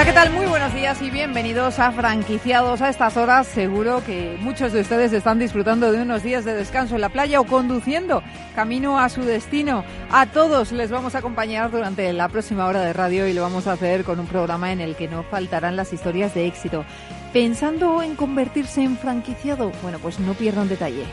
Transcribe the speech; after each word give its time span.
Hola, 0.00 0.06
¿qué 0.06 0.14
tal? 0.14 0.30
Muy 0.30 0.46
buenos 0.46 0.74
días 0.74 1.02
y 1.02 1.10
bienvenidos 1.10 1.78
a 1.78 1.92
Franquiciados. 1.92 2.80
A 2.80 2.88
estas 2.88 3.18
horas 3.18 3.46
seguro 3.46 4.02
que 4.02 4.38
muchos 4.40 4.72
de 4.72 4.80
ustedes 4.80 5.12
están 5.12 5.38
disfrutando 5.38 5.92
de 5.92 6.00
unos 6.00 6.22
días 6.22 6.46
de 6.46 6.54
descanso 6.54 6.94
en 6.94 7.02
la 7.02 7.10
playa 7.10 7.38
o 7.38 7.44
conduciendo 7.44 8.22
camino 8.54 8.98
a 8.98 9.10
su 9.10 9.20
destino. 9.20 9.84
A 10.10 10.24
todos 10.24 10.72
les 10.72 10.90
vamos 10.90 11.14
a 11.14 11.18
acompañar 11.18 11.70
durante 11.70 12.10
la 12.14 12.30
próxima 12.30 12.64
hora 12.64 12.80
de 12.80 12.94
radio 12.94 13.28
y 13.28 13.34
lo 13.34 13.42
vamos 13.42 13.66
a 13.66 13.72
hacer 13.72 14.04
con 14.04 14.18
un 14.18 14.26
programa 14.26 14.72
en 14.72 14.80
el 14.80 14.96
que 14.96 15.06
no 15.06 15.22
faltarán 15.22 15.76
las 15.76 15.92
historias 15.92 16.32
de 16.32 16.46
éxito. 16.46 16.86
¿Pensando 17.34 18.02
en 18.02 18.16
convertirse 18.16 18.82
en 18.82 18.96
franquiciado? 18.96 19.70
Bueno, 19.82 19.98
pues 19.98 20.18
no 20.18 20.32
pierda 20.32 20.62
un 20.62 20.70
detalle. 20.70 21.04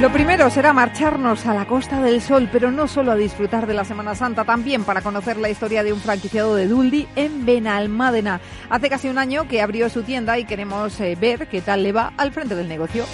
Lo 0.00 0.12
primero 0.12 0.50
será 0.50 0.74
marcharnos 0.74 1.46
a 1.46 1.54
la 1.54 1.66
Costa 1.66 2.02
del 2.02 2.20
Sol, 2.20 2.50
pero 2.52 2.70
no 2.70 2.86
solo 2.86 3.12
a 3.12 3.16
disfrutar 3.16 3.66
de 3.66 3.72
la 3.72 3.86
Semana 3.86 4.14
Santa, 4.14 4.44
también 4.44 4.84
para 4.84 5.00
conocer 5.00 5.38
la 5.38 5.48
historia 5.48 5.82
de 5.82 5.94
un 5.94 6.00
franquiciado 6.00 6.54
de 6.54 6.68
Duldi 6.68 7.08
en 7.16 7.46
Benalmádena. 7.46 8.42
Hace 8.68 8.90
casi 8.90 9.08
un 9.08 9.16
año 9.16 9.48
que 9.48 9.62
abrió 9.62 9.88
su 9.88 10.02
tienda 10.02 10.38
y 10.38 10.44
queremos 10.44 11.00
eh, 11.00 11.16
ver 11.18 11.48
qué 11.48 11.62
tal 11.62 11.82
le 11.82 11.92
va 11.92 12.12
al 12.18 12.30
frente 12.30 12.54
del 12.54 12.68
negocio. 12.68 13.06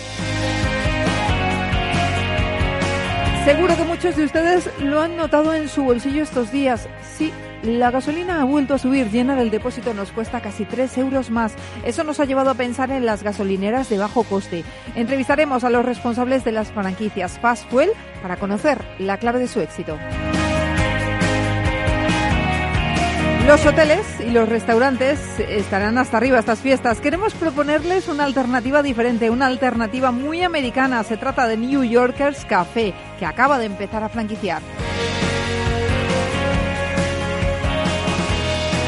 Seguro 3.45 3.77
que 3.77 3.85
muchos 3.85 4.17
de 4.17 4.25
ustedes 4.25 4.69
lo 4.81 5.01
han 5.01 5.17
notado 5.17 5.55
en 5.55 5.69
su 5.69 5.85
bolsillo 5.85 6.25
estos 6.25 6.51
días. 6.51 6.89
Sí, 7.17 7.33
la 7.63 7.91
gasolina 7.91 8.41
ha 8.41 8.45
vuelto 8.45 8.75
a 8.75 8.79
subir. 8.79 9.11
Llenar 9.11 9.39
el 9.39 9.51
depósito 9.51 9.95
nos 9.95 10.13
cuesta 10.13 10.41
casi 10.41 10.65
3 10.65 10.99
euros 10.99 11.31
más. 11.31 11.55
Eso 11.85 12.05
nos 12.05 12.21
ha 12.21 12.25
llevado 12.25 12.51
a 12.51 12.55
pensar 12.55 12.91
en 12.91 13.07
las 13.07 13.23
gasolineras 13.23 13.89
de 13.89 13.99
bajo 13.99 14.25
coste. 14.25 14.65
Entrevistaremos 14.95 15.65
a 15.65 15.71
los 15.71 15.85
responsables 15.85 16.45
de 16.45 16.53
las 16.53 16.73
franquicias 16.73 17.39
Fast 17.39 17.69
Fuel 17.71 17.91
para 18.21 18.37
conocer 18.37 18.79
la 18.99 19.19
clave 19.19 19.39
de 19.39 19.49
su 19.49 19.61
éxito. 19.61 19.99
Los 23.47 23.67
hoteles 23.67 24.07
y 24.21 24.31
los 24.31 24.49
restaurantes 24.49 25.19
estarán 25.41 25.99
hasta 25.99 26.17
arriba 26.17 26.39
estas 26.39 26.61
fiestas. 26.61 27.01
Queremos 27.01 27.35
proponerles 27.35 28.07
una 28.07 28.25
alternativa 28.25 28.85
diferente, 28.85 29.31
una 29.31 29.47
alternativa 29.47 30.13
muy 30.13 30.43
americana. 30.43 31.03
Se 31.03 31.17
trata 31.17 31.49
de 31.49 31.57
New 31.57 31.83
Yorkers 31.83 32.45
Café, 32.45 32.95
que 33.19 33.27
acaba 33.27 33.59
de 33.59 33.67
empezar 33.67 34.05
a 34.05 34.09
franquiciar. 34.09 34.63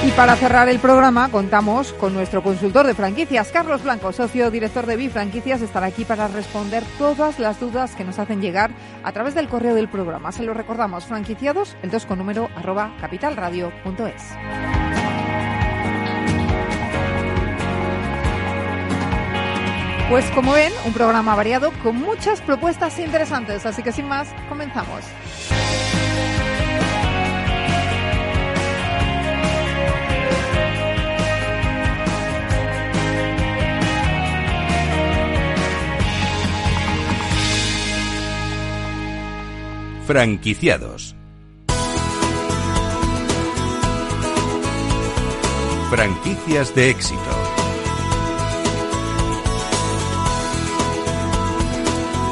Y 0.04 0.10
para 0.10 0.36
cerrar 0.36 0.68
el 0.68 0.80
programa 0.80 1.30
contamos 1.30 1.94
con 1.94 2.12
nuestro 2.12 2.42
consultor 2.42 2.86
de 2.86 2.92
franquicias, 2.92 3.50
Carlos 3.50 3.82
Blanco, 3.82 4.12
socio 4.12 4.50
director 4.50 4.84
de 4.84 4.96
Bifranquicias, 4.96 5.62
estará 5.62 5.86
aquí 5.86 6.04
para 6.04 6.28
responder 6.28 6.84
todas 6.98 7.38
las 7.38 7.58
dudas 7.58 7.94
que 7.94 8.04
nos 8.04 8.18
hacen 8.18 8.42
llegar 8.42 8.70
a 9.02 9.12
través 9.12 9.34
del 9.34 9.48
correo 9.48 9.74
del 9.74 9.88
programa. 9.88 10.30
Se 10.30 10.42
lo 10.42 10.52
recordamos, 10.52 11.06
franquiciados, 11.06 11.74
el 11.82 11.90
2 11.90 12.04
con 12.04 12.18
número 12.18 12.50
arroba 12.54 12.94
capitalradio.es. 13.00 14.22
Pues 20.10 20.30
como 20.32 20.52
ven, 20.52 20.72
un 20.84 20.92
programa 20.92 21.34
variado 21.34 21.72
con 21.82 21.96
muchas 21.96 22.42
propuestas 22.42 22.98
interesantes, 22.98 23.64
así 23.64 23.82
que 23.82 23.90
sin 23.90 24.06
más, 24.06 24.28
comenzamos. 24.50 25.02
Franquiciados. 40.06 41.16
Franquicias 45.90 46.74
de 46.74 46.90
éxito. 46.90 47.20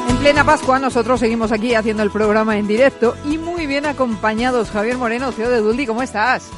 En 0.07 0.17
plena 0.17 0.43
Pascua 0.45 0.77
nosotros 0.77 1.19
seguimos 1.19 1.51
aquí 1.51 1.73
haciendo 1.73 2.03
el 2.03 2.11
programa 2.11 2.59
en 2.59 2.67
directo 2.67 3.15
y 3.25 3.39
muy 3.39 3.65
bien 3.65 3.87
acompañados. 3.87 4.69
Javier 4.69 4.99
Moreno, 4.99 5.31
CEO 5.31 5.49
de 5.49 5.57
Duldi, 5.57 5.87
¿cómo 5.87 6.03
estás? 6.03 6.51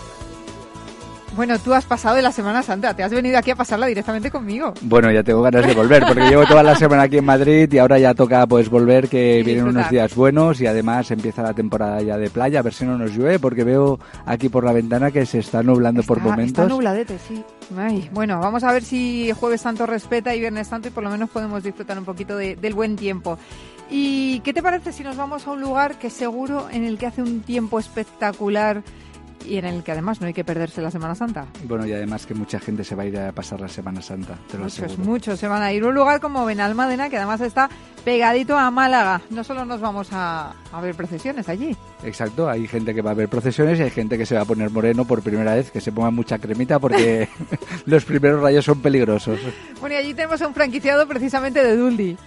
Bueno, 1.36 1.60
tú 1.60 1.74
has 1.74 1.84
pasado 1.84 2.16
de 2.16 2.22
la 2.22 2.32
Semana 2.32 2.64
Santa, 2.64 2.94
te 2.94 3.04
has 3.04 3.12
venido 3.12 3.38
aquí 3.38 3.52
a 3.52 3.58
pasarla 3.58 3.88
directamente 3.88 4.32
conmigo. 4.32 4.74
Bueno, 4.82 5.12
ya 5.12 5.22
tengo 5.22 5.42
ganas 5.42 5.68
de 5.68 5.74
volver, 5.74 6.06
porque 6.08 6.30
llevo 6.30 6.46
toda 6.46 6.64
la 6.64 6.76
semana 6.76 7.04
aquí 7.04 7.18
en 7.18 7.26
Madrid 7.26 7.72
y 7.74 7.78
ahora 7.78 8.00
ya 8.00 8.14
toca 8.14 8.48
pues 8.48 8.70
volver, 8.70 9.10
que 9.10 9.44
vienen 9.44 9.68
unos 9.68 9.90
días 9.90 10.16
buenos 10.16 10.62
y 10.62 10.68
además 10.68 11.12
empieza 11.12 11.44
la 11.44 11.54
temporada 11.54 12.02
ya 12.02 12.18
de 12.18 12.30
playa, 12.30 12.60
a 12.60 12.62
ver 12.62 12.74
si 12.74 12.86
no 12.86 12.98
nos 12.98 13.12
llueve, 13.12 13.40
porque 13.40 13.66
veo 13.66 14.00
aquí 14.26 14.48
por 14.48 14.64
la 14.64 14.72
ventana 14.72 15.12
que 15.12 15.26
se 15.26 15.40
está 15.40 15.62
nublando 15.62 16.04
por 16.04 16.22
momentos. 16.22 16.64
Está 16.64 16.68
nubladete, 16.68 17.18
sí. 17.20 17.44
bueno, 18.14 18.40
vamos 18.40 18.64
a 18.64 18.72
ver 18.72 18.84
si 18.84 19.34
Jueves 19.38 19.60
Santo 19.60 19.86
respeta 19.86 20.34
y 20.34 20.40
Viernes 20.40 20.68
Santo 20.68 20.88
y 20.88 20.92
por 20.92 21.04
lo 21.04 21.10
menos 21.10 21.30
podemos 21.30 21.62
disfrutar 21.64 22.00
un 22.00 22.06
poquito 22.06 22.38
del 22.38 22.74
buen 22.74 22.96
tiempo. 22.96 23.38
¿Y 23.90 24.40
qué 24.40 24.54
te 24.54 24.64
parece 24.64 24.94
si 24.94 25.04
nos 25.04 25.18
vamos 25.18 25.46
a 25.48 25.52
un 25.52 25.60
lugar 25.60 26.00
que 26.00 26.10
seguro 26.10 26.68
en 26.72 26.86
el 26.86 26.98
que 26.98 27.08
hace 27.08 27.22
un 27.22 27.42
tiempo 27.42 27.78
espectacular 27.78 28.84
y 29.48 29.58
en 29.58 29.66
el 29.66 29.84
que 29.84 29.92
además 29.92 30.22
no 30.22 30.28
hay 30.28 30.34
que 30.34 30.44
perderse 30.44 30.82
la 30.82 30.92
Semana 30.92 31.16
Santa. 31.16 31.46
Bueno, 31.64 31.86
y 31.86 31.94
además 31.94 32.26
que 32.26 32.34
mucha 32.34 32.60
gente 32.60 32.84
se 32.84 32.96
va 32.96 33.04
a 33.04 33.06
ir 33.06 33.18
a 33.18 33.32
pasar 33.32 33.62
la 33.62 33.68
Semana 33.68 34.02
Santa, 34.02 34.38
te 34.50 34.58
lo 34.58 34.66
Muchos, 34.66 34.98
muchos 34.98 35.40
se 35.40 35.48
van 35.48 35.62
a 35.62 35.72
ir. 35.72 35.84
Un 35.84 35.96
lugar 35.96 36.20
como 36.20 36.46
Benalmádena, 36.46 37.10
que 37.10 37.18
además 37.18 37.42
está 37.42 37.70
pegadito 38.04 38.58
a 38.58 38.70
Málaga. 38.72 39.22
No 39.30 39.44
solo 39.44 39.66
nos 39.66 39.82
vamos 39.82 40.10
a, 40.12 40.54
a 40.72 40.82
ver 40.82 40.96
procesiones 40.96 41.50
allí. 41.50 41.76
Exacto, 42.04 42.50
hay 42.50 42.68
gente 42.68 42.94
que 42.94 43.02
va 43.02 43.12
a 43.12 43.16
ver 43.16 43.30
procesiones 43.30 43.80
y 43.80 43.84
hay 43.84 43.90
gente 43.90 44.18
que 44.18 44.26
se 44.26 44.36
va 44.36 44.42
a 44.42 44.46
poner 44.46 44.70
moreno 44.70 45.06
por 45.06 45.22
primera 45.22 45.56
vez, 45.56 45.72
que 45.72 45.82
se 45.82 45.92
ponga 45.92 46.12
mucha 46.12 46.38
cremita 46.38 46.80
porque 46.80 47.28
los 47.86 48.06
primeros 48.06 48.42
rayos 48.42 48.66
son 48.66 48.82
peligrosos. 48.82 49.40
Bueno, 49.80 49.96
y 49.96 49.98
allí 50.00 50.14
tenemos 50.14 50.42
a 50.42 50.48
un 50.48 50.54
franquiciado 50.54 51.08
precisamente 51.08 51.64
de 51.64 51.76
Duldi. 51.76 52.18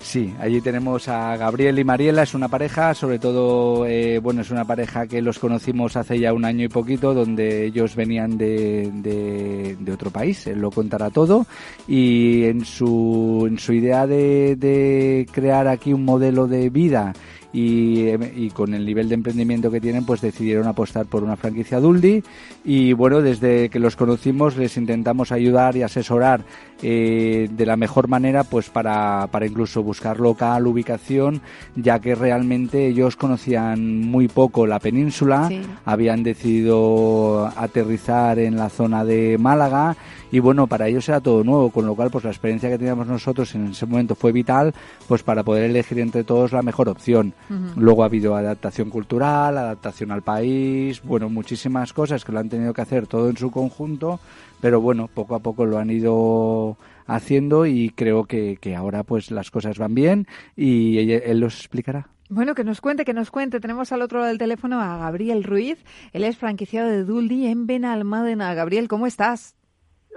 Sí, 0.00 0.32
allí 0.38 0.60
tenemos 0.60 1.08
a 1.08 1.36
Gabriel 1.36 1.78
y 1.78 1.84
Mariela, 1.84 2.22
es 2.22 2.32
una 2.32 2.48
pareja, 2.48 2.94
sobre 2.94 3.18
todo, 3.18 3.84
eh, 3.84 4.20
bueno, 4.20 4.42
es 4.42 4.50
una 4.50 4.64
pareja 4.64 5.08
que 5.08 5.20
los 5.20 5.40
conocimos 5.40 5.96
hace 5.96 6.20
ya 6.20 6.32
un 6.32 6.44
año 6.44 6.64
y 6.64 6.68
poquito, 6.68 7.14
donde 7.14 7.64
ellos 7.66 7.96
venían 7.96 8.38
de, 8.38 8.90
de, 8.92 9.92
otro 9.92 10.10
país, 10.10 10.46
él 10.46 10.60
lo 10.60 10.70
contará 10.70 11.10
todo, 11.10 11.46
y 11.88 12.44
en 12.44 12.64
su, 12.64 13.46
en 13.48 13.58
su 13.58 13.72
idea 13.72 14.06
de, 14.06 14.54
de 14.54 15.26
crear 15.32 15.66
aquí 15.66 15.92
un 15.92 16.04
modelo 16.04 16.46
de 16.46 16.70
vida 16.70 17.12
y, 17.52 18.08
y, 18.36 18.50
con 18.50 18.74
el 18.74 18.84
nivel 18.84 19.08
de 19.08 19.14
emprendimiento 19.14 19.70
que 19.70 19.80
tienen 19.80 20.04
pues 20.04 20.20
decidieron 20.20 20.66
apostar 20.66 21.06
por 21.06 21.22
una 21.22 21.36
franquicia 21.36 21.80
Duldi 21.80 22.22
y 22.62 22.92
bueno 22.92 23.22
desde 23.22 23.70
que 23.70 23.78
los 23.78 23.96
conocimos 23.96 24.56
les 24.56 24.76
intentamos 24.76 25.32
ayudar 25.32 25.74
y 25.74 25.82
asesorar 25.82 26.42
eh, 26.82 27.48
de 27.50 27.66
la 27.66 27.76
mejor 27.76 28.08
manera 28.08 28.44
pues 28.44 28.68
para, 28.68 29.28
para 29.30 29.46
incluso 29.46 29.82
buscar 29.82 30.20
local, 30.20 30.66
ubicación 30.66 31.40
ya 31.74 32.00
que 32.00 32.14
realmente 32.14 32.86
ellos 32.86 33.16
conocían 33.16 34.02
muy 34.02 34.28
poco 34.28 34.66
la 34.66 34.78
península 34.78 35.50
habían 35.86 36.22
decidido 36.22 37.46
aterrizar 37.56 38.38
en 38.38 38.56
la 38.56 38.68
zona 38.68 39.04
de 39.04 39.38
Málaga 39.38 39.96
y 40.30 40.40
bueno, 40.40 40.66
para 40.66 40.88
ellos 40.88 41.08
era 41.08 41.20
todo 41.20 41.42
nuevo, 41.42 41.70
con 41.70 41.86
lo 41.86 41.94
cual 41.94 42.10
pues 42.10 42.24
la 42.24 42.30
experiencia 42.30 42.68
que 42.68 42.78
teníamos 42.78 43.06
nosotros 43.06 43.54
en 43.54 43.68
ese 43.68 43.86
momento 43.86 44.14
fue 44.14 44.32
vital 44.32 44.74
pues 45.06 45.22
para 45.22 45.42
poder 45.42 45.64
elegir 45.64 45.98
entre 46.00 46.24
todos 46.24 46.52
la 46.52 46.62
mejor 46.62 46.88
opción. 46.88 47.34
Luego 47.76 48.02
ha 48.02 48.06
habido 48.06 48.34
adaptación 48.36 48.90
cultural, 48.90 49.56
adaptación 49.56 50.10
al 50.10 50.22
país, 50.22 51.02
bueno, 51.02 51.28
muchísimas 51.28 51.92
cosas 51.92 52.24
que 52.24 52.32
lo 52.32 52.38
han 52.38 52.48
tenido 52.48 52.74
que 52.74 52.82
hacer 52.82 53.06
todo 53.06 53.30
en 53.30 53.36
su 53.36 53.50
conjunto, 53.50 54.20
pero 54.60 54.80
bueno, 54.80 55.08
poco 55.12 55.34
a 55.34 55.40
poco 55.40 55.64
lo 55.64 55.78
han 55.78 55.90
ido 55.90 56.76
haciendo 57.06 57.66
y 57.66 57.90
creo 57.90 58.24
que, 58.24 58.58
que 58.60 58.76
ahora 58.76 59.02
pues 59.02 59.30
las 59.30 59.50
cosas 59.50 59.78
van 59.78 59.94
bien 59.94 60.26
y 60.56 60.98
él, 60.98 61.22
él 61.24 61.40
los 61.40 61.58
explicará. 61.58 62.08
Bueno, 62.30 62.54
que 62.54 62.62
nos 62.62 62.82
cuente, 62.82 63.06
que 63.06 63.14
nos 63.14 63.30
cuente. 63.30 63.58
Tenemos 63.58 63.90
al 63.90 64.02
otro 64.02 64.18
lado 64.18 64.28
del 64.28 64.38
teléfono 64.38 64.82
a 64.82 64.98
Gabriel 64.98 65.44
Ruiz. 65.44 65.82
Él 66.12 66.24
es 66.24 66.36
franquiciado 66.36 66.88
de 66.88 67.04
Duldi 67.04 67.46
en 67.46 67.66
Benalmádena. 67.66 68.52
Gabriel, 68.52 68.86
¿cómo 68.86 69.06
estás? 69.06 69.54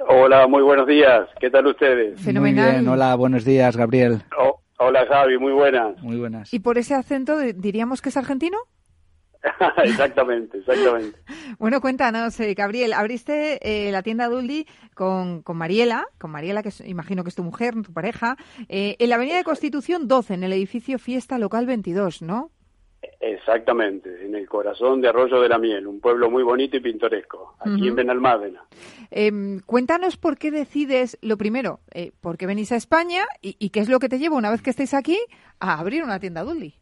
Hola, 0.09 0.47
muy 0.47 0.61
buenos 0.61 0.87
días. 0.87 1.29
¿Qué 1.39 1.49
tal 1.49 1.67
ustedes? 1.67 2.19
Fenomenal. 2.19 2.65
Muy 2.65 2.79
bien, 2.79 2.87
hola, 2.89 3.15
buenos 3.15 3.45
días, 3.45 3.77
Gabriel. 3.77 4.23
Oh, 4.37 4.60
hola, 4.85 5.05
Javi, 5.07 5.37
muy 5.37 5.53
buenas. 5.53 6.01
Muy 6.01 6.17
buenas. 6.17 6.53
¿Y 6.53 6.59
por 6.59 6.77
ese 6.77 6.93
acento 6.95 7.37
di- 7.39 7.53
diríamos 7.53 8.01
que 8.01 8.09
es 8.09 8.17
argentino? 8.17 8.57
exactamente, 9.83 10.57
exactamente. 10.59 11.17
Bueno, 11.59 11.79
cuéntanos, 11.81 12.39
eh, 12.39 12.53
Gabriel, 12.55 12.93
abriste 12.93 13.59
eh, 13.61 13.91
la 13.91 14.01
tienda 14.01 14.27
Duldi 14.29 14.65
con, 14.95 15.41
con 15.43 15.57
Mariela, 15.57 16.05
con 16.17 16.31
Mariela, 16.31 16.63
que 16.63 16.69
es- 16.69 16.81
imagino 16.87 17.23
que 17.23 17.29
es 17.29 17.35
tu 17.35 17.43
mujer, 17.43 17.73
tu 17.83 17.93
pareja, 17.93 18.35
eh, 18.69 18.95
en 18.99 19.09
la 19.09 19.15
Avenida 19.15 19.37
de 19.37 19.43
Constitución 19.43 20.07
12, 20.07 20.33
en 20.35 20.43
el 20.43 20.53
edificio 20.53 20.97
Fiesta 20.97 21.37
Local 21.37 21.65
22, 21.67 22.21
¿no? 22.21 22.51
Exactamente, 23.19 24.25
en 24.25 24.35
el 24.35 24.47
corazón 24.47 25.01
de 25.01 25.07
Arroyo 25.07 25.41
de 25.41 25.49
la 25.49 25.57
Miel, 25.57 25.87
un 25.87 25.99
pueblo 25.99 26.29
muy 26.29 26.43
bonito 26.43 26.77
y 26.77 26.81
pintoresco, 26.81 27.55
aquí 27.59 27.87
en 27.87 27.95
Benalmádena. 27.95 28.63
Em, 29.09 29.59
cuéntanos 29.65 30.17
por 30.17 30.37
qué 30.37 30.51
decides, 30.51 31.17
lo 31.21 31.37
primero, 31.37 31.79
eh, 31.93 32.11
por 32.21 32.37
qué 32.37 32.45
venís 32.45 32.71
a 32.71 32.75
España 32.75 33.25
y, 33.41 33.55
y 33.59 33.69
qué 33.69 33.79
es 33.79 33.89
lo 33.89 33.99
que 33.99 34.09
te 34.09 34.19
lleva, 34.19 34.37
una 34.37 34.51
vez 34.51 34.61
que 34.61 34.69
estéis 34.69 34.93
aquí, 34.93 35.17
a 35.59 35.79
abrir 35.79 36.03
una 36.03 36.19
tienda 36.19 36.43
Duldi. 36.43 36.75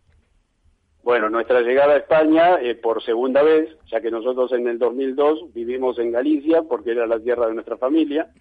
Bueno, 1.04 1.30
nuestra 1.30 1.62
llegada 1.62 1.94
a 1.94 1.98
España 1.98 2.62
eh, 2.62 2.76
por 2.76 3.02
segunda 3.04 3.42
vez, 3.42 3.70
ya 3.90 4.02
que 4.02 4.12
nosotros 4.12 4.52
en 4.52 4.68
el 4.68 4.78
2002 4.78 5.54
vivimos 5.54 5.98
en 6.00 6.12
Galicia, 6.12 6.64
porque 6.64 6.92
era 6.92 7.08
la 7.08 7.20
tierra 7.20 7.48
de 7.48 7.54
nuestra 7.54 7.78
familia, 7.78 8.32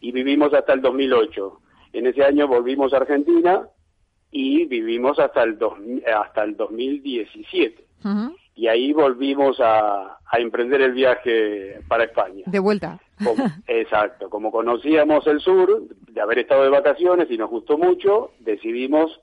y 0.00 0.12
vivimos 0.12 0.54
hasta 0.54 0.72
el 0.72 0.80
2008. 0.80 1.60
En 1.92 2.06
ese 2.06 2.24
año 2.24 2.46
volvimos 2.46 2.92
a 2.92 2.98
Argentina 2.98 3.68
y 4.30 4.66
vivimos 4.66 5.18
hasta 5.18 5.42
el, 5.42 5.58
dos- 5.58 5.78
hasta 6.14 6.44
el 6.44 6.56
2017. 6.56 7.84
Ujú. 8.04 8.36
Y 8.54 8.66
ahí 8.66 8.92
volvimos 8.92 9.60
a, 9.60 10.18
a 10.26 10.38
emprender 10.38 10.80
el 10.82 10.92
viaje 10.92 11.80
para 11.88 12.04
España. 12.04 12.42
De 12.46 12.58
vuelta. 12.58 12.98
Como- 13.24 13.44
exacto, 13.66 14.28
como 14.28 14.50
conocíamos 14.50 15.26
el 15.26 15.40
sur, 15.40 15.82
de 16.10 16.20
haber 16.20 16.40
estado 16.40 16.64
de 16.64 16.68
vacaciones 16.70 17.30
y 17.30 17.38
nos 17.38 17.50
gustó 17.50 17.78
mucho, 17.78 18.32
decidimos 18.40 19.20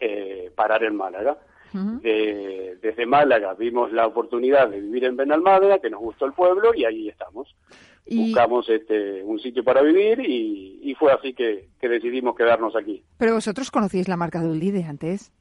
eh, 0.00 0.50
parar 0.54 0.84
en 0.84 0.96
Málaga. 0.96 1.36
De- 1.72 2.78
desde 2.80 3.04
Málaga 3.04 3.52
vimos 3.52 3.92
la 3.92 4.06
oportunidad 4.06 4.68
de 4.70 4.80
vivir 4.80 5.04
en 5.04 5.16
Benalmádena, 5.16 5.78
que 5.78 5.90
nos 5.90 6.00
gustó 6.00 6.24
el 6.24 6.32
pueblo 6.32 6.72
y 6.74 6.86
ahí 6.86 7.08
estamos. 7.08 7.54
Y- 8.08 8.26
Buscamos 8.26 8.68
este, 8.68 9.22
un 9.24 9.38
sitio 9.40 9.64
para 9.64 9.82
vivir 9.82 10.20
y, 10.20 10.78
y 10.82 10.94
fue 10.94 11.12
así 11.12 11.34
que, 11.34 11.68
que 11.80 11.88
decidimos 11.88 12.36
quedarnos 12.36 12.76
aquí. 12.76 13.02
Pero 13.18 13.34
vosotros 13.34 13.70
conocíais 13.70 14.08
la 14.08 14.16
marca 14.16 14.40
Duldi 14.40 14.70
de 14.70 14.84
antes. 14.84 15.32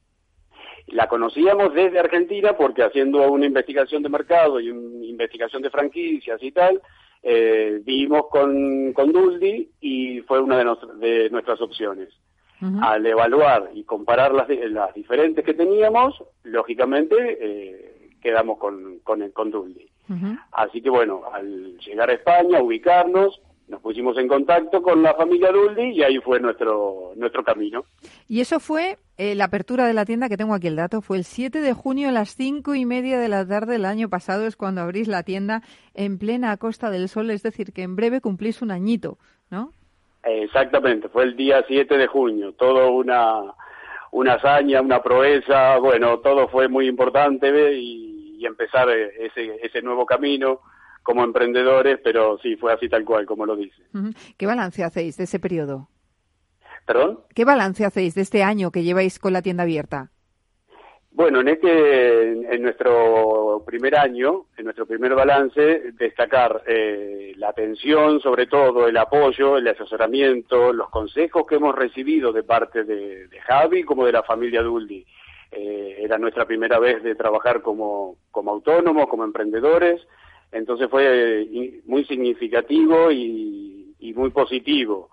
La 0.87 1.07
conocíamos 1.07 1.73
desde 1.73 1.99
Argentina 1.99 2.55
porque 2.57 2.83
haciendo 2.83 3.31
una 3.31 3.45
investigación 3.45 4.03
de 4.03 4.09
mercado 4.09 4.59
y 4.59 4.69
una 4.71 5.05
investigación 5.05 5.61
de 5.61 5.69
franquicias 5.71 6.41
y 6.43 6.51
tal, 6.51 6.81
eh, 7.23 7.81
vimos 7.83 8.25
con, 8.29 8.93
con 8.93 9.11
Duldi 9.11 9.69
y 9.81 10.21
fue 10.21 10.39
una 10.41 10.57
de, 10.57 10.65
nos- 10.65 10.99
de 10.99 11.29
nuestras 11.31 11.61
opciones. 11.61 12.09
Al 12.81 13.05
evaluar 13.05 13.69
y 13.75 13.83
comparar 13.83 14.33
las, 14.33 14.47
las 14.49 14.91
diferentes 14.95 15.45
que 15.45 15.53
teníamos, 15.53 16.15
lógicamente 16.43 17.15
eh, 17.39 18.09
quedamos 18.21 18.57
con, 18.57 18.99
con, 19.03 19.29
con 19.31 19.51
Duldi. 19.51 19.87
Así 20.51 20.81
que 20.81 20.89
bueno, 20.89 21.21
al 21.31 21.77
llegar 21.79 22.09
a 22.09 22.13
España, 22.13 22.61
ubicarnos, 22.61 23.41
nos 23.67 23.81
pusimos 23.81 24.17
en 24.17 24.27
contacto 24.27 24.81
con 24.81 25.01
la 25.01 25.15
familia 25.15 25.51
Duldi 25.51 25.93
y 25.93 26.03
ahí 26.03 26.19
fue 26.19 26.39
nuestro, 26.39 27.13
nuestro 27.15 27.43
camino. 27.43 27.85
Y 28.27 28.41
eso 28.41 28.59
fue 28.59 28.97
eh, 29.17 29.33
la 29.33 29.45
apertura 29.45 29.87
de 29.87 29.93
la 29.93 30.05
tienda, 30.05 30.29
que 30.29 30.37
tengo 30.37 30.53
aquí 30.53 30.67
el 30.67 30.75
dato, 30.75 31.01
fue 31.01 31.17
el 31.17 31.23
7 31.23 31.61
de 31.61 31.73
junio 31.73 32.09
a 32.09 32.11
las 32.11 32.35
cinco 32.35 32.75
y 32.75 32.85
media 32.85 33.19
de 33.19 33.27
la 33.27 33.47
tarde 33.47 33.73
del 33.73 33.85
año 33.85 34.09
pasado, 34.09 34.45
es 34.45 34.55
cuando 34.55 34.81
abrís 34.81 35.07
la 35.07 35.23
tienda 35.23 35.61
en 35.95 36.19
plena 36.19 36.55
Costa 36.57 36.91
del 36.91 37.09
Sol, 37.09 37.31
es 37.31 37.41
decir, 37.41 37.73
que 37.73 37.83
en 37.83 37.95
breve 37.95 38.21
cumplís 38.21 38.61
un 38.61 38.71
añito, 38.71 39.17
¿no? 39.49 39.71
Exactamente, 40.23 41.09
fue 41.09 41.23
el 41.23 41.35
día 41.35 41.63
7 41.67 41.97
de 41.97 42.07
junio, 42.07 42.53
todo 42.53 42.91
una, 42.91 43.41
una 44.11 44.33
hazaña, 44.33 44.81
una 44.81 45.01
proeza, 45.01 45.77
bueno, 45.77 46.19
todo 46.19 46.47
fue 46.47 46.67
muy 46.67 46.87
importante 46.87 47.73
y, 47.73 48.04
y 48.37 48.45
empezar 48.45 48.89
eh, 48.89 49.11
ese, 49.25 49.59
ese 49.61 49.81
nuevo 49.81 50.05
camino 50.05 50.61
como 51.05 51.23
emprendedores, 51.23 51.99
pero 52.03 52.39
sí, 52.39 52.55
fue 52.55 52.73
así 52.73 52.89
tal 52.89 53.05
cual, 53.05 53.25
como 53.27 53.45
lo 53.45 53.55
dice. 53.55 53.83
¿Qué 54.37 54.47
balance 54.47 54.83
hacéis 54.83 55.17
de 55.17 55.25
ese 55.25 55.39
periodo? 55.39 55.87
¿Perdón? 56.85 57.19
¿Qué 57.33 57.45
balance 57.45 57.85
hacéis 57.85 58.15
de 58.15 58.21
este 58.21 58.43
año 58.43 58.71
que 58.71 58.83
lleváis 58.83 59.19
con 59.19 59.31
la 59.31 59.43
tienda 59.43 59.63
abierta? 59.63 60.09
Bueno, 61.11 61.39
en 61.39 61.47
este, 61.47 62.55
en 62.55 62.61
nuestro 62.61 63.63
primer 63.65 63.95
año, 63.95 64.47
en 64.57 64.65
nuestro 64.65 64.85
primer 64.85 65.15
balance, 65.15 65.91
destacar 65.93 66.63
eh, 66.67 67.33
la 67.37 67.49
atención, 67.49 68.19
sobre 68.19 68.47
todo 68.47 68.87
el 68.87 68.97
apoyo, 68.97 69.57
el 69.57 69.67
asesoramiento, 69.67 70.73
los 70.73 70.89
consejos 70.89 71.45
que 71.47 71.55
hemos 71.55 71.73
recibido 71.73 72.33
de 72.33 72.43
parte 72.43 72.83
de, 72.83 73.27
de 73.27 73.39
Javi 73.41 73.83
como 73.83 74.05
de 74.05 74.11
la 74.11 74.23
familia 74.23 74.61
Duldi. 74.61 75.05
Eh, 75.51 75.97
era 75.99 76.17
nuestra 76.17 76.45
primera 76.45 76.79
vez 76.79 77.01
de 77.03 77.15
trabajar 77.15 77.61
como, 77.61 78.17
como 78.31 78.51
autónomos, 78.51 79.07
como 79.07 79.23
emprendedores, 79.23 80.05
entonces 80.51 80.89
fue 80.89 81.43
eh, 81.43 81.81
muy 81.85 82.05
significativo 82.05 83.11
y, 83.11 83.95
y 83.99 84.13
muy 84.13 84.31
positivo. 84.31 85.09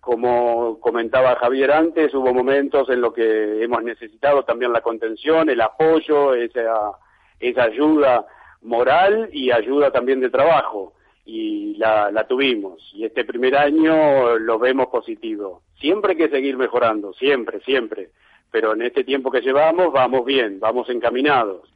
Como 0.00 0.80
comentaba 0.80 1.36
Javier 1.36 1.72
antes, 1.72 2.14
hubo 2.14 2.32
momentos 2.32 2.88
en 2.88 3.00
los 3.00 3.12
que 3.12 3.62
hemos 3.62 3.82
necesitado 3.82 4.44
también 4.44 4.72
la 4.72 4.80
contención, 4.80 5.50
el 5.50 5.60
apoyo, 5.60 6.34
esa, 6.34 6.92
esa 7.38 7.64
ayuda 7.64 8.26
moral 8.62 9.28
y 9.32 9.50
ayuda 9.50 9.90
también 9.90 10.20
de 10.20 10.30
trabajo. 10.30 10.94
Y 11.24 11.74
la, 11.76 12.10
la 12.10 12.26
tuvimos. 12.26 12.80
Y 12.94 13.04
este 13.04 13.24
primer 13.24 13.54
año 13.54 14.38
lo 14.38 14.58
vemos 14.58 14.86
positivo. 14.86 15.62
Siempre 15.78 16.12
hay 16.12 16.16
que 16.16 16.30
seguir 16.30 16.56
mejorando, 16.56 17.12
siempre, 17.12 17.60
siempre. 17.60 18.10
Pero 18.50 18.72
en 18.72 18.82
este 18.82 19.04
tiempo 19.04 19.30
que 19.30 19.40
llevamos 19.40 19.92
vamos 19.92 20.24
bien, 20.24 20.58
vamos 20.60 20.88
encaminados. 20.88 21.68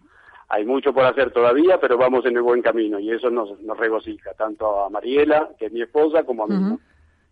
Hay 0.49 0.65
mucho 0.65 0.93
por 0.93 1.05
hacer 1.05 1.31
todavía, 1.31 1.81
pero 1.81 1.97
vamos 1.97 2.27
en 2.27 2.37
el 2.37 2.43
buen 2.43 2.61
camino 2.61 2.99
y 2.99 3.11
eso 3.11 3.31
nos, 3.31 3.59
nos 3.61 3.79
regocija, 3.79 4.35
tanto 4.35 4.85
a 4.85 4.91
Mariela, 4.91 5.51
que 5.59 5.67
es 5.67 5.73
mi 5.73 5.83
esposa, 5.83 6.25
como 6.25 6.45
a 6.45 6.47
mí. 6.47 6.79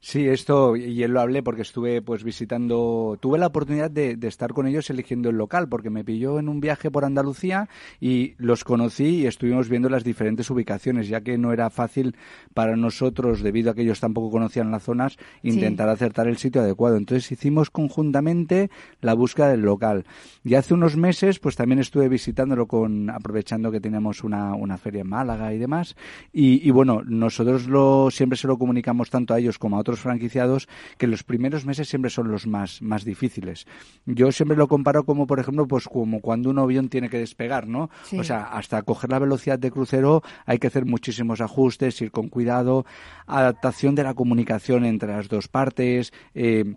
Sí, 0.03 0.27
esto, 0.27 0.77
y 0.77 1.03
él 1.03 1.11
lo 1.11 1.21
hablé 1.21 1.43
porque 1.43 1.61
estuve 1.61 2.01
pues 2.01 2.25
visitando, 2.25 3.19
tuve 3.21 3.39
la 3.39 3.49
oportunidad 3.49 3.91
de, 3.91 4.17
de 4.17 4.29
estar 4.29 4.55
con 4.55 4.67
ellos 4.67 4.89
eligiendo 4.89 5.29
el 5.29 5.37
local, 5.37 5.69
porque 5.69 5.91
me 5.91 6.05
pilló 6.05 6.39
en 6.39 6.49
un 6.49 6.59
viaje 6.59 6.91
por 6.91 7.05
Andalucía 7.05 7.69
y 8.01 8.33
los 8.39 8.65
conocí 8.65 9.21
y 9.21 9.27
estuvimos 9.27 9.69
viendo 9.69 9.91
las 9.91 10.03
diferentes 10.03 10.49
ubicaciones, 10.49 11.09
ya 11.09 11.21
que 11.21 11.37
no 11.37 11.53
era 11.53 11.69
fácil 11.69 12.17
para 12.55 12.77
nosotros, 12.77 13.43
debido 13.43 13.71
a 13.71 13.75
que 13.75 13.83
ellos 13.83 14.01
tampoco 14.01 14.31
conocían 14.31 14.71
las 14.71 14.85
zonas, 14.85 15.19
intentar 15.43 15.91
acertar 15.91 16.29
el 16.29 16.39
sitio 16.39 16.63
adecuado. 16.63 16.97
Entonces 16.97 17.31
hicimos 17.31 17.69
conjuntamente 17.69 18.71
la 19.03 19.13
búsqueda 19.13 19.51
del 19.51 19.61
local. 19.61 20.07
Y 20.43 20.55
hace 20.55 20.73
unos 20.73 20.97
meses, 20.97 21.39
pues 21.41 21.57
también 21.57 21.79
estuve 21.79 22.09
visitándolo 22.09 22.67
con, 22.67 23.11
aprovechando 23.11 23.71
que 23.71 23.81
teníamos 23.81 24.25
una, 24.25 24.55
una 24.55 24.79
feria 24.79 25.03
en 25.03 25.09
Málaga 25.09 25.53
y 25.53 25.59
demás. 25.59 25.95
Y, 26.33 26.67
y 26.67 26.71
bueno, 26.71 27.03
nosotros 27.05 27.67
lo, 27.67 28.11
siempre 28.11 28.39
se 28.39 28.49
lo 28.49 28.57
comunicamos 28.57 29.11
tanto 29.11 29.35
a 29.35 29.39
ellos 29.39 29.59
como 29.59 29.77
a 29.77 29.81
otros 29.81 29.90
franquiciados 29.99 30.69
que 30.99 31.07
los 31.07 31.25
primeros 31.25 31.65
meses 31.67 31.89
siempre 31.89 32.11
son 32.11 32.31
los 32.31 32.47
más, 32.47 32.83
más 32.83 33.05
difíciles. 33.05 33.67
Yo 34.07 34.31
siempre 34.31 34.57
lo 34.57 34.69
comparo 34.69 35.05
como, 35.05 35.27
por 35.27 35.41
ejemplo, 35.41 35.67
pues 35.67 35.89
como 35.89 36.21
cuando 36.21 36.51
un 36.51 36.59
avión 36.59 36.89
tiene 36.89 37.09
que 37.09 37.19
despegar, 37.19 37.67
¿no? 37.67 37.91
Sí. 38.05 38.19
O 38.19 38.25
sea, 38.25 38.45
hasta 38.45 38.83
coger 38.83 39.11
la 39.11 39.19
velocidad 39.19 39.59
de 39.59 39.71
crucero 39.71 40.23
hay 40.47 40.59
que 40.59 40.69
hacer 40.69 40.85
muchísimos 40.85 41.41
ajustes, 41.41 42.01
ir 42.01 42.11
con 42.11 42.29
cuidado, 42.29 42.85
adaptación 43.27 43.95
de 43.95 44.05
la 44.05 44.15
comunicación 44.15 44.85
entre 44.85 45.13
las 45.13 45.29
dos 45.29 45.49
partes, 45.49 46.13
eh, 46.35 46.75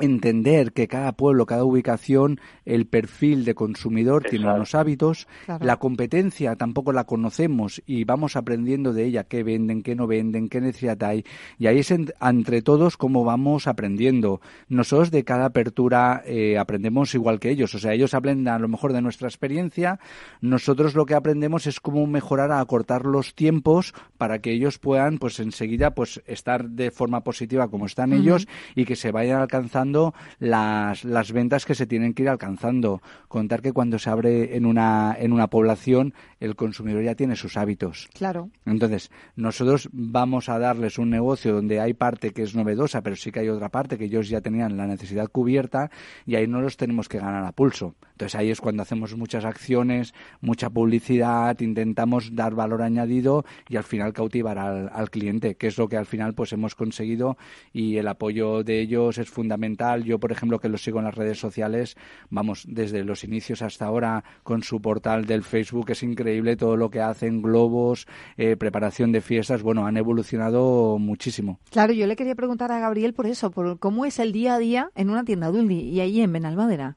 entender 0.00 0.72
que 0.72 0.88
cada 0.88 1.12
pueblo, 1.12 1.46
cada 1.46 1.64
ubicación, 1.64 2.40
el 2.64 2.86
perfil 2.86 3.44
de 3.44 3.54
consumidor 3.54 4.24
tiene 4.24 4.52
unos 4.52 4.74
hábitos, 4.74 5.26
Claro. 5.46 5.64
la 5.64 5.76
competencia 5.78 6.56
tampoco 6.56 6.92
la 6.92 7.04
conocemos 7.04 7.82
y 7.86 8.04
vamos 8.04 8.36
aprendiendo 8.36 8.92
de 8.92 9.04
ella 9.04 9.24
qué 9.24 9.42
venden, 9.42 9.82
qué 9.82 9.94
no 9.94 10.06
venden, 10.06 10.48
qué 10.48 10.60
necesidad 10.60 11.02
hay. 11.02 11.24
Y 11.58 11.66
ahí 11.66 11.78
es 11.78 11.90
en- 11.90 12.12
entre 12.20 12.62
todos 12.62 12.96
cómo 12.96 13.24
vamos 13.24 13.66
aprendiendo. 13.66 14.40
Nosotros 14.68 15.10
de 15.10 15.24
cada 15.24 15.46
apertura 15.46 16.22
eh, 16.26 16.58
aprendemos 16.58 17.14
igual 17.14 17.40
que 17.40 17.50
ellos, 17.50 17.74
o 17.74 17.78
sea, 17.78 17.92
ellos 17.94 18.14
aprenden 18.14 18.48
a 18.48 18.58
lo 18.58 18.68
mejor 18.68 18.92
de 18.92 19.02
nuestra 19.02 19.28
experiencia, 19.28 19.98
nosotros 20.40 20.94
lo 20.94 21.06
que 21.06 21.14
aprendemos 21.14 21.66
es 21.66 21.80
cómo 21.80 22.06
mejorar 22.06 22.52
a 22.52 22.60
acortar 22.60 23.04
los 23.06 23.34
tiempos 23.34 23.94
para 24.18 24.40
que 24.40 24.52
ellos 24.52 24.78
puedan 24.78 25.18
pues 25.18 25.40
enseguida 25.40 25.94
pues 25.94 26.22
estar 26.26 26.68
de 26.68 26.90
forma 26.90 27.22
positiva 27.24 27.68
como 27.68 27.86
están 27.86 28.12
ellos 28.12 28.46
y 28.74 28.84
que 28.84 28.96
se 28.96 29.10
vayan 29.12 29.40
alcanzando 29.40 29.87
alcanzando 29.88 30.14
las, 30.38 31.04
las 31.04 31.32
ventas 31.32 31.64
que 31.64 31.74
se 31.74 31.86
tienen 31.86 32.14
que 32.14 32.22
ir 32.22 32.28
alcanzando. 32.28 33.00
Contar 33.28 33.62
que 33.62 33.72
cuando 33.72 33.98
se 33.98 34.10
abre 34.10 34.56
en 34.56 34.66
una, 34.66 35.16
en 35.18 35.32
una 35.32 35.48
población, 35.48 36.14
el 36.40 36.56
consumidor 36.56 37.02
ya 37.02 37.14
tiene 37.14 37.36
sus 37.36 37.56
hábitos. 37.56 38.08
Claro. 38.14 38.50
Entonces, 38.66 39.10
nosotros 39.36 39.88
vamos 39.92 40.48
a 40.48 40.58
darles 40.58 40.98
un 40.98 41.10
negocio 41.10 41.54
donde 41.54 41.80
hay 41.80 41.94
parte 41.94 42.32
que 42.32 42.42
es 42.42 42.54
novedosa, 42.54 43.02
pero 43.02 43.16
sí 43.16 43.30
que 43.30 43.40
hay 43.40 43.48
otra 43.48 43.68
parte 43.68 43.98
que 43.98 44.04
ellos 44.04 44.28
ya 44.28 44.40
tenían 44.40 44.76
la 44.76 44.86
necesidad 44.86 45.28
cubierta 45.28 45.90
y 46.26 46.36
ahí 46.36 46.46
no 46.46 46.60
los 46.60 46.76
tenemos 46.76 47.08
que 47.08 47.18
ganar 47.18 47.44
a 47.44 47.52
pulso. 47.52 47.94
Entonces 48.12 48.38
ahí 48.38 48.50
es 48.50 48.60
cuando 48.60 48.82
hacemos 48.82 49.16
muchas 49.16 49.44
acciones, 49.44 50.12
mucha 50.40 50.70
publicidad, 50.70 51.58
intentamos 51.60 52.34
dar 52.34 52.54
valor 52.54 52.82
añadido 52.82 53.44
y 53.68 53.76
al 53.76 53.84
final 53.84 54.12
cautivar 54.12 54.58
al, 54.58 54.90
al 54.92 55.10
cliente, 55.10 55.54
que 55.56 55.68
es 55.68 55.78
lo 55.78 55.88
que 55.88 55.96
al 55.96 56.06
final 56.06 56.34
pues 56.34 56.52
hemos 56.52 56.74
conseguido 56.74 57.36
y 57.72 57.96
el 57.96 58.08
apoyo 58.08 58.64
de 58.64 58.80
ellos 58.80 59.18
es 59.18 59.30
fundamental. 59.30 59.77
Yo, 60.04 60.18
por 60.18 60.32
ejemplo, 60.32 60.58
que 60.58 60.68
los 60.68 60.82
sigo 60.82 60.98
en 60.98 61.04
las 61.04 61.14
redes 61.14 61.38
sociales, 61.38 61.96
vamos, 62.30 62.64
desde 62.68 63.04
los 63.04 63.24
inicios 63.24 63.62
hasta 63.62 63.86
ahora 63.86 64.24
con 64.42 64.62
su 64.62 64.80
portal 64.80 65.24
del 65.24 65.42
Facebook, 65.42 65.90
es 65.90 66.02
increíble 66.02 66.56
todo 66.56 66.76
lo 66.76 66.90
que 66.90 67.00
hacen, 67.00 67.42
globos, 67.42 68.06
eh, 68.36 68.56
preparación 68.56 69.12
de 69.12 69.20
fiestas, 69.20 69.62
bueno, 69.62 69.86
han 69.86 69.96
evolucionado 69.96 70.98
muchísimo. 70.98 71.60
Claro, 71.70 71.92
yo 71.92 72.06
le 72.06 72.16
quería 72.16 72.34
preguntar 72.34 72.72
a 72.72 72.80
Gabriel 72.80 73.14
por 73.14 73.26
eso, 73.26 73.50
por 73.50 73.78
cómo 73.78 74.04
es 74.04 74.18
el 74.18 74.32
día 74.32 74.54
a 74.54 74.58
día 74.58 74.90
en 74.94 75.10
una 75.10 75.24
tienda 75.24 75.48
Duldi 75.48 75.80
y 75.80 76.00
ahí 76.00 76.20
en 76.20 76.32
Benalmádena. 76.32 76.96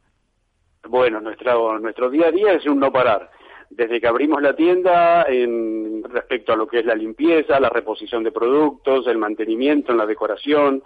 Bueno, 0.87 1.21
nuestro, 1.21 1.79
nuestro 1.79 2.09
día 2.09 2.27
a 2.27 2.31
día 2.31 2.53
es 2.53 2.65
un 2.65 2.79
no 2.79 2.91
parar. 2.91 3.29
Desde 3.69 4.01
que 4.01 4.07
abrimos 4.07 4.41
la 4.41 4.53
tienda, 4.53 5.23
en 5.29 6.03
respecto 6.03 6.51
a 6.51 6.57
lo 6.57 6.67
que 6.67 6.79
es 6.79 6.85
la 6.85 6.95
limpieza, 6.95 7.59
la 7.59 7.69
reposición 7.69 8.23
de 8.23 8.31
productos, 8.31 9.07
el 9.07 9.17
mantenimiento 9.17 9.93
en 9.93 9.97
la 9.97 10.05
decoración, 10.05 10.83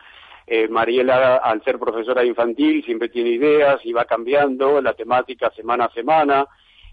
eh, 0.48 0.68
Mariela, 0.68 1.38
al 1.38 1.64
ser 1.64 1.80
profesora 1.80 2.24
infantil, 2.24 2.84
siempre 2.84 3.10
tiene 3.10 3.30
ideas 3.32 3.84
y 3.84 3.94
va 3.94 4.06
cambiando 4.06 4.82
la 4.82 4.94
temática 4.94 5.50
semana 5.52 5.86
a 5.86 5.94
semana, 5.94 6.48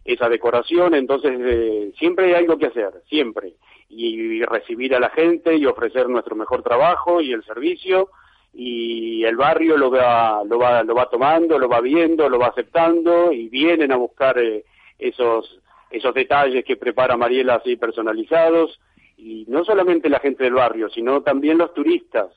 esa 0.05 0.29
decoración, 0.29 0.95
entonces 0.95 1.33
eh, 1.39 1.93
siempre 1.99 2.27
hay 2.27 2.35
algo 2.35 2.59
que 2.59 2.67
hacer, 2.67 2.91
siempre. 3.09 3.55
Y, 3.89 4.43
recibir 4.45 4.95
a 4.95 5.01
la 5.01 5.11
gente 5.11 5.55
y 5.55 5.67
ofrecer 5.67 6.09
nuestro 6.09 6.35
mejor 6.35 6.63
trabajo 6.63 7.21
y 7.21 7.33
el 7.33 7.45
servicio 7.45 8.09
y 8.53 9.23
el 9.25 9.37
barrio 9.37 9.77
lo 9.77 9.91
va, 9.91 10.43
lo 10.45 10.59
va, 10.59 10.83
lo 10.83 10.95
va 10.95 11.09
tomando, 11.09 11.59
lo 11.59 11.69
va 11.69 11.81
viendo, 11.81 12.29
lo 12.29 12.39
va 12.39 12.49
aceptando 12.49 13.33
y 13.33 13.49
vienen 13.49 13.93
a 13.93 13.97
buscar 13.97 14.39
eh, 14.39 14.65
esos, 14.99 15.61
esos 15.91 16.15
detalles 16.15 16.65
que 16.65 16.77
prepara 16.77 17.17
Mariela 17.17 17.57
así 17.57 17.77
personalizados 17.77 18.81
y 19.17 19.45
no 19.47 19.65
solamente 19.65 20.09
la 20.09 20.19
gente 20.21 20.45
del 20.45 20.55
barrio, 20.55 20.89
sino 20.89 21.23
también 21.23 21.59
los 21.59 21.73
turistas. 21.73 22.29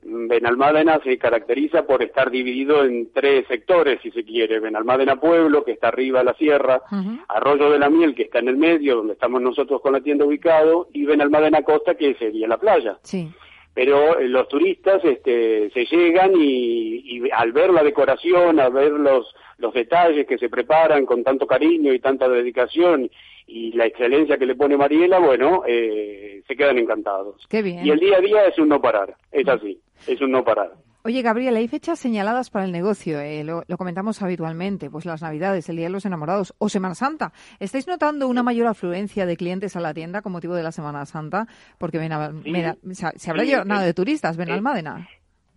Benalmádena 0.00 1.00
se 1.02 1.18
caracteriza 1.18 1.86
por 1.86 2.02
estar 2.02 2.30
dividido 2.30 2.84
en 2.84 3.12
tres 3.12 3.46
sectores, 3.48 4.00
si 4.00 4.10
se 4.10 4.24
quiere. 4.24 4.60
Benalmádena 4.60 5.20
Pueblo, 5.20 5.64
que 5.64 5.72
está 5.72 5.88
arriba 5.88 6.20
de 6.20 6.26
la 6.26 6.34
sierra, 6.34 6.82
Arroyo 7.28 7.70
de 7.70 7.78
la 7.78 7.90
Miel, 7.90 8.14
que 8.14 8.22
está 8.22 8.38
en 8.38 8.48
el 8.48 8.56
medio, 8.56 8.96
donde 8.96 9.14
estamos 9.14 9.42
nosotros 9.42 9.80
con 9.80 9.92
la 9.92 10.00
tienda 10.00 10.24
ubicado, 10.24 10.88
y 10.92 11.04
Benalmádena 11.04 11.62
Costa, 11.62 11.96
que 11.96 12.14
sería 12.14 12.46
la 12.46 12.58
playa. 12.58 12.98
Sí. 13.02 13.28
Pero 13.74 14.18
eh, 14.18 14.28
los 14.28 14.48
turistas 14.48 15.04
este, 15.04 15.70
se 15.70 15.84
llegan 15.84 16.32
y, 16.36 17.16
y 17.16 17.30
al 17.32 17.52
ver 17.52 17.70
la 17.70 17.82
decoración, 17.82 18.58
al 18.60 18.72
ver 18.72 18.92
los, 18.92 19.34
los 19.58 19.74
detalles 19.74 20.26
que 20.26 20.38
se 20.38 20.48
preparan 20.48 21.06
con 21.06 21.22
tanto 21.22 21.46
cariño 21.46 21.92
y 21.92 22.00
tanta 22.00 22.28
dedicación 22.28 23.10
y 23.48 23.72
la 23.72 23.86
excelencia 23.86 24.36
que 24.38 24.46
le 24.46 24.54
pone 24.54 24.76
Mariela, 24.76 25.18
bueno, 25.18 25.62
eh, 25.66 26.42
se 26.46 26.54
quedan 26.54 26.78
encantados. 26.78 27.44
Qué 27.48 27.62
bien. 27.62 27.84
Y 27.84 27.90
el 27.90 27.98
día 27.98 28.18
a 28.18 28.20
día 28.20 28.44
es 28.44 28.58
un 28.58 28.68
no 28.68 28.80
parar, 28.80 29.16
es 29.32 29.48
así, 29.48 29.80
es 30.06 30.20
un 30.20 30.30
no 30.30 30.44
parar. 30.44 30.72
Oye, 31.04 31.22
Gabriel, 31.22 31.56
hay 31.56 31.68
fechas 31.68 31.98
señaladas 31.98 32.50
para 32.50 32.66
el 32.66 32.72
negocio, 32.72 33.18
eh, 33.20 33.42
lo, 33.42 33.62
lo, 33.66 33.78
comentamos 33.78 34.20
habitualmente, 34.20 34.90
pues 34.90 35.06
las 35.06 35.22
Navidades, 35.22 35.66
el 35.70 35.76
Día 35.76 35.86
de 35.86 35.92
los 35.92 36.04
Enamorados 36.04 36.54
o 36.58 36.68
Semana 36.68 36.94
Santa. 36.94 37.32
¿Estáis 37.60 37.86
notando 37.86 38.28
una 38.28 38.42
mayor 38.42 38.66
afluencia 38.66 39.24
de 39.24 39.36
clientes 39.36 39.74
a 39.76 39.80
la 39.80 39.94
tienda 39.94 40.20
con 40.20 40.32
motivo 40.32 40.54
de 40.54 40.64
la 40.64 40.72
Semana 40.72 41.06
Santa? 41.06 41.46
Porque 41.78 41.96
ven 41.98 42.12
a, 42.12 42.32
Sí, 42.42 42.52
ven 42.52 42.66
a- 42.66 42.76
se, 42.92 43.18
se 43.18 43.30
habrá 43.30 43.44
sí, 43.44 43.48
llenado 43.50 43.82
de 43.84 43.94
turistas, 43.94 44.36
ven 44.36 44.48
eh, 44.50 44.52
Almádena. 44.52 45.08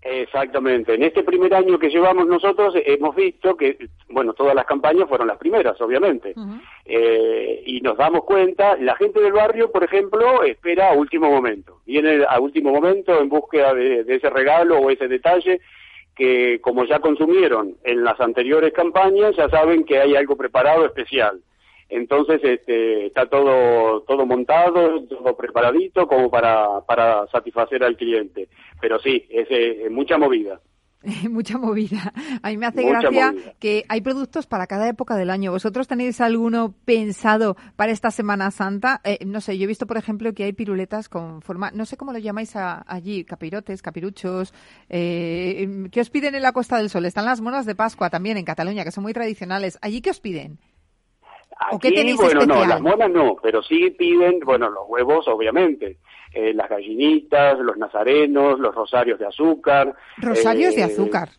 Exactamente. 0.03 0.95
En 0.95 1.03
este 1.03 1.23
primer 1.23 1.53
año 1.53 1.77
que 1.77 1.89
llevamos 1.89 2.25
nosotros 2.25 2.73
hemos 2.85 3.15
visto 3.15 3.55
que, 3.55 3.77
bueno, 4.09 4.33
todas 4.33 4.55
las 4.55 4.65
campañas 4.65 5.07
fueron 5.07 5.27
las 5.27 5.37
primeras, 5.37 5.79
obviamente. 5.79 6.33
Eh, 6.85 7.61
y 7.65 7.81
nos 7.81 7.97
damos 7.97 8.23
cuenta, 8.23 8.75
la 8.77 8.95
gente 8.95 9.21
del 9.21 9.33
barrio, 9.33 9.71
por 9.71 9.83
ejemplo, 9.83 10.43
espera 10.43 10.89
a 10.89 10.93
último 10.93 11.29
momento. 11.29 11.81
Viene 11.85 12.23
a 12.27 12.39
último 12.39 12.71
momento 12.71 13.19
en 13.21 13.29
búsqueda 13.29 13.75
de, 13.75 14.03
de 14.03 14.15
ese 14.15 14.29
regalo 14.31 14.79
o 14.79 14.89
ese 14.89 15.07
detalle 15.07 15.61
que, 16.15 16.59
como 16.61 16.85
ya 16.85 16.99
consumieron 16.99 17.75
en 17.83 18.03
las 18.03 18.19
anteriores 18.19 18.73
campañas, 18.73 19.35
ya 19.35 19.49
saben 19.49 19.83
que 19.83 19.99
hay 19.99 20.15
algo 20.15 20.35
preparado 20.35 20.85
especial. 20.85 21.41
Entonces, 21.91 22.39
este, 22.43 23.05
está 23.07 23.27
todo, 23.27 24.01
todo 24.03 24.25
montado, 24.25 25.03
todo 25.03 25.35
preparadito 25.37 26.07
como 26.07 26.31
para, 26.31 26.81
para 26.87 27.27
satisfacer 27.27 27.83
al 27.83 27.97
cliente. 27.97 28.47
Pero 28.79 28.97
sí, 28.99 29.27
es 29.29 29.91
mucha 29.91 30.17
movida. 30.17 30.59
Mucha 31.31 31.57
movida. 31.57 32.13
A 32.43 32.49
mí 32.49 32.57
me 32.57 32.67
hace 32.67 32.83
Mucha 32.83 32.99
gracia 33.01 33.31
movida. 33.31 33.53
que 33.59 33.85
hay 33.89 34.01
productos 34.01 34.45
para 34.45 34.67
cada 34.67 34.87
época 34.87 35.15
del 35.15 35.31
año. 35.31 35.51
¿Vosotros 35.51 35.87
tenéis 35.87 36.21
alguno 36.21 36.75
pensado 36.85 37.57
para 37.75 37.91
esta 37.91 38.11
Semana 38.11 38.51
Santa? 38.51 39.01
Eh, 39.03 39.17
no 39.25 39.41
sé, 39.41 39.57
yo 39.57 39.63
he 39.63 39.67
visto, 39.67 39.87
por 39.87 39.97
ejemplo, 39.97 40.31
que 40.33 40.43
hay 40.43 40.53
piruletas 40.53 41.09
con 41.09 41.41
forma, 41.41 41.71
no 41.71 41.85
sé 41.87 41.97
cómo 41.97 42.13
lo 42.13 42.19
llamáis 42.19 42.55
a- 42.55 42.85
allí, 42.87 43.23
capirotes, 43.25 43.81
capiruchos. 43.81 44.53
Eh, 44.89 45.87
¿Qué 45.91 46.01
os 46.01 46.11
piden 46.11 46.35
en 46.35 46.43
la 46.43 46.51
Costa 46.51 46.77
del 46.77 46.91
Sol? 46.91 47.05
Están 47.05 47.25
las 47.25 47.41
monas 47.41 47.65
de 47.65 47.73
Pascua 47.73 48.11
también 48.11 48.37
en 48.37 48.45
Cataluña, 48.45 48.83
que 48.83 48.91
son 48.91 49.01
muy 49.03 49.13
tradicionales. 49.13 49.79
¿Allí 49.81 50.01
qué 50.01 50.11
os 50.11 50.19
piden? 50.19 50.59
¿O 51.69 51.79
qué 51.79 51.89
Aquí, 51.89 51.97
tenéis 51.97 52.17
bueno, 52.17 52.45
no, 52.45 52.65
las 52.65 52.81
monas 52.81 53.09
no, 53.11 53.35
pero 53.41 53.61
sí 53.61 53.91
piden, 53.91 54.39
bueno, 54.39 54.69
los 54.69 54.83
huevos, 54.87 55.27
obviamente, 55.27 55.97
eh, 56.33 56.53
las 56.53 56.69
gallinitas, 56.69 57.59
los 57.59 57.77
nazarenos, 57.77 58.59
los 58.59 58.73
rosarios 58.73 59.19
de 59.19 59.27
azúcar. 59.27 59.93
Rosarios 60.17 60.75
de 60.75 60.81
eh, 60.81 60.85
azúcar. 60.85 61.29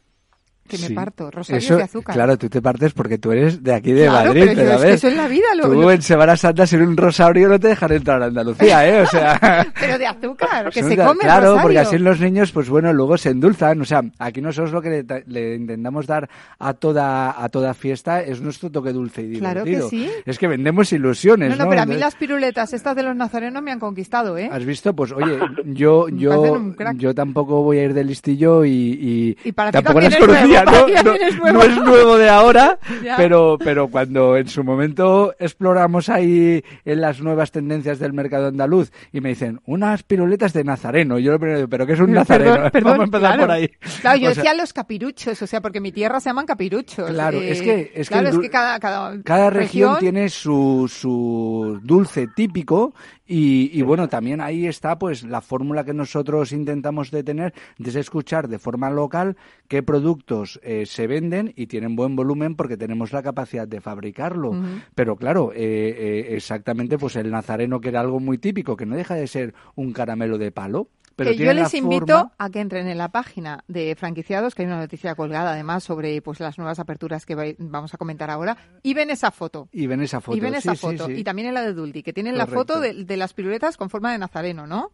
Que 0.68 0.78
me 0.78 0.86
Sí. 0.88 0.94
parto. 0.94 1.30
Rosarios 1.30 1.64
Eso, 1.64 1.76
de 1.76 1.82
azúcar. 1.82 2.14
Claro, 2.14 2.38
tú 2.38 2.48
te 2.48 2.62
partes 2.62 2.92
porque 2.92 3.18
tú 3.18 3.32
eres 3.32 3.62
de 3.62 3.74
aquí 3.74 3.92
de 3.92 4.04
Claro, 4.06 4.28
Madrid, 4.28 4.40
pero 4.46 4.52
yo 4.52 4.56
pero 4.58 4.72
es 4.72 4.80
que 4.80 4.86
ves, 4.86 4.94
eso 4.94 5.08
en 5.08 5.16
la 5.16 5.28
vida 5.28 5.46
lo- 5.56 5.64
tú 5.64 5.72
lo- 5.82 5.90
en 5.90 6.02
Semana 6.02 6.36
Santa 6.36 6.66
sin 6.66 6.82
un 6.82 6.96
rosario 6.96 7.48
no 7.48 7.58
te 7.60 7.68
dejan 7.68 7.92
entrar 7.92 8.22
a 8.22 8.26
Andalucía, 8.26 8.88
¿eh? 8.88 9.02
O 9.02 9.06
sea... 9.06 9.66
Pero 9.80 9.98
de 9.98 10.06
azúcar, 10.06 10.70
que 10.70 10.80
Son 10.80 10.90
se 10.90 10.96
come 10.96 11.18
Claro, 11.20 11.40
rosario. 11.46 11.62
porque 11.62 11.78
así 11.80 11.98
los 11.98 12.20
niños, 12.20 12.52
pues 12.52 12.68
bueno, 12.70 12.92
luego 12.92 13.18
se 13.18 13.30
endulzan. 13.30 13.80
O 13.80 13.84
sea, 13.84 14.02
aquí 14.18 14.40
nosotros 14.40 14.72
lo 14.72 14.80
que 14.80 14.90
le, 14.90 15.04
ta- 15.04 15.20
le 15.26 15.56
intentamos 15.56 16.06
dar 16.06 16.28
a 16.58 16.74
toda 16.74 17.42
a 17.42 17.48
toda 17.48 17.74
fiesta 17.74 18.22
es 18.22 18.40
nuestro 18.40 18.70
toque 18.70 18.92
dulce 18.92 19.22
y 19.22 19.38
Claro 19.40 19.64
que 19.64 19.70
divertido. 19.70 19.90
sí. 19.90 20.08
Es 20.24 20.38
que 20.38 20.46
vendemos 20.46 20.92
ilusiones, 20.92 21.50
No, 21.50 21.56
¿no? 21.56 21.64
no, 21.64 21.70
pero 21.70 21.82
a 21.82 21.86
mí 21.86 21.96
las 21.96 22.14
piruletas 22.14 22.72
estas 22.72 22.94
de 22.96 23.02
los 23.02 23.16
nazarenos 23.16 23.62
me 23.62 23.72
han 23.72 23.80
conquistado, 23.80 24.38
¿eh? 24.38 24.48
¿Has 24.50 24.64
visto? 24.64 24.94
Pues 24.94 25.12
oye, 25.12 25.38
yo 25.66 26.08
yo 26.12 26.72
yo 26.94 27.14
tampoco 27.14 27.62
voy 27.62 27.78
a 27.78 27.84
ir 27.84 27.94
de 27.94 28.04
listillo 28.04 28.64
y, 28.64 28.70
y, 28.70 29.36
Y 29.44 29.52
para 29.52 29.70
ti 29.70 29.74
tampoco 29.78 30.00
las 30.00 30.14
es 30.14 30.20
¿no? 30.64 30.86
es 30.86 31.36
nuevo. 31.38 31.58
no 31.58 31.62
es 31.64 31.76
nuevo 31.76 32.16
de 32.18 32.28
ahora, 32.28 32.78
Ya. 33.02 33.16
pero 33.16 33.56
pero 33.58 33.88
cuando 33.88 34.36
en 34.36 34.48
su 34.48 34.62
momento 34.64 35.34
exploramos 35.38 36.08
ahí 36.08 36.62
en 36.84 37.00
las 37.00 37.20
nuevas 37.20 37.50
tendencias 37.52 37.98
del 37.98 38.12
mercado 38.12 38.48
andaluz 38.48 38.90
y 39.12 39.20
me 39.20 39.30
dicen 39.30 39.60
unas 39.66 40.02
piruletas 40.02 40.52
de 40.52 40.64
nazareno, 40.64 41.18
yo 41.18 41.32
lo 41.32 41.38
primero 41.38 41.58
digo, 41.58 41.68
pero 41.68 41.86
¿qué 41.86 41.94
es 41.94 42.00
un 42.00 42.12
nazareno? 42.12 42.70
Perdón, 42.70 42.70
perdón, 42.70 42.82
Vamos 42.92 43.00
a 43.00 43.04
empezar 43.04 43.20
claro. 43.34 43.42
por 43.42 43.50
ahí. 43.50 43.68
Claro, 44.00 44.18
yo 44.18 44.30
O 44.30 44.34
sea, 44.34 44.42
decía 44.42 44.54
los 44.60 44.72
capiruchos, 44.72 45.42
o 45.42 45.46
sea, 45.46 45.60
porque 45.60 45.80
mi 45.80 45.92
tierra 45.92 46.20
se 46.20 46.28
llaman 46.30 46.46
capiruchos. 46.46 47.10
Claro, 47.10 47.38
eh, 47.40 47.50
es 47.52 47.62
que- 47.62 47.92
es 47.94 48.08
que 48.08 48.14
claro, 48.14 48.28
es 48.28 48.38
que 48.38 48.50
cada, 48.50 48.78
cada, 48.80 49.22
Cada 49.22 49.50
región 49.50 49.98
tiene 49.98 50.28
su, 50.28 50.90
su 50.92 51.78
dulce 51.82 52.28
típico 52.34 52.94
y, 53.26 53.70
y 53.72 53.82
bueno, 53.82 54.08
también 54.08 54.40
ahí 54.40 54.66
está 54.66 54.98
pues 54.98 55.22
la 55.22 55.40
fórmula 55.40 55.84
que 55.84 55.94
nosotros 55.94 56.52
intentamos 56.52 57.10
de 57.10 57.22
tener, 57.22 57.54
de 57.78 58.00
escuchar 58.00 58.48
de 58.48 58.58
forma 58.58 58.90
local 58.90 59.36
qué 59.68 59.82
productos 59.82 60.41
eh, 60.62 60.86
se 60.86 61.06
venden 61.06 61.52
y 61.56 61.66
tienen 61.66 61.96
buen 61.96 62.16
volumen 62.16 62.54
porque 62.56 62.76
tenemos 62.76 63.12
la 63.12 63.22
capacidad 63.22 63.66
de 63.68 63.80
fabricarlo. 63.80 64.52
Pero 64.94 65.16
claro, 65.16 65.52
eh, 65.52 65.58
eh, 65.58 66.34
exactamente 66.34 66.98
pues 66.98 67.16
el 67.16 67.30
nazareno 67.30 67.80
que 67.80 67.88
era 67.88 68.00
algo 68.00 68.20
muy 68.20 68.38
típico, 68.38 68.76
que 68.76 68.86
no 68.86 68.96
deja 68.96 69.14
de 69.14 69.26
ser 69.26 69.54
un 69.74 69.92
caramelo 69.92 70.38
de 70.38 70.50
palo. 70.52 70.88
Pero 71.14 71.32
que 71.32 71.36
yo 71.36 71.52
les 71.52 71.74
invito 71.74 72.06
forma- 72.16 72.32
a 72.38 72.48
que 72.48 72.60
entren 72.60 72.88
en 72.88 72.96
la 72.96 73.10
página 73.10 73.64
de 73.68 73.94
franquiciados, 73.96 74.54
que 74.54 74.62
hay 74.62 74.66
una 74.68 74.78
noticia 74.78 75.14
colgada 75.14 75.52
además 75.52 75.84
sobre 75.84 76.22
pues 76.22 76.40
las 76.40 76.56
nuevas 76.56 76.78
aperturas 76.78 77.26
que 77.26 77.54
vamos 77.58 77.92
a 77.92 77.98
comentar 77.98 78.30
ahora, 78.30 78.56
y 78.82 78.94
ven 78.94 79.10
esa 79.10 79.30
foto. 79.30 79.68
Y 79.72 79.86
ven 79.86 80.00
esa 80.00 80.22
foto. 80.22 80.38
y 80.38 80.40
ven 80.40 80.54
esa 80.54 80.74
sí, 80.74 80.80
foto. 80.80 81.06
sí. 81.06 81.12
Y 81.12 81.22
también 81.22 81.48
en 81.48 81.54
la 81.54 81.60
de 81.62 81.74
Duldi, 81.74 82.02
que 82.02 82.14
tienen 82.14 82.38
la 82.38 82.46
foto 82.46 82.80
de, 82.80 83.04
de 83.04 83.16
las 83.18 83.34
piruletas 83.34 83.76
con 83.76 83.90
forma 83.90 84.10
de 84.10 84.18
nazareno, 84.18 84.66
¿no? 84.66 84.90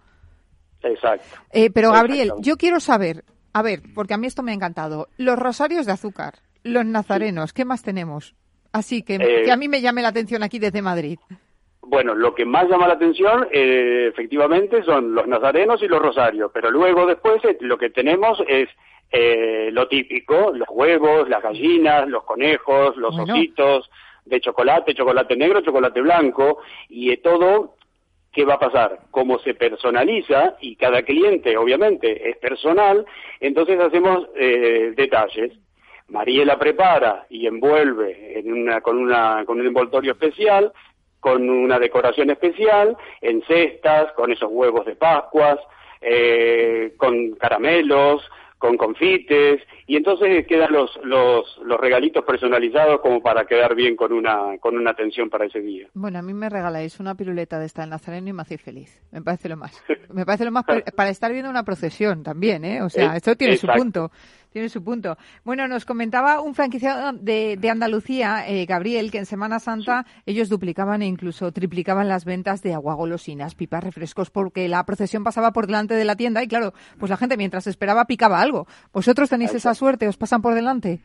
Exacto. 0.82 1.24
Eh, 1.52 1.70
pero 1.70 1.92
Gabriel, 1.92 2.28
Exacto. 2.28 2.42
yo 2.42 2.56
quiero 2.56 2.80
saber, 2.80 3.24
a 3.58 3.62
ver, 3.62 3.80
porque 3.94 4.14
a 4.14 4.18
mí 4.18 4.26
esto 4.26 4.42
me 4.42 4.52
ha 4.52 4.54
encantado, 4.54 5.08
los 5.16 5.38
rosarios 5.38 5.86
de 5.86 5.92
azúcar, 5.92 6.34
los 6.62 6.84
nazarenos, 6.84 7.52
¿qué 7.52 7.64
más 7.64 7.82
tenemos? 7.82 8.34
Así 8.72 9.02
que, 9.02 9.16
Eh, 9.16 9.42
que 9.44 9.50
a 9.50 9.56
mí 9.56 9.68
me 9.68 9.80
llame 9.80 10.02
la 10.02 10.08
atención 10.08 10.42
aquí 10.42 10.58
desde 10.58 10.82
Madrid. 10.82 11.18
Bueno, 11.82 12.14
lo 12.14 12.34
que 12.34 12.44
más 12.44 12.68
llama 12.68 12.86
la 12.86 12.94
atención, 12.94 13.48
eh, 13.50 14.08
efectivamente, 14.12 14.82
son 14.84 15.14
los 15.14 15.26
nazarenos 15.26 15.82
y 15.82 15.88
los 15.88 16.02
rosarios, 16.02 16.50
pero 16.52 16.70
luego 16.70 17.06
después 17.06 17.42
eh, 17.44 17.56
lo 17.60 17.78
que 17.78 17.88
tenemos 17.90 18.42
es 18.46 18.68
eh, 19.10 19.70
lo 19.72 19.88
típico, 19.88 20.52
los 20.52 20.68
huevos, 20.70 21.28
las 21.30 21.42
gallinas, 21.42 22.06
los 22.08 22.24
conejos, 22.24 22.94
los 22.98 23.18
ositos 23.18 23.90
de 24.26 24.40
chocolate, 24.40 24.94
chocolate 24.94 25.34
negro, 25.34 25.62
chocolate 25.62 26.02
blanco, 26.02 26.58
y 26.90 27.16
todo 27.16 27.77
¿qué 28.32 28.44
va 28.44 28.54
a 28.54 28.58
pasar? 28.58 29.00
Como 29.10 29.38
se 29.40 29.54
personaliza 29.54 30.56
y 30.60 30.76
cada 30.76 31.02
cliente 31.02 31.56
obviamente 31.56 32.28
es 32.30 32.36
personal, 32.38 33.04
entonces 33.40 33.78
hacemos 33.80 34.28
eh, 34.36 34.92
detalles. 34.96 35.52
Mariela 36.08 36.58
prepara 36.58 37.26
y 37.28 37.46
envuelve 37.46 38.38
en 38.38 38.52
una, 38.52 38.80
con, 38.80 38.96
una, 38.96 39.44
con 39.44 39.60
un 39.60 39.66
envoltorio 39.66 40.12
especial, 40.12 40.72
con 41.20 41.50
una 41.50 41.78
decoración 41.78 42.30
especial, 42.30 42.96
en 43.20 43.42
cestas, 43.42 44.12
con 44.12 44.32
esos 44.32 44.50
huevos 44.50 44.86
de 44.86 44.96
Pascuas, 44.96 45.58
eh, 46.00 46.94
con 46.96 47.32
caramelos, 47.32 48.22
con 48.58 48.76
confites, 48.76 49.62
y 49.86 49.96
entonces 49.96 50.46
quedan 50.46 50.72
los, 50.72 50.90
los, 51.04 51.58
los 51.64 51.80
regalitos 51.80 52.24
personalizados 52.24 53.00
como 53.00 53.22
para 53.22 53.46
quedar 53.46 53.74
bien 53.74 53.96
con 53.96 54.12
una, 54.12 54.58
con 54.58 54.76
una 54.76 54.90
atención 54.90 55.30
para 55.30 55.46
ese 55.46 55.60
día. 55.60 55.88
Bueno, 55.94 56.18
a 56.18 56.22
mí 56.22 56.34
me 56.34 56.48
regaláis 56.48 56.98
una 57.00 57.14
piruleta 57.14 57.58
de 57.58 57.66
esta 57.66 57.84
en 57.84 57.90
Nazareno 57.90 58.28
y 58.28 58.32
me 58.32 58.42
hacéis 58.42 58.60
feliz. 58.60 59.02
Me 59.12 59.22
parece 59.22 59.48
lo 59.48 59.56
más. 59.56 59.82
Me 60.12 60.26
parece 60.26 60.44
lo 60.44 60.50
más 60.50 60.64
para 60.96 61.10
estar 61.10 61.32
viendo 61.32 61.50
una 61.50 61.62
procesión 61.62 62.22
también, 62.22 62.64
¿eh? 62.64 62.82
O 62.82 62.88
sea, 62.88 63.16
esto 63.16 63.36
tiene 63.36 63.56
su 63.56 63.66
punto 63.66 64.10
tiene 64.50 64.68
su 64.68 64.82
punto. 64.82 65.16
Bueno, 65.44 65.68
nos 65.68 65.84
comentaba 65.84 66.40
un 66.40 66.54
franquiciado 66.54 67.12
de, 67.12 67.56
de 67.56 67.70
Andalucía, 67.70 68.48
eh, 68.48 68.66
Gabriel, 68.66 69.10
que 69.10 69.18
en 69.18 69.26
Semana 69.26 69.58
Santa 69.58 70.06
ellos 70.26 70.48
duplicaban 70.48 71.02
e 71.02 71.06
incluso 71.06 71.52
triplicaban 71.52 72.08
las 72.08 72.24
ventas 72.24 72.62
de 72.62 72.74
agua 72.74 72.94
golosinas, 72.94 73.54
pipas, 73.54 73.84
refrescos, 73.84 74.30
porque 74.30 74.68
la 74.68 74.84
procesión 74.84 75.24
pasaba 75.24 75.52
por 75.52 75.66
delante 75.66 75.94
de 75.94 76.04
la 76.04 76.16
tienda 76.16 76.42
y 76.42 76.48
claro, 76.48 76.72
pues 76.98 77.10
la 77.10 77.16
gente 77.16 77.36
mientras 77.36 77.66
esperaba 77.66 78.06
picaba 78.06 78.40
algo. 78.40 78.66
¿Vosotros 78.92 79.28
tenéis 79.28 79.54
esa 79.54 79.74
suerte? 79.74 80.08
¿Os 80.08 80.16
pasan 80.16 80.42
por 80.42 80.54
delante? 80.54 81.00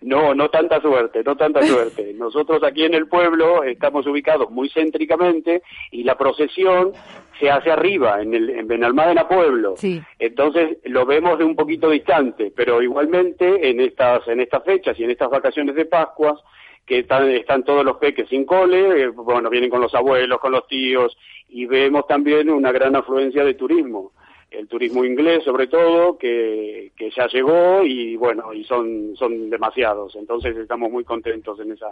No, 0.00 0.34
no 0.34 0.48
tanta 0.48 0.80
suerte, 0.80 1.22
no 1.24 1.36
tanta 1.36 1.62
suerte. 1.66 2.12
Nosotros 2.14 2.62
aquí 2.64 2.84
en 2.84 2.94
el 2.94 3.06
pueblo 3.06 3.62
estamos 3.62 4.06
ubicados 4.06 4.50
muy 4.50 4.68
céntricamente 4.70 5.62
y 5.90 6.04
la 6.04 6.16
procesión 6.16 6.92
se 7.38 7.50
hace 7.50 7.70
arriba, 7.70 8.20
en, 8.20 8.34
el, 8.34 8.50
en 8.50 8.66
Benalmádena 8.66 9.28
Pueblo. 9.28 9.74
Sí. 9.76 10.02
Entonces 10.18 10.78
lo 10.84 11.06
vemos 11.06 11.38
de 11.38 11.44
un 11.44 11.56
poquito 11.56 11.90
distante, 11.90 12.52
pero 12.54 12.82
igualmente 12.82 13.68
en 13.68 13.80
estas, 13.80 14.26
en 14.28 14.40
estas 14.40 14.64
fechas 14.64 14.98
y 14.98 15.04
en 15.04 15.10
estas 15.10 15.30
vacaciones 15.30 15.74
de 15.74 15.86
Pascuas, 15.86 16.38
que 16.86 17.00
están, 17.00 17.28
están 17.30 17.62
todos 17.64 17.84
los 17.84 17.96
peques 17.98 18.28
sin 18.28 18.44
cole, 18.44 19.02
eh, 19.02 19.08
bueno, 19.08 19.48
vienen 19.50 19.70
con 19.70 19.80
los 19.80 19.94
abuelos, 19.94 20.40
con 20.40 20.52
los 20.52 20.66
tíos, 20.66 21.16
y 21.48 21.66
vemos 21.66 22.06
también 22.06 22.50
una 22.50 22.72
gran 22.72 22.96
afluencia 22.96 23.44
de 23.44 23.54
turismo 23.54 24.12
el 24.52 24.68
turismo 24.68 25.04
inglés 25.04 25.44
sobre 25.44 25.66
todo, 25.66 26.18
que, 26.18 26.92
que 26.96 27.10
ya 27.10 27.26
llegó 27.28 27.82
y 27.84 28.16
bueno, 28.16 28.52
y 28.52 28.64
son, 28.64 29.16
son 29.16 29.50
demasiados. 29.50 30.14
Entonces 30.16 30.56
estamos 30.56 30.90
muy 30.90 31.04
contentos 31.04 31.58
en 31.60 31.72
esa, 31.72 31.88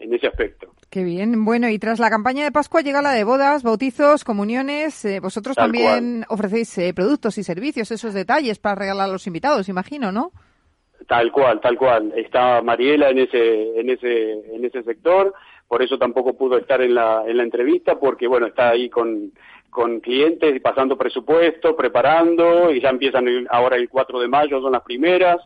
en 0.00 0.14
ese 0.14 0.26
aspecto. 0.26 0.74
Qué 0.90 1.04
bien. 1.04 1.44
Bueno, 1.44 1.68
y 1.68 1.78
tras 1.78 2.00
la 2.00 2.10
campaña 2.10 2.42
de 2.42 2.50
Pascua 2.50 2.80
llega 2.80 3.02
la 3.02 3.12
de 3.12 3.22
bodas, 3.22 3.62
bautizos, 3.62 4.24
comuniones. 4.24 5.04
Eh, 5.04 5.20
vosotros 5.20 5.54
también 5.54 6.24
ofrecéis 6.28 6.76
eh, 6.78 6.92
productos 6.92 7.38
y 7.38 7.44
servicios, 7.44 7.90
esos 7.92 8.12
detalles 8.12 8.58
para 8.58 8.74
regalar 8.74 9.08
a 9.08 9.12
los 9.12 9.26
invitados, 9.26 9.68
imagino, 9.68 10.10
¿no? 10.10 10.32
Tal 11.06 11.30
cual, 11.30 11.60
tal 11.60 11.76
cual. 11.76 12.12
Está 12.16 12.60
Mariela 12.62 13.10
en 13.10 13.20
ese, 13.20 13.78
en 13.78 13.90
ese, 13.90 14.32
en 14.54 14.64
ese 14.64 14.82
sector. 14.82 15.32
Por 15.68 15.82
eso 15.82 15.98
tampoco 15.98 16.36
pudo 16.36 16.58
estar 16.58 16.82
en 16.82 16.94
la, 16.94 17.22
en 17.26 17.36
la 17.36 17.44
entrevista, 17.44 17.98
porque 17.98 18.26
bueno, 18.26 18.46
está 18.46 18.70
ahí 18.70 18.90
con, 18.90 19.32
con 19.70 20.00
clientes 20.00 20.54
y 20.54 20.60
pasando 20.60 20.98
presupuesto, 20.98 21.76
preparando, 21.76 22.72
y 22.72 22.80
ya 22.80 22.88
empiezan 22.88 23.26
ahora 23.50 23.76
el 23.76 23.88
4 23.88 24.20
de 24.20 24.28
mayo, 24.28 24.60
son 24.60 24.72
las 24.72 24.82
primeras. 24.82 25.38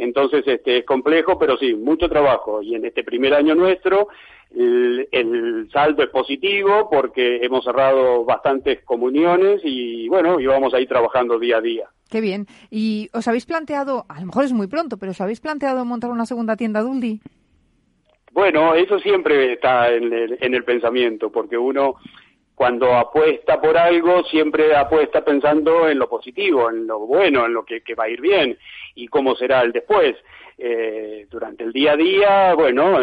Entonces, 0.00 0.46
este, 0.46 0.78
es 0.78 0.84
complejo, 0.84 1.38
pero 1.38 1.56
sí, 1.56 1.74
mucho 1.74 2.08
trabajo. 2.08 2.62
Y 2.62 2.74
en 2.74 2.84
este 2.84 3.04
primer 3.04 3.34
año 3.34 3.54
nuestro, 3.54 4.08
el, 4.50 5.68
saldo 5.72 6.02
es 6.02 6.10
positivo 6.10 6.88
porque 6.90 7.38
hemos 7.42 7.64
cerrado 7.64 8.24
bastantes 8.24 8.82
comuniones 8.84 9.60
y, 9.62 10.08
bueno, 10.08 10.40
y 10.40 10.46
vamos 10.46 10.74
a 10.74 10.80
ir 10.80 10.88
trabajando 10.88 11.38
día 11.38 11.58
a 11.58 11.60
día. 11.60 11.88
Qué 12.10 12.20
bien. 12.20 12.46
¿Y 12.70 13.08
os 13.12 13.28
habéis 13.28 13.46
planteado, 13.46 14.04
a 14.08 14.20
lo 14.20 14.26
mejor 14.26 14.44
es 14.44 14.52
muy 14.52 14.66
pronto, 14.66 14.96
pero 14.96 15.12
os 15.12 15.20
habéis 15.20 15.40
planteado 15.40 15.84
montar 15.84 16.10
una 16.10 16.26
segunda 16.26 16.56
tienda 16.56 16.80
Duldi? 16.80 17.20
Bueno, 18.32 18.74
eso 18.74 18.98
siempre 19.00 19.54
está 19.54 19.90
en 19.90 20.12
el, 20.12 20.38
en 20.40 20.54
el 20.54 20.64
pensamiento, 20.64 21.30
porque 21.30 21.58
uno 21.58 21.96
cuando 22.60 22.92
apuesta 22.92 23.58
por 23.58 23.78
algo, 23.78 24.22
siempre 24.24 24.76
apuesta 24.76 25.24
pensando 25.24 25.88
en 25.88 25.98
lo 25.98 26.10
positivo, 26.10 26.68
en 26.68 26.86
lo 26.86 26.98
bueno, 26.98 27.46
en 27.46 27.54
lo 27.54 27.64
que, 27.64 27.82
va 27.98 28.04
a 28.04 28.10
ir 28.10 28.20
bien 28.20 28.58
y 28.94 29.08
cómo 29.08 29.34
será 29.34 29.62
el 29.62 29.72
después. 29.72 30.14
Eh, 30.58 31.26
durante 31.30 31.64
el 31.64 31.72
día 31.72 31.92
a 31.92 31.96
día, 31.96 32.54
bueno, 32.54 32.98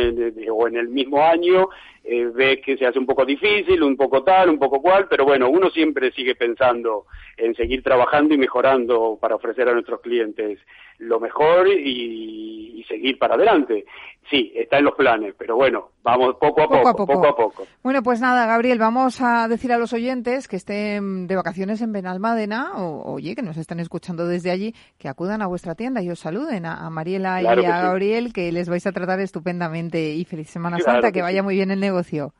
o 0.52 0.68
en 0.68 0.78
el 0.78 0.90
mismo 0.90 1.24
año, 1.24 1.70
eh, 2.04 2.30
ve 2.36 2.62
que 2.62 2.78
se 2.78 2.86
hace 2.86 3.00
un 3.00 3.08
poco 3.08 3.26
difícil, 3.26 3.82
un 3.82 3.98
poco 3.98 4.24
tal, 4.24 4.52
un 4.52 4.60
poco 4.60 4.80
cual, 4.80 5.08
pero 5.10 5.26
bueno, 5.26 5.50
uno 5.50 5.72
siempre 5.72 6.12
sigue 6.12 6.36
pensando 6.36 7.08
en 7.36 7.56
seguir 7.56 7.82
trabajando 7.82 8.36
y 8.36 8.38
mejorando 8.38 9.18
para 9.20 9.38
ofrecer 9.38 9.68
a 9.70 9.74
nuestros 9.74 10.02
clientes 10.02 10.60
lo 11.00 11.20
mejor 11.20 11.68
y 11.68 12.84
seguir 12.88 13.18
para 13.20 13.36
adelante. 13.36 13.86
Sí, 14.30 14.52
está 14.56 14.80
en 14.80 14.86
los 14.86 14.96
planes, 14.96 15.34
pero 15.38 15.56
bueno, 15.56 15.92
vamos 16.04 16.36
poco 16.36 16.62
a 16.62 16.68
poco, 16.68 17.06
poco 17.06 17.28
a 17.28 17.36
poco. 17.36 17.68
Bueno, 17.82 18.04
pues 18.04 18.20
nada, 18.20 18.46
Gabriel, 18.46 18.78
vamos 18.78 19.22
a 19.22 19.48
decir 19.48 19.72
a 19.72 19.78
los 19.78 19.94
oyentes 19.94 20.50
que 20.50 20.58
estén 20.58 21.28
de 21.28 21.36
vacaciones 21.38 21.82
en 21.82 21.94
Benalmádena 21.94 22.74
o, 22.76 23.14
oye, 23.14 23.36
que 23.36 23.42
nos 23.42 23.56
estén 23.56 23.80
escuchando 23.80 24.28
desde 24.28 24.52
allí, 24.52 24.76
que 24.98 25.08
acudan 25.08 25.42
a 25.42 25.48
vuestra 25.48 25.76
tienda 25.76 26.02
y 26.02 26.10
os 26.10 26.20
saluden 26.20 26.66
a, 26.66 26.90
Mariela 26.90 27.42
y 27.42 27.46
a 27.46 27.82
Gabriel, 27.82 28.34
que 28.34 28.52
les 28.52 28.68
vais 28.68 28.86
a 28.86 28.92
tratar 28.92 29.22
estupendamente. 29.22 30.14
Y 30.14 30.26
feliz 30.26 30.50
Semana 30.50 30.80
Santa, 30.80 31.14
que, 31.14 31.22
vaya 31.22 31.42
muy 31.42 31.56
bien 31.56 31.72
el 31.72 31.80
negocio. 31.80 32.34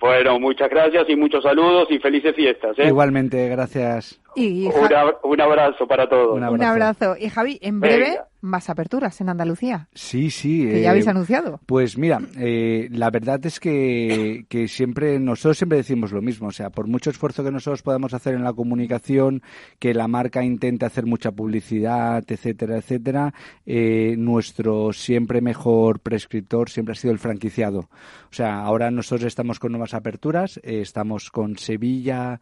Bueno, 0.00 0.38
muchas 0.38 0.68
gracias 0.68 1.04
y 1.08 1.16
muchos 1.16 1.42
saludos 1.42 1.88
y 1.90 1.98
felices 1.98 2.34
fiestas. 2.34 2.78
¿eh? 2.78 2.88
Igualmente, 2.88 3.48
gracias. 3.48 4.20
Y, 4.34 4.66
un, 4.66 5.40
abrazo 5.40 5.86
para 5.86 6.08
todos. 6.08 6.36
Un 6.36 6.62
abrazo. 6.62 7.16
Y 7.18 7.28
Javi, 7.28 7.58
en 7.62 7.80
breve 7.80 8.18
más 8.44 8.68
aperturas 8.68 9.20
en 9.20 9.30
Andalucía. 9.30 9.88
Sí, 9.94 10.30
sí. 10.30 10.66
Que 10.66 10.82
ya 10.82 10.90
habéis 10.90 11.06
eh, 11.06 11.10
anunciado. 11.10 11.60
Pues 11.66 11.96
mira, 11.96 12.20
eh, 12.36 12.88
la 12.90 13.10
verdad 13.10 13.44
es 13.46 13.58
que, 13.58 14.44
que, 14.48 14.68
siempre, 14.68 15.18
nosotros 15.18 15.56
siempre 15.56 15.78
decimos 15.78 16.12
lo 16.12 16.20
mismo. 16.20 16.48
O 16.48 16.52
sea, 16.52 16.70
por 16.70 16.86
mucho 16.86 17.10
esfuerzo 17.10 17.42
que 17.42 17.50
nosotros 17.50 17.82
podamos 17.82 18.12
hacer 18.14 18.34
en 18.34 18.44
la 18.44 18.52
comunicación, 18.52 19.42
que 19.78 19.94
la 19.94 20.08
marca 20.08 20.44
intente 20.44 20.84
hacer 20.84 21.06
mucha 21.06 21.32
publicidad, 21.32 22.22
etcétera, 22.26 22.76
etcétera, 22.76 23.34
eh, 23.64 24.14
nuestro 24.18 24.92
siempre 24.92 25.40
mejor 25.40 26.00
prescriptor 26.00 26.68
siempre 26.70 26.92
ha 26.92 26.96
sido 26.96 27.12
el 27.12 27.18
franquiciado. 27.18 27.88
O 28.30 28.32
sea, 28.32 28.60
ahora 28.60 28.90
nosotros 28.90 29.26
estamos 29.26 29.58
con 29.58 29.72
nuevas 29.72 29.94
aperturas, 29.94 30.60
estamos 30.62 31.30
con 31.30 31.56
Sevilla, 31.56 32.40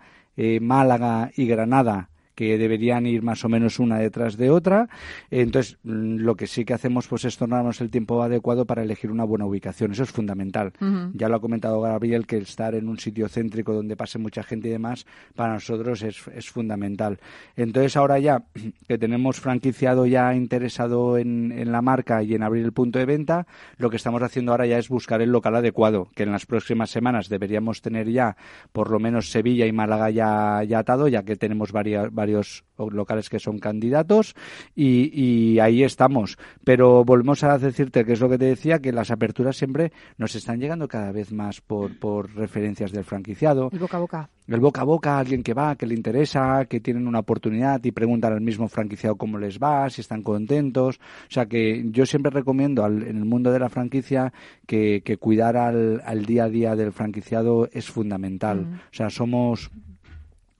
Málaga 0.60 1.30
y 1.36 1.46
Granada 1.46 2.08
que 2.42 2.58
deberían 2.58 3.06
ir 3.06 3.22
más 3.22 3.44
o 3.44 3.48
menos 3.48 3.78
una 3.78 3.98
detrás 3.98 4.36
de 4.36 4.50
otra. 4.50 4.88
Entonces, 5.30 5.78
mm, 5.84 6.16
lo 6.16 6.34
que 6.34 6.46
sí 6.46 6.64
que 6.64 6.74
hacemos 6.74 7.06
pues 7.06 7.24
es 7.24 7.36
tornarnos 7.36 7.80
el 7.80 7.90
tiempo 7.90 8.22
adecuado 8.22 8.64
para 8.64 8.82
elegir 8.82 9.10
una 9.10 9.24
buena 9.24 9.46
ubicación. 9.46 9.92
Eso 9.92 10.02
es 10.02 10.10
fundamental. 10.10 10.72
Ya 11.14 11.28
lo 11.28 11.36
ha 11.36 11.40
comentado 11.40 11.80
Gabriel, 11.80 12.26
que 12.26 12.38
estar 12.38 12.74
en 12.74 12.88
un 12.88 12.98
sitio 12.98 13.28
céntrico 13.28 13.72
donde 13.72 13.96
pase 13.96 14.18
mucha 14.18 14.42
gente 14.42 14.68
y 14.68 14.72
demás, 14.72 15.06
para 15.36 15.52
nosotros 15.54 16.02
es, 16.02 16.26
es 16.34 16.50
fundamental. 16.50 17.18
Entonces, 17.56 17.96
ahora 17.96 18.18
ya 18.18 18.42
que 18.88 18.98
tenemos 18.98 19.38
franquiciado 19.38 20.06
ya 20.06 20.34
interesado 20.34 21.18
en, 21.18 21.52
en 21.52 21.70
la 21.70 21.82
marca 21.82 22.22
y 22.22 22.34
en 22.34 22.42
abrir 22.42 22.64
el 22.64 22.72
punto 22.72 22.98
de 22.98 23.06
venta, 23.06 23.46
lo 23.76 23.90
que 23.90 23.96
estamos 23.96 24.22
haciendo 24.22 24.52
ahora 24.52 24.66
ya 24.66 24.78
es 24.78 24.88
buscar 24.88 25.22
el 25.22 25.30
local 25.30 25.54
adecuado, 25.56 26.08
que 26.14 26.24
en 26.24 26.32
las 26.32 26.46
próximas 26.46 26.90
semanas 26.90 27.28
deberíamos 27.28 27.82
tener 27.82 28.10
ya 28.10 28.36
por 28.72 28.90
lo 28.90 28.98
menos 28.98 29.30
Sevilla 29.30 29.66
y 29.66 29.72
Málaga 29.72 30.10
ya, 30.10 30.62
ya 30.64 30.80
atado, 30.80 31.08
ya 31.08 31.22
que 31.22 31.36
tenemos 31.36 31.72
varias 31.72 32.12
varios 32.12 32.31
locales 32.90 33.28
que 33.28 33.38
son 33.38 33.58
candidatos 33.58 34.34
y, 34.74 35.58
ahí 35.60 35.84
estamos. 35.84 36.38
Pero 36.64 37.04
volvemos 37.04 37.44
a 37.44 37.58
decirte 37.58 38.04
que 38.04 38.12
es 38.12 38.20
lo 38.20 38.28
que 38.28 38.38
te 38.38 38.46
decía, 38.46 38.80
que 38.80 38.92
las 38.92 39.10
aperturas 39.10 39.56
siempre 39.56 39.92
nos 40.16 40.34
están 40.34 40.60
llegando 40.60 40.88
cada 40.88 41.12
vez 41.12 41.32
más 41.32 41.60
por, 41.60 41.98
por 41.98 42.34
referencias 42.34 42.92
del 42.92 43.04
franquiciado. 43.04 43.68
El 43.72 43.78
boca 43.78 43.96
a 43.96 44.00
boca. 44.00 44.30
El 44.48 44.60
boca 44.60 44.80
a 44.80 44.84
boca, 44.84 45.18
alguien 45.18 45.42
que 45.42 45.54
va, 45.54 45.76
que 45.76 45.86
le 45.86 45.94
interesa, 45.94 46.64
que 46.64 46.80
tienen 46.80 47.06
una 47.06 47.20
oportunidad 47.20 47.82
y 47.84 47.92
preguntan 47.92 48.32
al 48.32 48.40
mismo 48.40 48.68
franquiciado 48.68 49.16
cómo 49.16 49.38
les 49.38 49.58
va, 49.58 49.88
si 49.88 50.00
están 50.00 50.22
contentos. 50.22 50.98
O 50.98 51.32
sea 51.32 51.46
que 51.46 51.84
yo 51.90 52.06
siempre 52.06 52.30
recomiendo 52.30 52.84
en 52.86 53.16
el 53.16 53.24
mundo 53.24 53.52
de 53.52 53.60
la 53.60 53.68
franquicia 53.68 54.32
que, 54.66 55.02
cuidar 55.20 55.56
al, 55.56 56.26
día 56.26 56.44
a 56.44 56.48
día 56.48 56.76
del 56.76 56.92
franquiciado 56.92 57.68
es 57.72 57.88
fundamental. 57.88 58.80
O 58.90 58.94
sea, 58.94 59.10
somos 59.10 59.70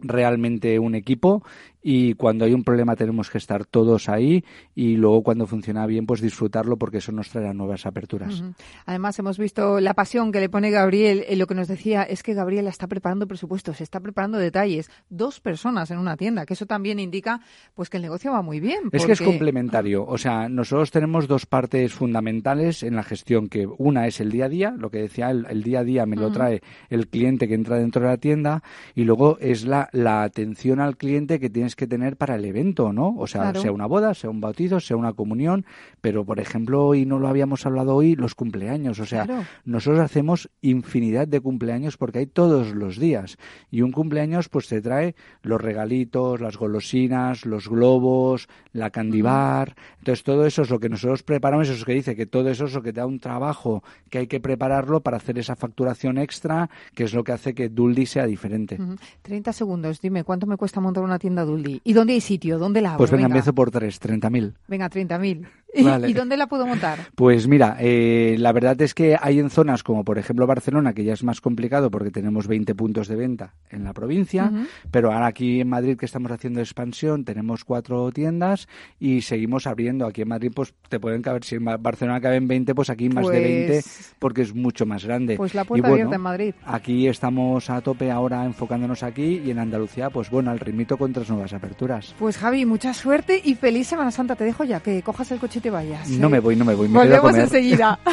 realmente 0.02 0.78
un 0.78 0.94
equipo 0.94 1.42
y 1.82 2.14
cuando 2.14 2.44
hay 2.44 2.54
un 2.54 2.62
problema 2.62 2.96
tenemos 2.96 3.28
que 3.30 3.38
estar 3.38 3.64
todos 3.64 4.08
ahí 4.08 4.44
y 4.74 4.96
luego 4.96 5.22
cuando 5.22 5.46
funciona 5.46 5.84
bien 5.86 6.06
pues 6.06 6.20
disfrutarlo 6.20 6.76
porque 6.76 6.98
eso 6.98 7.12
nos 7.12 7.28
traerá 7.28 7.52
nuevas 7.52 7.86
aperturas. 7.86 8.42
Además 8.86 9.18
hemos 9.18 9.38
visto 9.38 9.80
la 9.80 9.94
pasión 9.94 10.32
que 10.32 10.40
le 10.40 10.48
pone 10.48 10.70
Gabriel. 10.70 11.24
En 11.28 11.38
lo 11.38 11.46
que 11.46 11.54
nos 11.54 11.68
decía 11.68 12.02
es 12.02 12.22
que 12.22 12.34
Gabriel 12.34 12.68
está 12.68 12.86
preparando 12.86 13.26
presupuestos, 13.26 13.80
está 13.80 14.00
preparando 14.00 14.38
detalles. 14.38 14.90
Dos 15.10 15.40
personas 15.40 15.90
en 15.90 15.98
una 15.98 16.16
tienda, 16.16 16.46
que 16.46 16.54
eso 16.54 16.66
también 16.66 16.98
indica 16.98 17.40
pues 17.74 17.90
que 17.90 17.96
el 17.96 18.02
negocio 18.02 18.32
va 18.32 18.42
muy 18.42 18.60
bien. 18.60 18.80
Es 18.92 19.04
que 19.04 19.12
es 19.12 19.20
complementario. 19.20 20.06
O 20.06 20.18
sea, 20.18 20.48
nosotros 20.48 20.90
tenemos 20.90 21.26
dos 21.26 21.46
partes 21.46 21.92
fundamentales 21.92 22.82
en 22.82 22.94
la 22.94 23.02
gestión, 23.02 23.48
que 23.48 23.66
una 23.78 24.06
es 24.06 24.20
el 24.20 24.30
día 24.30 24.46
a 24.46 24.48
día, 24.48 24.74
lo 24.76 24.90
que 24.90 24.98
decía, 24.98 25.30
el, 25.30 25.62
día 25.62 25.80
a 25.80 25.84
día 25.84 26.06
me 26.06 26.16
lo 26.16 26.30
trae 26.30 26.62
el 26.90 27.08
cliente 27.08 27.48
que 27.48 27.54
entra 27.54 27.76
dentro 27.76 28.02
de 28.02 28.08
la 28.08 28.16
tienda 28.16 28.62
y 28.94 29.04
luego 29.04 29.38
es 29.40 29.64
la, 29.64 29.88
la 29.92 30.22
atención 30.22 30.80
al 30.80 30.96
cliente 30.96 31.40
que 31.40 31.50
tienes 31.50 31.71
que 31.76 31.86
tener 31.86 32.16
para 32.16 32.36
el 32.36 32.44
evento, 32.44 32.92
¿no? 32.92 33.14
O 33.18 33.26
sea, 33.26 33.54
sea 33.54 33.72
una 33.72 33.86
boda, 33.86 34.14
sea 34.14 34.30
un 34.30 34.40
bautizo, 34.40 34.80
sea 34.80 34.96
una 34.96 35.12
comunión, 35.12 35.64
pero 36.00 36.24
por 36.24 36.40
ejemplo, 36.40 36.86
hoy 36.86 37.06
no 37.06 37.18
lo 37.18 37.28
habíamos 37.28 37.66
hablado 37.66 37.94
hoy, 37.94 38.16
los 38.16 38.34
cumpleaños. 38.34 38.98
O 39.00 39.06
sea, 39.06 39.46
nosotros 39.64 40.00
hacemos 40.00 40.50
infinidad 40.60 41.28
de 41.28 41.40
cumpleaños 41.40 41.96
porque 41.96 42.20
hay 42.20 42.26
todos 42.26 42.74
los 42.74 42.98
días. 42.98 43.38
Y 43.70 43.82
un 43.82 43.92
cumpleaños 43.92 44.48
pues 44.48 44.68
te 44.68 44.80
trae 44.80 45.14
los 45.42 45.60
regalitos, 45.60 46.40
las 46.40 46.56
golosinas, 46.56 47.46
los 47.46 47.68
globos, 47.68 48.48
la 48.72 48.90
candibar. 48.90 49.74
Entonces 49.98 50.24
todo 50.24 50.46
eso 50.46 50.62
es 50.62 50.70
lo 50.70 50.80
que 50.80 50.88
nosotros 50.88 51.22
preparamos, 51.22 51.68
eso 51.68 51.78
es 51.78 51.84
que 51.84 51.94
dice 51.94 52.16
que 52.16 52.26
todo 52.26 52.48
eso 52.48 52.66
es 52.66 52.74
lo 52.74 52.82
que 52.82 52.92
te 52.92 53.00
da 53.00 53.06
un 53.06 53.20
trabajo 53.20 53.82
que 54.10 54.18
hay 54.18 54.26
que 54.26 54.40
prepararlo 54.40 55.00
para 55.00 55.16
hacer 55.16 55.38
esa 55.38 55.56
facturación 55.56 56.18
extra, 56.18 56.70
que 56.94 57.04
es 57.04 57.14
lo 57.14 57.24
que 57.24 57.32
hace 57.32 57.54
que 57.54 57.68
Duldi 57.68 58.06
sea 58.06 58.26
diferente. 58.26 58.78
30 59.22 59.52
segundos, 59.52 60.00
dime, 60.00 60.24
¿cuánto 60.24 60.46
me 60.46 60.56
cuesta 60.56 60.80
montar 60.80 61.04
una 61.04 61.18
tienda 61.18 61.44
Duldi? 61.44 61.61
¿Y 61.84 61.92
dónde 61.92 62.14
hay 62.14 62.20
sitio? 62.20 62.58
¿Dónde 62.58 62.80
la 62.80 62.90
hago? 62.90 62.98
Pues 62.98 63.10
venga, 63.10 63.26
empiezo 63.26 63.52
por 63.54 63.70
tres, 63.70 64.00
30.000. 64.00 64.54
Venga, 64.68 64.90
30.000. 64.90 65.46
¿Y 65.74 66.12
dónde 66.12 66.36
la 66.36 66.46
puedo 66.46 66.66
montar? 66.66 66.98
Pues 67.14 67.48
mira, 67.48 67.76
eh, 67.80 68.36
la 68.38 68.52
verdad 68.52 68.80
es 68.82 68.94
que 68.94 69.16
hay 69.20 69.38
en 69.38 69.50
zonas 69.50 69.82
como 69.82 70.04
por 70.04 70.18
ejemplo 70.18 70.46
Barcelona, 70.46 70.92
que 70.92 71.04
ya 71.04 71.14
es 71.14 71.24
más 71.24 71.40
complicado 71.40 71.90
porque 71.90 72.10
tenemos 72.10 72.46
20 72.46 72.74
puntos 72.74 73.08
de 73.08 73.16
venta 73.16 73.54
en 73.70 73.84
la 73.84 73.92
provincia, 73.92 74.52
pero 74.90 75.12
ahora 75.12 75.26
aquí 75.26 75.60
en 75.60 75.68
Madrid 75.68 75.96
que 75.96 76.06
estamos 76.06 76.30
haciendo 76.30 76.60
expansión 76.60 77.24
tenemos 77.24 77.64
cuatro 77.64 78.10
tiendas 78.12 78.68
y 78.98 79.22
seguimos 79.22 79.66
abriendo. 79.66 80.06
Aquí 80.06 80.22
en 80.22 80.28
Madrid 80.28 80.52
pues 80.54 80.74
te 80.88 81.00
pueden 81.00 81.22
caber, 81.22 81.44
si 81.44 81.56
en 81.56 81.64
Barcelona 81.64 82.20
caben 82.20 82.46
20, 82.46 82.74
pues 82.74 82.90
aquí 82.90 83.08
más 83.08 83.26
de 83.28 83.40
20 83.40 83.72
pues 83.72 84.14
porque 84.18 84.42
es 84.42 84.54
mucho 84.54 84.84
más 84.84 85.04
grande. 85.04 85.36
Pues 85.36 85.54
la 85.54 85.64
puerta 85.64 85.88
abierta 85.88 86.16
en 86.16 86.20
Madrid. 86.20 86.54
Aquí 86.64 87.08
estamos 87.08 87.70
a 87.70 87.80
tope 87.80 88.10
ahora 88.10 88.44
enfocándonos 88.44 89.02
aquí 89.02 89.40
y 89.44 89.50
en 89.50 89.58
Andalucía 89.58 90.10
pues 90.10 90.30
bueno, 90.30 90.50
al 90.50 90.60
ritmito 90.60 90.98
con 90.98 91.12
tres 91.12 91.30
nuevas 91.30 91.52
aperturas. 91.54 92.14
Pues 92.18 92.36
Javi, 92.36 92.66
mucha 92.66 92.92
suerte 92.92 93.40
y 93.42 93.54
feliz 93.54 93.88
Semana 93.88 94.10
Santa. 94.10 94.36
Te 94.36 94.44
dejo 94.44 94.64
ya, 94.64 94.80
que 94.80 95.02
cojas 95.02 95.30
el 95.32 95.38
coche 95.38 95.61
te 95.62 95.70
vayas. 95.70 96.08
No 96.10 96.28
me 96.28 96.40
voy, 96.40 96.56
no 96.56 96.64
me 96.64 96.74
voy. 96.74 96.88
Me 96.88 96.98
Volvemos 96.98 97.34
enseguida. 97.36 97.98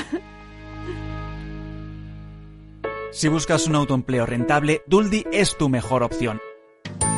Si 3.12 3.28
buscas 3.28 3.66
un 3.66 3.76
autoempleo 3.76 4.26
rentable, 4.28 4.84
Duldi 4.86 5.26
es 5.34 5.58
tu 5.58 5.68
mejor 5.68 6.04
opción. 6.04 6.40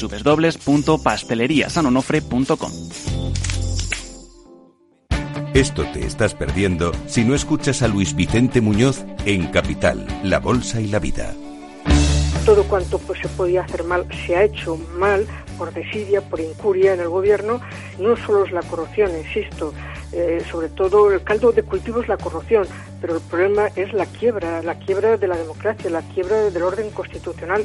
www.pasteleriasanonofre.com. 0.00 2.72
Esto 5.54 5.84
te 5.92 6.06
estás 6.06 6.34
perdiendo 6.34 6.92
si 7.06 7.24
no 7.24 7.34
escuchas 7.34 7.82
a 7.82 7.88
Luis 7.88 8.14
Vicente 8.14 8.62
Muñoz 8.62 9.04
en 9.26 9.48
Capital, 9.48 10.06
La 10.22 10.38
Bolsa 10.38 10.80
y 10.80 10.86
la 10.86 10.98
Vida. 10.98 11.34
Todo 12.46 12.64
cuanto 12.64 12.98
pues, 12.98 13.20
se 13.20 13.28
podía 13.28 13.62
hacer 13.62 13.84
mal 13.84 14.06
se 14.26 14.34
ha 14.34 14.44
hecho 14.44 14.78
mal 14.96 15.26
por 15.58 15.74
desidia, 15.74 16.22
por 16.22 16.40
incuria 16.40 16.94
en 16.94 17.00
el 17.00 17.08
gobierno. 17.08 17.60
No 17.98 18.16
solo 18.16 18.46
es 18.46 18.52
la 18.52 18.62
corrupción, 18.62 19.10
insisto, 19.16 19.74
eh, 20.12 20.42
sobre 20.50 20.70
todo 20.70 21.12
el 21.12 21.22
caldo 21.22 21.52
de 21.52 21.62
cultivo 21.62 22.00
es 22.00 22.08
la 22.08 22.16
corrupción, 22.16 22.66
pero 23.00 23.16
el 23.16 23.20
problema 23.20 23.68
es 23.76 23.92
la 23.92 24.06
quiebra, 24.06 24.62
la 24.62 24.78
quiebra 24.78 25.18
de 25.18 25.28
la 25.28 25.36
democracia, 25.36 25.90
la 25.90 26.02
quiebra 26.02 26.50
del 26.50 26.62
orden 26.62 26.90
constitucional. 26.90 27.64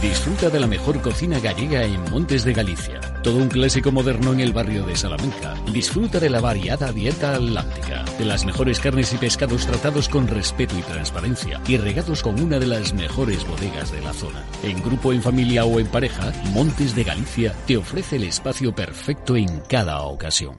Disfruta 0.00 0.50
de 0.50 0.60
la 0.60 0.66
mejor 0.66 1.00
cocina 1.00 1.38
gallega 1.40 1.84
en 1.84 2.00
Montes 2.10 2.44
de 2.44 2.52
Galicia. 2.52 3.00
Todo 3.22 3.36
un 3.36 3.48
clásico 3.48 3.92
moderno 3.92 4.32
en 4.32 4.40
el 4.40 4.52
barrio 4.52 4.84
de 4.84 4.96
Salamanca. 4.96 5.54
Disfruta 5.72 6.20
de 6.20 6.30
la 6.30 6.40
variada 6.40 6.92
dieta 6.92 7.34
atlántica, 7.34 8.04
de 8.18 8.24
las 8.24 8.44
mejores 8.44 8.80
carnes 8.80 9.12
y 9.12 9.18
pescados 9.18 9.66
tratados 9.66 10.08
con 10.08 10.26
respeto 10.26 10.74
y 10.78 10.82
transparencia 10.82 11.60
y 11.66 11.76
regados 11.76 12.22
con 12.22 12.40
una 12.40 12.58
de 12.58 12.66
las 12.66 12.92
mejores 12.92 13.46
bodegas 13.46 13.92
de 13.92 14.00
la 14.00 14.12
zona. 14.12 14.44
En 14.62 14.82
grupo, 14.82 15.12
en 15.12 15.22
familia 15.22 15.64
o 15.64 15.78
en 15.78 15.86
pareja, 15.86 16.32
Montes 16.52 16.94
de 16.94 17.04
Galicia 17.04 17.54
te 17.66 17.76
ofrece 17.76 18.16
el 18.16 18.24
espacio 18.24 18.74
perfecto 18.74 19.36
en 19.36 19.60
cada 19.68 20.00
ocasión. 20.02 20.56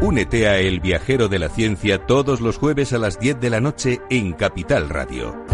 Únete 0.00 0.48
a 0.48 0.58
El 0.58 0.80
Viajero 0.80 1.28
de 1.28 1.38
la 1.38 1.48
Ciencia 1.48 2.06
todos 2.06 2.40
los 2.40 2.58
jueves 2.58 2.92
a 2.92 2.98
las 2.98 3.18
10 3.18 3.40
de 3.40 3.50
la 3.50 3.60
noche 3.60 4.00
en 4.10 4.32
Capital 4.32 4.88
Radio. 4.90 5.53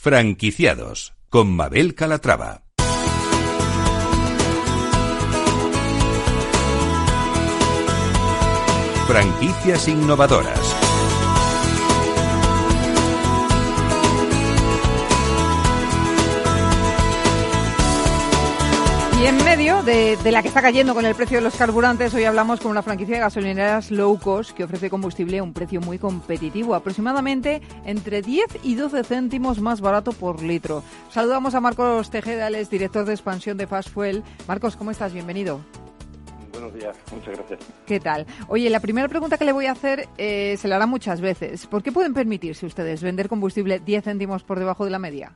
Franquiciados 0.00 1.12
con 1.28 1.56
Mabel 1.56 1.96
Calatrava. 1.96 2.62
Franquicias 9.08 9.88
innovadoras. 9.88 10.67
De, 19.88 20.18
de, 20.18 20.32
la 20.32 20.42
que 20.42 20.48
está 20.48 20.60
cayendo 20.60 20.94
con 20.94 21.06
el 21.06 21.14
precio 21.14 21.38
de 21.38 21.42
los 21.42 21.56
carburantes, 21.56 22.12
hoy 22.12 22.24
hablamos 22.24 22.60
con 22.60 22.70
una 22.70 22.82
franquicia 22.82 23.14
de 23.14 23.20
gasolineras 23.22 23.90
low 23.90 24.18
cost 24.18 24.50
que 24.50 24.64
ofrece 24.64 24.90
combustible 24.90 25.38
a 25.38 25.42
un 25.42 25.54
precio 25.54 25.80
muy 25.80 25.98
competitivo, 25.98 26.74
aproximadamente 26.74 27.62
entre 27.86 28.20
10 28.20 28.58
y 28.64 28.74
12 28.74 29.02
céntimos 29.02 29.62
más 29.62 29.80
barato 29.80 30.12
por 30.12 30.42
litro. 30.42 30.82
Saludamos 31.10 31.54
a 31.54 31.62
Marcos 31.62 32.10
Tejeda, 32.10 32.48
es 32.50 32.68
director 32.68 33.06
de 33.06 33.14
expansión 33.14 33.56
de 33.56 33.66
Fast 33.66 33.88
Fuel. 33.88 34.22
Marcos, 34.46 34.76
¿cómo 34.76 34.90
estás? 34.90 35.14
Bienvenido. 35.14 35.60
Buenos 36.52 36.74
días, 36.74 36.94
muchas 37.10 37.38
gracias. 37.38 37.60
¿Qué 37.86 37.98
tal? 37.98 38.26
Oye, 38.48 38.68
la 38.68 38.80
primera 38.80 39.08
pregunta 39.08 39.38
que 39.38 39.46
le 39.46 39.52
voy 39.52 39.66
a 39.66 39.72
hacer 39.72 40.06
eh, 40.18 40.58
se 40.58 40.68
la 40.68 40.76
hará 40.76 40.86
muchas 40.86 41.22
veces. 41.22 41.66
¿Por 41.66 41.82
qué 41.82 41.92
pueden 41.92 42.12
permitirse 42.12 42.66
ustedes 42.66 43.02
vender 43.02 43.30
combustible 43.30 43.80
10 43.80 44.04
céntimos 44.04 44.42
por 44.42 44.58
debajo 44.58 44.84
de 44.84 44.90
la 44.90 44.98
media? 44.98 45.32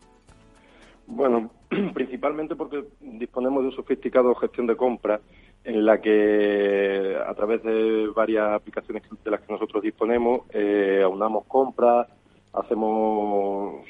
Bueno, 1.06 1.50
principalmente 1.94 2.56
porque 2.56 2.84
disponemos 3.00 3.62
de 3.62 3.68
un 3.68 3.74
sofisticado 3.74 4.34
gestión 4.34 4.66
de 4.66 4.76
compra 4.76 5.20
en 5.64 5.86
la 5.86 6.00
que 6.00 7.16
a 7.24 7.34
través 7.34 7.62
de 7.62 8.08
varias 8.14 8.52
aplicaciones 8.52 9.02
de 9.24 9.30
las 9.30 9.40
que 9.40 9.52
nosotros 9.52 9.82
disponemos 9.82 10.42
eh, 10.50 11.02
aunamos 11.04 11.44
compras, 11.46 12.08
hacemos 12.52 13.84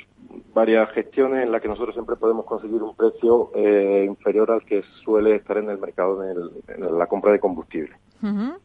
varias 0.54 0.90
gestiones 0.92 1.44
en 1.44 1.52
las 1.52 1.60
que 1.62 1.68
nosotros 1.68 1.94
siempre 1.94 2.16
podemos 2.16 2.44
conseguir 2.44 2.82
un 2.82 2.94
precio 2.94 3.50
eh, 3.54 4.04
inferior 4.06 4.50
al 4.50 4.64
que 4.64 4.82
suele 5.02 5.36
estar 5.36 5.56
en 5.58 5.70
el 5.70 5.78
mercado 5.78 6.22
en, 6.22 6.30
el, 6.30 6.50
en 6.68 6.98
la 6.98 7.06
compra 7.06 7.32
de 7.32 7.40
combustible. 7.40 7.96
Uh 8.22 8.26
-huh. 8.26 8.58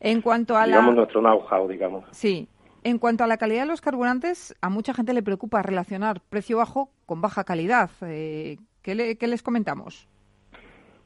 En 0.00 0.20
cuanto 0.20 0.56
a 0.56 0.66
digamos 0.66 0.94
la... 0.94 1.00
nuestro 1.00 1.20
know-how, 1.20 1.68
digamos. 1.68 2.04
Sí. 2.10 2.48
En 2.84 2.98
cuanto 2.98 3.22
a 3.22 3.28
la 3.28 3.36
calidad 3.36 3.62
de 3.62 3.68
los 3.68 3.80
carburantes, 3.80 4.56
a 4.60 4.68
mucha 4.68 4.92
gente 4.92 5.14
le 5.14 5.22
preocupa 5.22 5.62
relacionar 5.62 6.20
precio 6.28 6.56
bajo 6.56 6.90
con 7.06 7.20
baja 7.20 7.44
calidad. 7.44 7.90
Eh, 8.02 8.56
¿qué, 8.82 8.96
le, 8.96 9.16
¿qué, 9.16 9.28
les 9.28 9.42
comentamos? 9.42 10.08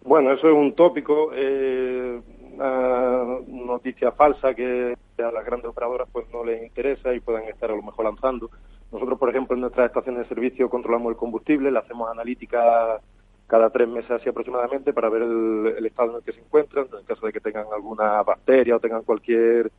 Bueno, 0.03 0.33
eso 0.33 0.47
es 0.49 0.55
un 0.55 0.75
tópico, 0.75 1.33
eh, 1.35 2.19
una 2.55 3.41
noticia 3.47 4.11
falsa 4.13 4.55
que 4.55 4.97
a 5.19 5.31
las 5.31 5.45
grandes 5.45 5.69
operadoras 5.69 6.09
pues 6.11 6.27
no 6.33 6.45
les 6.45 6.63
interesa 6.63 7.13
y 7.13 7.21
puedan 7.21 7.45
estar 7.45 7.71
a 7.71 7.77
lo 7.77 7.83
mejor 7.83 8.07
lanzando. 8.07 8.51
Nosotros, 8.91 9.19
por 9.19 9.29
ejemplo, 9.29 9.55
en 9.55 9.61
nuestras 9.61 9.89
estaciones 9.89 10.23
de 10.23 10.35
servicio 10.35 10.71
controlamos 10.71 11.11
el 11.11 11.17
combustible, 11.17 11.71
le 11.71 11.79
hacemos 11.79 12.09
analítica 12.11 13.01
cada 13.47 13.69
tres 13.69 13.87
meses 13.87 14.11
así 14.11 14.31
aproximadamente 14.31 14.95
para 14.95 15.11
ver 15.11 15.23
el, 15.23 15.75
el 15.77 15.87
estado 15.87 16.11
en 16.11 16.17
el 16.17 16.23
que 16.23 16.33
se 16.33 16.41
encuentran, 16.41 16.87
en 16.99 17.05
caso 17.05 17.27
de 17.27 17.33
que 17.33 17.41
tengan 17.41 17.67
alguna 17.71 18.23
bacteria 18.23 18.77
o 18.77 18.81
tengan 18.81 19.03
cualquier 19.03 19.71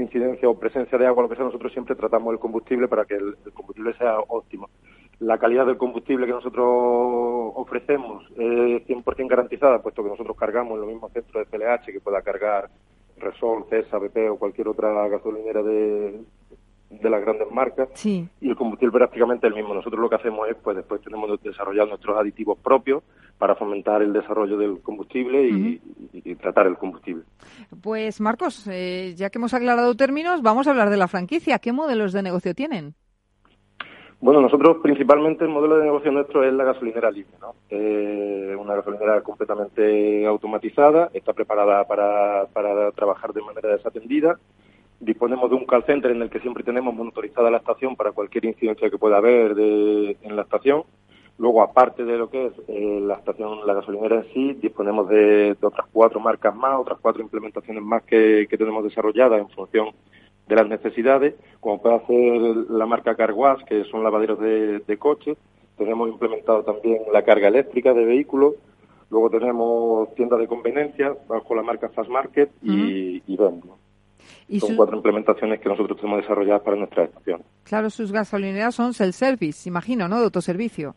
incidencia 0.00 0.48
o 0.48 0.58
presencia 0.58 0.98
de 0.98 1.06
agua, 1.06 1.22
lo 1.22 1.28
que 1.28 1.36
sea, 1.36 1.44
nosotros 1.44 1.72
siempre 1.72 1.96
tratamos 1.96 2.32
el 2.32 2.38
combustible 2.38 2.88
para 2.88 3.04
que 3.04 3.14
el, 3.14 3.36
combustible 3.54 3.94
sea 3.94 4.18
óptimo. 4.20 4.68
La 5.20 5.38
calidad 5.38 5.66
del 5.66 5.76
combustible 5.76 6.26
que 6.26 6.32
nosotros 6.32 6.66
ofrecemos 7.56 8.24
es 8.36 8.86
100% 8.86 9.28
garantizada, 9.28 9.82
puesto 9.82 10.02
que 10.02 10.10
nosotros 10.10 10.36
cargamos 10.36 10.74
en 10.74 10.80
los 10.80 10.88
mismos 10.88 11.12
centros 11.12 11.44
de 11.44 11.58
CLH 11.58 11.86
que 11.86 12.00
pueda 12.00 12.22
cargar 12.22 12.70
Resol, 13.16 13.64
CESA, 13.68 13.98
BP 13.98 14.30
o 14.30 14.38
cualquier 14.38 14.68
otra 14.68 15.08
gasolinera 15.08 15.62
de, 15.62 16.20
de 16.90 17.10
las 17.10 17.20
grandes 17.20 17.50
marcas 17.50 17.88
sí. 17.94 18.28
y 18.40 18.48
el 18.48 18.56
combustible 18.56 18.92
prácticamente 18.92 19.46
el 19.46 19.54
mismo. 19.54 19.74
Nosotros 19.74 20.00
lo 20.00 20.08
que 20.08 20.16
hacemos 20.16 20.48
es, 20.48 20.56
pues 20.56 20.76
después 20.76 21.00
tenemos 21.02 21.40
desarrollado 21.42 21.88
nuestros 21.88 22.16
aditivos 22.16 22.58
propios 22.58 23.02
para 23.38 23.54
fomentar 23.54 24.02
el 24.02 24.12
desarrollo 24.12 24.56
del 24.56 24.80
combustible 24.80 25.42
y, 25.42 25.52
uh 25.52 25.56
-huh. 25.56 25.80
y, 26.12 26.30
y 26.32 26.34
tratar 26.34 26.66
el 26.66 26.76
combustible. 26.76 27.24
Pues 27.82 28.20
Marcos, 28.20 28.66
eh, 28.70 29.14
ya 29.16 29.30
que 29.30 29.38
hemos 29.38 29.54
aclarado 29.54 29.94
términos, 29.94 30.42
vamos 30.42 30.66
a 30.66 30.70
hablar 30.70 30.90
de 30.90 30.96
la 30.96 31.08
franquicia. 31.08 31.58
¿Qué 31.58 31.72
modelos 31.72 32.12
de 32.12 32.22
negocio 32.22 32.54
tienen? 32.54 32.94
Bueno, 34.20 34.40
nosotros 34.40 34.78
principalmente 34.82 35.44
el 35.44 35.50
modelo 35.50 35.76
de 35.76 35.84
negocio 35.84 36.10
nuestro 36.10 36.42
es 36.42 36.52
la 36.52 36.64
gasolinera 36.64 37.08
libre, 37.08 37.34
¿no? 37.40 37.54
Eh, 37.70 38.56
una 38.58 38.74
gasolinera 38.74 39.20
completamente 39.20 40.26
automatizada, 40.26 41.10
está 41.14 41.32
preparada 41.32 41.84
para, 41.84 42.46
para 42.52 42.90
trabajar 42.90 43.32
de 43.32 43.42
manera 43.42 43.68
desatendida. 43.68 44.36
Disponemos 45.00 45.48
de 45.50 45.56
un 45.56 45.64
call 45.64 45.84
center 45.84 46.10
en 46.10 46.22
el 46.22 46.30
que 46.30 46.40
siempre 46.40 46.64
tenemos 46.64 46.92
monitorizada 46.94 47.50
la 47.50 47.58
estación 47.58 47.94
para 47.94 48.12
cualquier 48.12 48.44
incidencia 48.46 48.90
que 48.90 48.98
pueda 48.98 49.18
haber 49.18 49.54
de, 49.54 50.16
en 50.22 50.36
la 50.36 50.42
estación. 50.42 50.82
Luego, 51.38 51.62
aparte 51.62 52.04
de 52.04 52.18
lo 52.18 52.28
que 52.28 52.46
es 52.46 52.52
eh, 52.66 53.00
la 53.00 53.14
estación, 53.14 53.64
la 53.64 53.74
gasolinera 53.74 54.16
en 54.16 54.32
sí, 54.34 54.54
disponemos 54.54 55.08
de, 55.08 55.54
de, 55.54 55.66
otras 55.66 55.86
cuatro 55.92 56.18
marcas 56.18 56.54
más, 56.56 56.80
otras 56.80 56.98
cuatro 57.00 57.22
implementaciones 57.22 57.82
más 57.82 58.02
que, 58.02 58.48
que 58.50 58.58
tenemos 58.58 58.82
desarrolladas 58.82 59.40
en 59.40 59.48
función 59.50 59.90
de 60.48 60.56
las 60.56 60.66
necesidades, 60.66 61.34
como 61.60 61.80
puede 61.80 61.94
hacer 61.94 62.40
la 62.70 62.86
marca 62.86 63.14
Carwash, 63.14 63.62
que 63.64 63.84
son 63.84 64.02
lavaderos 64.02 64.40
de, 64.40 64.80
de 64.80 64.96
coches. 64.96 65.36
Tenemos 65.76 66.08
implementado 66.08 66.64
también 66.64 67.02
la 67.12 67.22
carga 67.22 67.46
eléctrica 67.46 67.94
de 67.94 68.04
vehículos. 68.04 68.54
Luego 69.10 69.30
tenemos 69.30 70.12
tiendas 70.16 70.40
de 70.40 70.48
conveniencia 70.48 71.14
bajo 71.28 71.54
la 71.54 71.62
marca 71.62 71.88
Fast 71.90 72.10
Market 72.10 72.50
y, 72.62 72.70
uh 72.70 72.74
-huh. 72.74 73.22
y 73.28 73.36
Venmo. 73.36 73.78
¿Y 74.48 74.60
son 74.60 74.70
su... 74.70 74.76
cuatro 74.76 74.96
implementaciones 74.96 75.60
que 75.60 75.68
nosotros 75.68 75.98
tenemos 75.98 76.22
desarrolladas 76.22 76.62
para 76.62 76.76
nuestra 76.76 77.04
estación. 77.04 77.42
Claro, 77.64 77.90
sus 77.90 78.10
gasolineras 78.10 78.74
son 78.74 78.94
self-service, 78.94 79.68
imagino, 79.68 80.08
¿no? 80.08 80.18
De 80.18 80.24
autoservicio. 80.24 80.94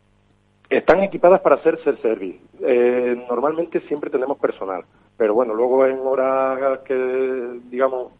Están 0.70 1.04
equipadas 1.04 1.42
para 1.42 1.56
hacer 1.56 1.78
self-service. 1.84 2.40
Eh, 2.62 3.26
normalmente 3.30 3.82
siempre 3.90 4.10
tenemos 4.10 4.40
personal, 4.40 4.86
pero 5.18 5.34
bueno, 5.34 5.54
luego 5.54 5.86
en 5.86 6.00
horas 6.00 6.80
que, 6.86 7.60
digamos, 7.70 8.14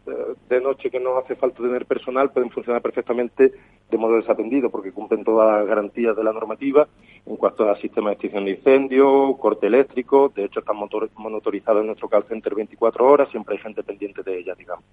de 0.50 0.60
noche 0.60 0.90
que 0.90 1.00
no 1.00 1.16
hace 1.16 1.34
falta 1.34 1.62
tener 1.62 1.86
personal, 1.86 2.30
pueden 2.30 2.50
funcionar 2.50 2.82
perfectamente 2.82 3.52
de 3.90 3.98
modo 3.98 4.16
desatendido, 4.16 4.68
porque 4.68 4.92
cumplen 4.92 5.24
todas 5.24 5.60
las 5.60 5.66
garantías 5.66 6.14
de 6.14 6.24
la 6.24 6.32
normativa 6.32 6.86
en 7.24 7.36
cuanto 7.36 7.70
a 7.70 7.76
sistema 7.76 8.10
de 8.10 8.14
extinción 8.14 8.44
de 8.44 8.52
incendio, 8.52 9.36
corte 9.38 9.66
eléctrico. 9.66 10.32
De 10.34 10.44
hecho, 10.44 10.60
están 10.60 10.76
monitorizados 10.76 11.80
en 11.80 11.86
nuestro 11.86 12.08
call 12.08 12.24
center 12.24 12.54
24 12.54 13.06
horas, 13.06 13.28
siempre 13.30 13.56
hay 13.56 13.62
gente 13.62 13.82
pendiente 13.82 14.22
de 14.22 14.38
ellas, 14.38 14.58
digamos. 14.58 14.84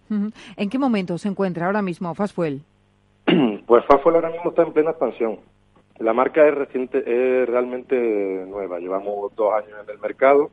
¿En 0.55 0.69
qué 0.69 0.77
momento 0.77 1.17
se 1.17 1.27
encuentra 1.27 1.65
ahora 1.65 1.81
mismo 1.81 2.13
Fastfuel? 2.13 2.61
pues 3.65 3.85
Fastfuel 3.85 4.15
ahora 4.15 4.29
mismo 4.29 4.51
está 4.51 4.63
en 4.63 4.73
plena 4.73 4.91
expansión. 4.91 5.39
La 5.99 6.13
marca 6.13 6.47
es 6.47 6.55
reciente, 6.55 6.99
es 6.99 7.49
realmente 7.49 8.45
nueva. 8.47 8.79
Llevamos 8.79 9.35
dos 9.35 9.53
años 9.53 9.77
en 9.83 9.89
el 9.89 9.99
mercado. 9.99 10.49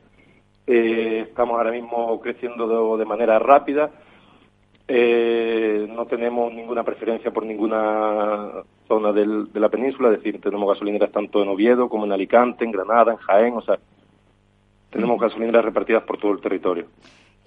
Eh, 0.65 1.25
estamos 1.29 1.57
ahora 1.57 1.71
mismo 1.71 2.19
creciendo 2.19 2.95
de, 2.97 2.99
de 2.99 3.05
manera 3.05 3.39
rápida. 3.39 3.89
Eh, 4.89 5.85
no 5.89 6.05
tenemos 6.05 6.53
ninguna 6.53 6.83
preferencia 6.83 7.31
por 7.31 7.45
ninguna 7.45 8.63
zona 8.87 9.11
del, 9.11 9.51
de 9.51 9.59
la 9.59 9.69
península, 9.69 10.09
es 10.09 10.17
decir, 10.17 10.39
tenemos 10.39 10.69
gasolineras 10.69 11.11
tanto 11.11 11.43
en 11.43 11.49
Oviedo 11.49 11.89
como 11.89 12.05
en 12.05 12.13
Alicante, 12.13 12.63
en 12.63 12.71
Granada, 12.71 13.11
en 13.11 13.17
Jaén, 13.17 13.53
o 13.55 13.61
sea, 13.61 13.77
tenemos 14.89 15.19
gasolineras 15.19 15.65
repartidas 15.65 16.03
por 16.03 16.17
todo 16.17 16.31
el 16.31 16.39
territorio. 16.39 16.85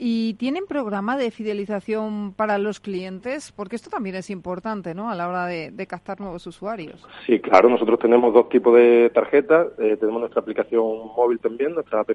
¿Y 0.03 0.33
tienen 0.35 0.65
programa 0.67 1.19
de 1.19 1.31
fidelización 1.31 2.33
para 2.33 2.57
los 2.57 2.81
clientes? 2.81 3.53
Porque 3.53 3.77
esto 3.77 3.91
también 3.91 4.17
es 4.17 4.31
importante, 4.31 4.95
¿no? 4.95 5.11
A 5.11 5.15
la 5.15 5.29
hora 5.29 5.45
de, 5.45 5.87
captar 5.87 6.21
nuevos 6.21 6.47
usuarios. 6.47 7.07
Sí, 7.27 7.39
claro. 7.39 7.69
Nosotros 7.69 7.99
tenemos 7.99 8.33
dos 8.33 8.49
tipos 8.49 8.75
de 8.77 9.11
tarjetas. 9.13 9.67
Eh, 9.79 9.99
tenemos 10.01 10.21
nuestra 10.21 10.41
aplicación 10.41 10.83
móvil 11.15 11.39
también, 11.39 11.75
nuestra 11.75 12.01
app, 12.01 12.11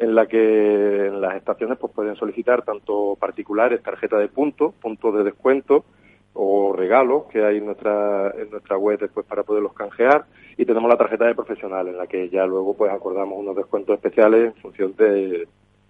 en 0.00 0.14
la 0.14 0.26
que 0.26 1.06
en 1.06 1.20
las 1.20 1.36
estaciones 1.36 1.78
pues 1.78 1.92
pueden 1.92 2.16
solicitar 2.16 2.62
tanto 2.62 3.16
particulares 3.20 3.82
tarjeta 3.82 4.18
de 4.18 4.28
puntos, 4.28 4.74
puntos 4.74 5.14
de 5.14 5.24
descuento 5.24 5.84
o 6.32 6.72
regalos 6.72 7.24
que 7.30 7.44
hay 7.44 7.58
en 7.58 7.66
nuestra 7.66 8.30
en 8.30 8.50
nuestra 8.50 8.78
web 8.78 8.98
después 8.98 9.26
para 9.26 9.42
poderlos 9.42 9.74
canjear 9.74 10.24
y 10.56 10.64
tenemos 10.64 10.88
la 10.88 10.96
tarjeta 10.96 11.26
de 11.26 11.34
profesional 11.34 11.88
en 11.88 11.98
la 11.98 12.06
que 12.06 12.30
ya 12.30 12.46
luego 12.46 12.74
pues 12.74 12.90
acordamos 12.90 13.38
unos 13.38 13.56
descuentos 13.56 13.94
especiales 13.94 14.54
en 14.54 14.62
función 14.62 14.94
de, 14.96 15.46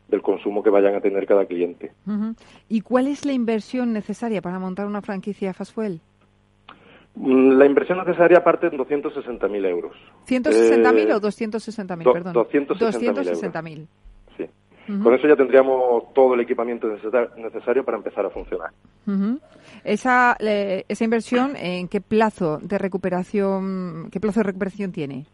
del 0.08 0.22
consumo 0.22 0.62
que 0.62 0.70
vayan 0.70 0.94
a 0.94 1.00
tener 1.00 1.26
cada 1.26 1.46
cliente. 1.46 1.92
¿Y 2.68 2.80
cuál 2.80 3.06
es 3.06 3.24
la 3.24 3.32
inversión 3.32 3.92
necesaria 3.92 4.42
para 4.42 4.58
montar 4.58 4.86
una 4.86 5.02
franquicia 5.02 5.54
Fastwell? 5.54 6.00
Mm, 7.20 7.58
la 7.58 7.66
inversión 7.66 7.98
necesaria 7.98 8.42
parte 8.42 8.68
en 8.68 8.78
260.000 8.78 9.66
euros. 9.66 9.92
¿160.000 10.26 11.12
o 11.12 11.20
260.000? 11.20 12.02
Do, 12.02 12.12
perdón. 12.14 12.34
260.000 12.34 13.86
Sí. 14.38 14.46
Con 15.02 15.14
eso 15.14 15.28
ya 15.28 15.36
tendríamos 15.36 16.12
todo 16.14 16.34
el 16.34 16.40
equipamiento 16.40 16.88
necesario 16.88 17.84
para 17.84 17.98
empezar 17.98 18.24
a 18.24 18.30
funcionar. 18.30 18.70
esa, 19.84 20.36
esa 20.40 21.04
inversión, 21.04 21.54
¿en 21.56 21.88
qué 21.88 22.00
plazo 22.00 22.58
de 22.58 22.78
recuperación, 22.78 24.08
qué 24.10 24.18
plazo 24.18 24.40
de 24.40 24.44
recuperación 24.44 24.90
tiene? 24.90 25.26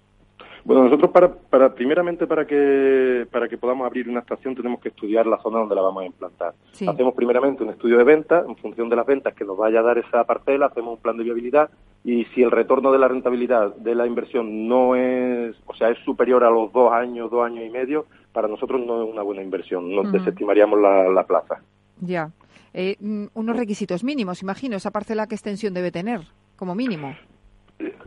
Bueno, 0.66 0.82
nosotros 0.82 1.12
para, 1.12 1.32
para 1.32 1.72
primeramente 1.72 2.26
para 2.26 2.44
que 2.44 3.24
para 3.30 3.48
que 3.48 3.56
podamos 3.56 3.86
abrir 3.86 4.08
una 4.08 4.18
estación 4.18 4.56
tenemos 4.56 4.80
que 4.80 4.88
estudiar 4.88 5.24
la 5.24 5.38
zona 5.38 5.60
donde 5.60 5.76
la 5.76 5.80
vamos 5.80 6.02
a 6.02 6.06
implantar. 6.06 6.54
Hacemos 6.72 7.14
primeramente 7.14 7.62
un 7.62 7.70
estudio 7.70 7.96
de 7.98 8.02
venta, 8.02 8.44
en 8.46 8.56
función 8.56 8.88
de 8.88 8.96
las 8.96 9.06
ventas 9.06 9.32
que 9.34 9.44
nos 9.44 9.56
vaya 9.56 9.78
a 9.78 9.82
dar 9.84 9.98
esa 9.98 10.24
parcela, 10.24 10.66
hacemos 10.66 10.94
un 10.94 11.00
plan 11.00 11.16
de 11.16 11.22
viabilidad 11.22 11.70
y 12.02 12.24
si 12.34 12.42
el 12.42 12.50
retorno 12.50 12.90
de 12.90 12.98
la 12.98 13.06
rentabilidad 13.06 13.76
de 13.76 13.94
la 13.94 14.08
inversión 14.08 14.66
no 14.66 14.96
es, 14.96 15.54
o 15.66 15.74
sea, 15.74 15.90
es 15.90 15.98
superior 16.04 16.42
a 16.42 16.50
los 16.50 16.72
dos 16.72 16.92
años, 16.92 17.30
dos 17.30 17.46
años 17.46 17.64
y 17.64 17.70
medio, 17.70 18.06
para 18.32 18.48
nosotros 18.48 18.84
no 18.84 19.04
es 19.04 19.08
una 19.08 19.22
buena 19.22 19.42
inversión, 19.42 19.94
nos 19.94 20.10
desestimaríamos 20.10 20.80
la, 20.80 21.08
la 21.08 21.24
plaza. 21.28 21.62
Ya. 22.00 22.32
Eh, 22.74 22.96
mm, 22.98 23.26
unos 23.34 23.56
requisitos 23.56 24.02
mínimos, 24.02 24.42
imagino, 24.42 24.76
esa 24.76 24.90
parcela 24.90 25.28
qué 25.28 25.36
extensión 25.36 25.74
debe 25.74 25.92
tener, 25.92 26.22
como 26.56 26.74
mínimo. 26.74 27.14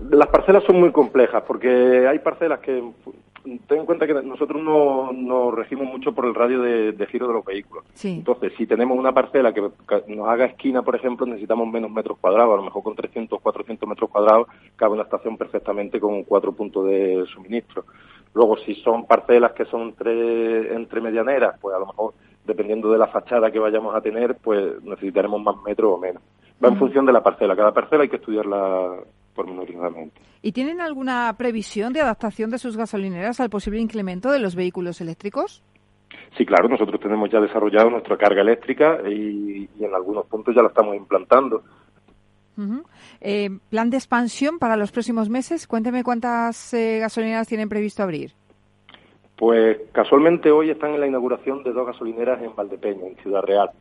Las 0.10 0.28
parcelas 0.30 0.64
son 0.64 0.80
muy 0.80 0.92
complejas 0.92 1.44
porque 1.46 2.08
hay 2.08 2.20
parcelas 2.20 2.60
que 2.60 2.82
ten 3.68 3.80
en 3.80 3.86
cuenta 3.86 4.08
que 4.08 4.14
nosotros 4.14 4.62
no 4.62 5.12
nos 5.14 5.54
regimos 5.54 5.88
mucho 5.88 6.14
por 6.14 6.26
el 6.26 6.36
radio 6.36 6.62
de, 6.62 7.08
giro 7.08 7.28
de 7.28 7.34
los 7.34 7.46
vehículos. 7.46 7.86
Entonces, 8.04 8.54
si 8.58 8.66
tenemos 8.66 8.98
una 8.98 9.14
parcela 9.14 9.54
que 9.54 9.62
nos 9.62 10.28
haga 10.28 10.46
esquina, 10.46 10.82
por 10.82 10.96
ejemplo, 10.96 11.26
necesitamos 11.26 11.68
menos 11.68 11.92
metros 11.92 12.18
cuadrados. 12.20 12.54
A 12.54 12.58
lo 12.58 12.64
mejor 12.64 12.84
con 12.84 12.96
300, 12.96 13.40
400 13.42 13.88
metros 13.88 14.10
cuadrados 14.10 14.48
cabe 14.76 14.94
una 14.94 15.04
estación 15.04 15.38
perfectamente 15.38 16.00
con 16.00 16.24
cuatro 16.24 16.52
puntos 16.52 16.86
de 16.86 17.26
suministro. 17.34 17.86
Luego, 18.34 18.58
si 18.58 18.76
son 18.76 19.06
parcelas 19.06 19.54
que 19.54 19.66
son 19.66 19.82
entre, 19.82 20.74
entre 20.74 21.02
medianeras, 21.02 21.58
pues 21.60 21.76
a 21.76 21.80
lo 21.80 21.88
mejor, 21.88 22.14
dependiendo 22.46 22.92
de 22.92 22.98
la 22.98 23.08
fachada 23.08 23.52
que 23.52 23.60
vayamos 23.60 23.96
a 23.96 24.02
tener, 24.02 24.36
pues 24.36 24.82
necesitaremos 24.84 25.42
más 25.42 25.56
metros 25.64 25.94
o 25.94 25.98
menos. 25.98 26.22
Va 26.64 26.70
en 26.70 26.78
función 26.78 27.06
de 27.06 27.14
la 27.14 27.24
parcela. 27.24 27.56
Cada 27.56 27.74
parcela 27.74 28.04
hay 28.04 28.10
que 28.10 28.18
estudiarla 28.18 28.98
¿Y 30.42 30.52
tienen 30.52 30.82
alguna 30.82 31.36
previsión 31.38 31.94
de 31.94 32.02
adaptación 32.02 32.50
de 32.50 32.58
sus 32.58 32.78
gasolineras 32.78 33.40
al 33.40 33.50
posible 33.50 33.80
incremento 33.80 34.32
de 34.32 34.40
los 34.40 34.56
vehículos 34.56 35.02
eléctricos? 35.02 35.64
Sí, 36.38 36.46
claro, 36.46 36.70
nosotros 36.70 37.00
tenemos 37.00 37.30
ya 37.30 37.40
desarrollado 37.40 37.90
nuestra 37.90 38.18
carga 38.18 38.42
eléctrica 38.42 39.00
y, 39.10 39.70
en 39.80 39.94
algunos 39.94 40.26
puntos 40.28 40.56
ya 40.56 40.62
la 40.62 40.70
estamos 40.70 40.96
implantando. 40.96 41.64
Eh, 43.22 43.50
¿Plan 43.70 43.90
de 43.90 43.98
expansión 43.98 44.60
para 44.60 44.76
los 44.76 44.92
próximos 44.92 45.30
meses? 45.30 45.66
Cuénteme 45.66 46.04
cuántas 46.04 46.74
eh, 46.74 47.00
gasolineras 47.00 47.48
tienen 47.48 47.70
previsto 47.70 48.04
abrir. 48.04 48.34
Pues 49.38 49.78
casualmente 49.94 50.52
hoy 50.52 50.70
están 50.70 50.94
en 50.94 51.00
la 51.00 51.08
inauguración 51.08 51.64
de 51.64 51.72
dos 51.72 51.88
gasolineras 51.88 52.42
en 52.44 52.54
Valdepeña, 52.54 53.08
en 53.08 53.16
Ciudad 53.18 53.42
Real. 53.42 53.72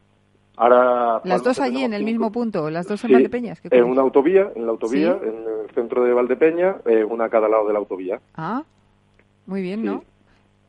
Ahora, 0.59 1.21
las 1.23 1.45
dos 1.45 1.61
allí 1.61 1.85
en 1.85 1.95
el 1.95 2.03
mismo 2.03 2.33
punto, 2.33 2.69
las 2.69 2.89
dos 2.89 3.05
en 3.05 3.13
Valdepeñas. 3.13 3.61
En 3.71 3.85
una 3.85 4.03
autovía, 4.03 4.51
en 4.57 4.67
la 4.67 4.73
autovía, 4.73 5.17
en 5.23 5.45
el 5.47 5.71
centro 5.73 6.03
de 6.03 6.13
Valdepeña, 6.13 6.79
eh, 6.85 7.05
una 7.05 7.27
a 7.27 7.29
cada 7.29 7.49
lado 7.49 7.69
de 7.69 7.73
la 7.73 7.79
autovía. 7.79 8.21
Ah, 8.35 8.65
muy 9.47 9.63
bien, 9.63 9.85
¿no? 9.85 10.03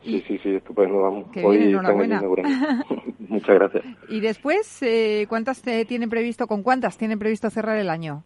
Sí, 0.04 0.24
sí, 0.28 0.38
sí, 0.44 0.56
estupendo. 0.56 1.02
Vamos. 1.02 1.26
Hoy 1.44 1.64
enhorabuena. 1.64 2.22
Muchas 3.20 3.56
gracias. 3.56 3.84
Y 4.10 4.20
después, 4.20 4.82
eh, 4.84 5.26
¿cuántas 5.28 5.64
tienen 5.64 6.10
previsto, 6.10 6.46
con 6.46 6.62
cuántas 6.62 6.96
tienen 6.96 7.18
previsto 7.18 7.50
cerrar 7.50 7.78
el 7.78 7.90
año? 7.90 8.24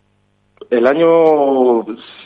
El 0.69 0.85
año, 0.85 1.85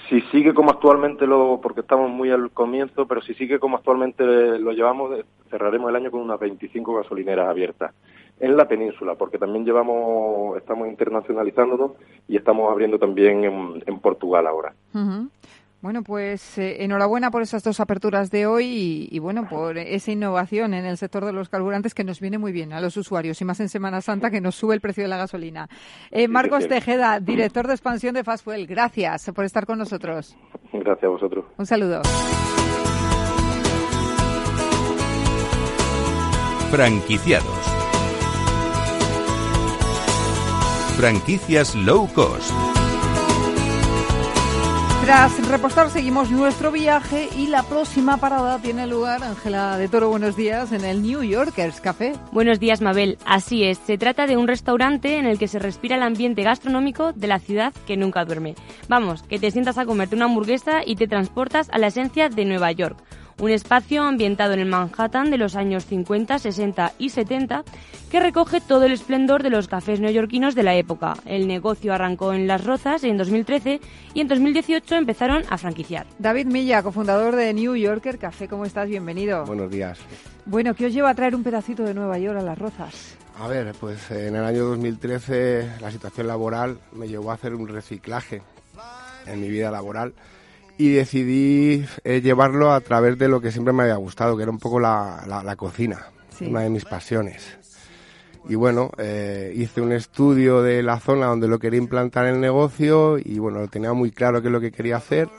si 0.09 0.21
sigue 0.31 0.55
como 0.55 0.71
actualmente 0.71 1.27
lo, 1.27 1.59
porque 1.61 1.81
estamos 1.81 2.09
muy 2.09 2.31
al 2.31 2.49
comienzo, 2.49 3.05
pero 3.05 3.21
si 3.21 3.35
sigue 3.35 3.59
como 3.59 3.77
actualmente 3.77 4.23
lo 4.23 4.71
llevamos, 4.71 5.11
cerraremos 5.51 5.89
el 5.89 5.95
año 5.95 6.11
con 6.11 6.21
unas 6.21 6.39
25 6.39 6.95
gasolineras 6.95 7.47
abiertas 7.47 7.93
en 8.39 8.57
la 8.57 8.67
península, 8.67 9.15
porque 9.15 9.37
también 9.37 9.65
llevamos, 9.65 10.57
estamos 10.57 10.87
internacionalizándonos 10.87 11.91
y 12.27 12.37
estamos 12.37 12.71
abriendo 12.71 12.99
también 12.99 13.43
en, 13.43 13.99
Portugal 13.99 14.47
ahora. 14.47 14.73
Bueno, 15.79 16.01
pues 16.01 16.57
eh, 16.57 16.83
enhorabuena 16.83 17.29
por 17.29 17.43
esas 17.43 17.63
dos 17.63 17.79
aperturas 17.79 18.31
de 18.31 18.47
hoy 18.47 19.07
y, 19.11 19.19
bueno, 19.19 19.47
por 19.47 19.77
esa 19.77 20.11
innovación 20.11 20.73
en 20.73 20.85
el 20.85 20.97
sector 20.97 21.23
de 21.23 21.33
los 21.33 21.49
carburantes 21.49 21.93
que 21.93 22.03
nos 22.03 22.19
viene 22.19 22.39
muy 22.39 22.51
bien 22.51 22.73
a 22.73 22.81
los 22.81 22.97
usuarios 22.97 23.39
y 23.41 23.45
más 23.45 23.59
en 23.59 23.69
Semana 23.69 24.01
Santa 24.01 24.31
que 24.31 24.41
nos 24.41 24.55
sube 24.55 24.73
el 24.73 24.81
precio 24.81 25.03
de 25.03 25.09
la 25.09 25.17
gasolina. 25.17 25.69
Eh, 26.09 26.27
Marcos 26.27 26.67
Tejeda, 26.67 27.19
director 27.19 27.67
de 27.67 27.73
expansión 27.73 28.15
de 28.15 28.23
Fastwell, 28.23 28.65
gracias 28.65 29.31
por 29.35 29.45
estar 29.45 29.65
con 29.65 29.77
nosotros. 29.77 30.35
Gracias 30.73 31.03
a 31.03 31.09
vosotros. 31.09 31.45
Un 31.57 31.65
saludo. 31.65 32.01
Franquiciados 36.71 37.76
Franquicias 40.97 41.75
low 41.75 42.07
cost. 42.11 42.51
Tras 45.03 45.47
repostar 45.47 45.91
seguimos 45.91 46.31
nuestro 46.31 46.71
viaje 46.71 47.29
y 47.37 47.47
la 47.47 47.61
próxima 47.61 48.17
parada 48.17 48.57
tiene 48.57 48.87
lugar, 48.87 49.23
Ángela 49.23 49.77
de 49.77 49.89
Toro, 49.89 50.09
buenos 50.09 50.35
días, 50.35 50.71
en 50.71 50.83
el 50.83 51.03
New 51.03 51.21
Yorkers 51.21 51.81
Café. 51.81 52.13
Buenos 52.31 52.59
días, 52.59 52.81
Mabel. 52.81 53.19
Así 53.27 53.63
es, 53.63 53.77
se 53.77 53.99
trata 53.99 54.25
de 54.25 54.37
un 54.37 54.47
restaurante 54.47 55.17
en 55.17 55.27
el 55.27 55.37
que 55.37 55.47
se 55.47 55.59
respira 55.59 55.97
el 55.97 56.01
ambiente 56.01 56.41
gastronómico 56.41 57.13
de 57.13 57.27
la 57.27 57.37
ciudad 57.37 57.73
que 57.85 57.95
nunca 57.95 58.25
duerme. 58.25 58.55
Vamos, 58.89 59.21
que 59.21 59.37
te 59.37 59.51
sientas 59.51 59.77
a 59.77 59.85
comerte 59.85 60.15
una 60.15 60.25
hamburguesa 60.25 60.81
y 60.83 60.95
te 60.95 61.07
transportas 61.07 61.69
a 61.71 61.77
la 61.77 61.87
esencia 61.87 62.27
de 62.27 62.43
Nueva 62.43 62.71
York 62.71 62.97
un 63.39 63.51
espacio 63.51 64.03
ambientado 64.03 64.53
en 64.53 64.59
el 64.59 64.67
Manhattan 64.67 65.29
de 65.29 65.37
los 65.37 65.55
años 65.55 65.85
50, 65.85 66.39
60 66.39 66.93
y 66.97 67.09
70 67.09 67.63
que 68.09 68.19
recoge 68.19 68.61
todo 68.61 68.85
el 68.85 68.93
esplendor 68.93 69.43
de 69.43 69.49
los 69.49 69.67
cafés 69.67 69.99
neoyorquinos 69.99 70.55
de 70.55 70.63
la 70.63 70.75
época. 70.75 71.15
El 71.25 71.47
negocio 71.47 71.93
arrancó 71.93 72.33
en 72.33 72.47
Las 72.47 72.63
Rozas 72.63 73.03
en 73.03 73.17
2013 73.17 73.79
y 74.13 74.21
en 74.21 74.27
2018 74.27 74.95
empezaron 74.95 75.43
a 75.49 75.57
franquiciar. 75.57 76.07
David 76.17 76.47
Milla, 76.47 76.81
cofundador 76.81 77.35
de 77.35 77.53
New 77.53 77.75
Yorker 77.75 78.17
Café, 78.17 78.47
¿cómo 78.47 78.65
estás? 78.65 78.87
Bienvenido. 78.87 79.45
Buenos 79.45 79.69
días. 79.69 79.99
Bueno, 80.45 80.73
¿qué 80.73 80.85
os 80.85 80.93
lleva 80.93 81.09
a 81.09 81.15
traer 81.15 81.35
un 81.35 81.43
pedacito 81.43 81.83
de 81.83 81.93
Nueva 81.93 82.17
York 82.17 82.39
a 82.39 82.43
Las 82.43 82.57
Rozas? 82.57 83.17
A 83.39 83.47
ver, 83.47 83.73
pues 83.79 84.09
en 84.09 84.35
el 84.35 84.43
año 84.43 84.65
2013 84.65 85.73
la 85.81 85.91
situación 85.91 86.27
laboral 86.27 86.79
me 86.93 87.07
llevó 87.07 87.31
a 87.31 87.35
hacer 87.35 87.53
un 87.53 87.67
reciclaje 87.67 88.41
en 89.27 89.41
mi 89.41 89.49
vida 89.49 89.69
laboral 89.69 90.13
y 90.77 90.91
decidí 90.91 91.85
eh, 92.03 92.21
llevarlo 92.21 92.71
a 92.71 92.81
través 92.81 93.17
de 93.17 93.27
lo 93.27 93.41
que 93.41 93.51
siempre 93.51 93.73
me 93.73 93.83
había 93.83 93.95
gustado, 93.95 94.37
que 94.37 94.43
era 94.43 94.51
un 94.51 94.59
poco 94.59 94.79
la, 94.79 95.23
la, 95.27 95.55
cocina, 95.55 96.07
una 96.41 96.61
de 96.61 96.69
mis 96.69 96.85
pasiones. 96.85 97.57
Y 98.47 98.55
bueno, 98.55 98.91
eh, 98.97 99.51
hice 99.55 99.81
un 99.81 99.91
estudio 99.91 100.61
de 100.61 100.81
la 100.83 100.99
zona 100.99 101.25
donde 101.25 101.47
lo 101.47 101.59
quería 101.59 101.79
implantar 101.79 102.27
el 102.27 102.39
negocio 102.39 103.17
y 103.17 103.39
bueno, 103.39 103.59
lo 103.59 103.67
tenía 103.67 103.91
muy 103.93 104.11
claro 104.11 104.41
qué 104.41 104.47
es 104.47 104.51
lo 104.51 104.61
que 104.61 104.71
quería 104.71 104.97
hacer 104.97 105.29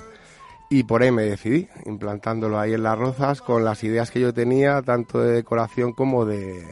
y 0.71 0.83
por 0.83 1.03
ahí 1.03 1.11
me 1.11 1.23
decidí, 1.23 1.69
implantándolo 1.87 2.59
ahí 2.59 2.75
en 2.75 2.83
las 2.83 2.99
rozas 2.99 3.41
con 3.41 3.65
las 3.65 3.83
ideas 3.85 4.11
que 4.11 4.21
yo 4.21 4.35
tenía, 4.35 4.83
tanto 4.83 5.21
de 5.21 5.33
decoración 5.33 5.93
como 5.93 6.27
de, 6.27 6.63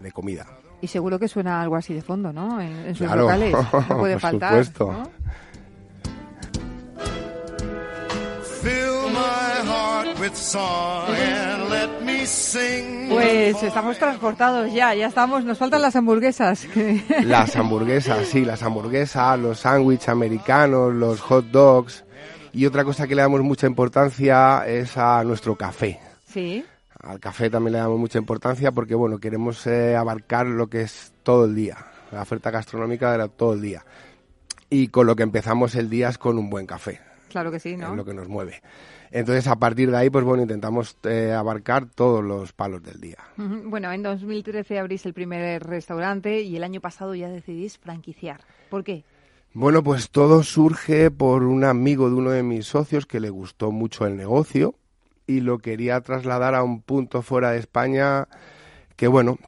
de, 0.00 0.12
comida. 0.12 0.46
Y 0.80 0.86
seguro 0.86 1.18
que 1.18 1.26
suena 1.26 1.60
algo 1.60 1.76
así 1.76 1.92
de 1.92 2.02
fondo, 2.02 2.32
¿no? 2.32 2.60
En, 2.60 2.94
sus 2.94 3.10
locales. 3.10 3.52
No 3.52 3.98
puede 3.98 4.14
por 4.14 4.20
faltar. 4.20 4.64
Supuesto. 4.64 5.10
Pues 13.08 13.62
estamos 13.62 13.98
transportados 13.98 14.72
ya, 14.72 14.94
ya 14.94 15.06
estamos, 15.06 15.44
nos 15.44 15.58
faltan 15.58 15.82
las 15.82 15.96
hamburguesas. 15.96 16.66
Las 17.24 17.56
hamburguesas, 17.56 18.26
sí, 18.26 18.44
las 18.44 18.62
hamburguesas, 18.62 19.38
los 19.38 19.60
sándwiches 19.60 20.08
americanos, 20.08 20.94
los 20.94 21.20
hot 21.20 21.46
dogs. 21.46 22.04
Y 22.52 22.66
otra 22.66 22.84
cosa 22.84 23.06
que 23.06 23.14
le 23.14 23.22
damos 23.22 23.40
mucha 23.42 23.66
importancia 23.66 24.66
es 24.66 24.96
a 24.96 25.24
nuestro 25.24 25.56
café. 25.56 25.98
Sí. 26.26 26.64
Al 27.02 27.18
café 27.18 27.48
también 27.48 27.72
le 27.72 27.78
damos 27.78 27.98
mucha 27.98 28.18
importancia 28.18 28.72
porque, 28.72 28.94
bueno, 28.94 29.18
queremos 29.18 29.66
eh, 29.66 29.96
abarcar 29.96 30.46
lo 30.46 30.68
que 30.68 30.82
es 30.82 31.12
todo 31.22 31.46
el 31.46 31.54
día, 31.54 31.78
la 32.12 32.22
oferta 32.22 32.50
gastronómica 32.50 33.16
de 33.16 33.28
todo 33.30 33.54
el 33.54 33.62
día. 33.62 33.84
Y 34.68 34.88
con 34.88 35.06
lo 35.06 35.16
que 35.16 35.22
empezamos 35.22 35.74
el 35.74 35.88
día 35.88 36.10
es 36.10 36.18
con 36.18 36.38
un 36.38 36.50
buen 36.50 36.66
café. 36.66 37.00
Claro 37.30 37.50
que 37.50 37.60
sí, 37.60 37.76
¿no? 37.76 37.90
Es 37.90 37.96
lo 37.96 38.04
que 38.04 38.12
nos 38.12 38.28
mueve. 38.28 38.60
Entonces, 39.12 39.46
a 39.46 39.56
partir 39.56 39.90
de 39.90 39.96
ahí, 39.96 40.10
pues 40.10 40.24
bueno, 40.24 40.42
intentamos 40.42 40.96
eh, 41.04 41.32
abarcar 41.32 41.86
todos 41.86 42.22
los 42.22 42.52
palos 42.52 42.82
del 42.82 43.00
día. 43.00 43.18
Bueno, 43.36 43.90
en 43.92 44.02
2013 44.02 44.78
abrís 44.78 45.06
el 45.06 45.14
primer 45.14 45.64
restaurante 45.64 46.42
y 46.42 46.56
el 46.56 46.64
año 46.64 46.80
pasado 46.80 47.14
ya 47.14 47.28
decidís 47.28 47.78
franquiciar. 47.78 48.40
¿Por 48.68 48.84
qué? 48.84 49.04
Bueno, 49.52 49.82
pues 49.82 50.10
todo 50.10 50.42
surge 50.42 51.10
por 51.10 51.42
un 51.44 51.64
amigo 51.64 52.08
de 52.08 52.16
uno 52.16 52.30
de 52.30 52.42
mis 52.42 52.66
socios 52.66 53.06
que 53.06 53.18
le 53.18 53.30
gustó 53.30 53.72
mucho 53.72 54.06
el 54.06 54.16
negocio 54.16 54.74
y 55.26 55.40
lo 55.40 55.58
quería 55.58 56.00
trasladar 56.00 56.54
a 56.54 56.62
un 56.62 56.82
punto 56.82 57.22
fuera 57.22 57.52
de 57.52 57.58
España 57.58 58.28
que, 58.96 59.08
bueno, 59.08 59.38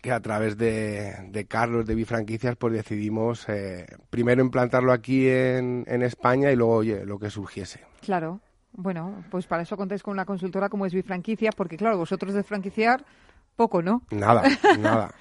que 0.00 0.12
a 0.12 0.20
través 0.20 0.56
de, 0.56 1.46
Carlos 1.48 1.86
de 1.86 1.94
Bifranquicias 1.94 2.56
pues 2.56 2.72
decidimos 2.72 3.48
eh, 3.48 3.86
primero 4.10 4.42
implantarlo 4.42 4.92
aquí 4.92 5.28
en, 5.28 5.84
en 5.86 6.02
España 6.02 6.50
y 6.50 6.56
luego, 6.56 6.74
oye, 6.74 7.04
lo 7.04 7.18
que 7.18 7.30
surgiese. 7.30 7.80
Claro. 8.00 8.40
Bueno, 8.72 9.24
pues 9.30 9.46
para 9.46 9.62
eso 9.62 9.76
contáis 9.76 10.02
con 10.02 10.12
una 10.12 10.24
consultora 10.24 10.68
como 10.68 10.86
es 10.86 10.94
Bifranquicias, 10.94 11.54
porque 11.54 11.76
claro, 11.76 11.98
vosotros 11.98 12.34
de 12.34 12.42
franquiciar 12.42 13.04
poco, 13.56 13.82
¿no? 13.82 14.02
Nada, 14.10 14.42
nada. 14.78 15.12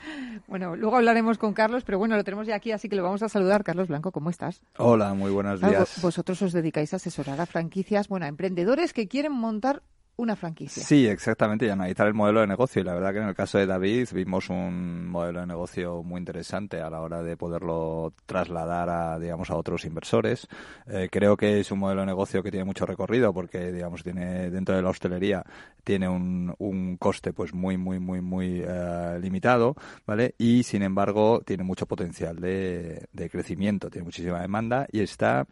bueno, 0.47 0.75
luego 0.75 0.95
hablaremos 0.95 1.37
con 1.37 1.53
Carlos, 1.53 1.83
pero 1.83 1.97
bueno, 1.97 2.15
lo 2.15 2.23
tenemos 2.23 2.47
ya 2.47 2.55
aquí, 2.55 2.71
así 2.71 2.87
que 2.87 2.95
lo 2.95 3.03
vamos 3.03 3.21
a 3.23 3.27
saludar. 3.27 3.63
Carlos 3.63 3.87
Blanco, 3.87 4.11
¿cómo 4.11 4.29
estás? 4.29 4.61
Hola, 4.77 5.13
muy 5.13 5.31
buenos 5.31 5.59
días. 5.59 5.99
Vosotros 6.01 6.41
os 6.41 6.53
dedicáis 6.53 6.93
a 6.93 6.97
asesorar 6.97 7.41
a 7.41 7.45
franquicias, 7.45 8.07
bueno, 8.07 8.25
a 8.25 8.29
emprendedores 8.29 8.93
que 8.93 9.07
quieren 9.07 9.33
montar 9.33 9.81
una 10.19 10.35
franquicia. 10.35 10.83
Sí, 10.83 11.07
exactamente, 11.07 11.65
y 11.65 11.69
analizar 11.69 12.07
el 12.07 12.13
modelo 12.13 12.41
de 12.41 12.47
negocio. 12.47 12.81
Y 12.81 12.85
la 12.85 12.93
verdad 12.93 13.13
que 13.13 13.19
en 13.19 13.27
el 13.29 13.35
caso 13.35 13.57
de 13.57 13.65
David 13.65 14.09
vimos 14.13 14.49
un 14.49 15.07
modelo 15.07 15.39
de 15.39 15.47
negocio 15.47 16.03
muy 16.03 16.19
interesante 16.19 16.81
a 16.81 16.89
la 16.89 17.01
hora 17.01 17.23
de 17.23 17.37
poderlo 17.37 18.13
trasladar 18.25 18.89
a, 18.89 19.17
digamos, 19.17 19.49
a 19.49 19.55
otros 19.55 19.85
inversores. 19.85 20.47
Eh, 20.87 21.07
creo 21.09 21.37
que 21.37 21.61
es 21.61 21.71
un 21.71 21.79
modelo 21.79 22.01
de 22.01 22.07
negocio 22.07 22.43
que 22.43 22.51
tiene 22.51 22.65
mucho 22.65 22.85
recorrido 22.85 23.33
porque, 23.33 23.71
digamos, 23.71 24.03
tiene 24.03 24.49
dentro 24.49 24.75
de 24.75 24.81
la 24.81 24.89
hostelería 24.89 25.43
tiene 25.83 26.07
un, 26.07 26.53
un 26.59 26.97
coste 26.97 27.33
pues 27.33 27.53
muy, 27.53 27.77
muy, 27.77 27.99
muy, 27.99 28.21
muy 28.21 28.61
eh, 28.63 29.17
limitado, 29.19 29.75
¿vale? 30.05 30.35
Y 30.37 30.61
sin 30.63 30.83
embargo 30.83 31.41
tiene 31.43 31.63
mucho 31.63 31.87
potencial 31.87 32.35
de, 32.39 33.07
de 33.11 33.29
crecimiento, 33.29 33.89
tiene 33.89 34.05
muchísima 34.05 34.39
demanda 34.39 34.85
y 34.91 34.99
está 34.99 35.47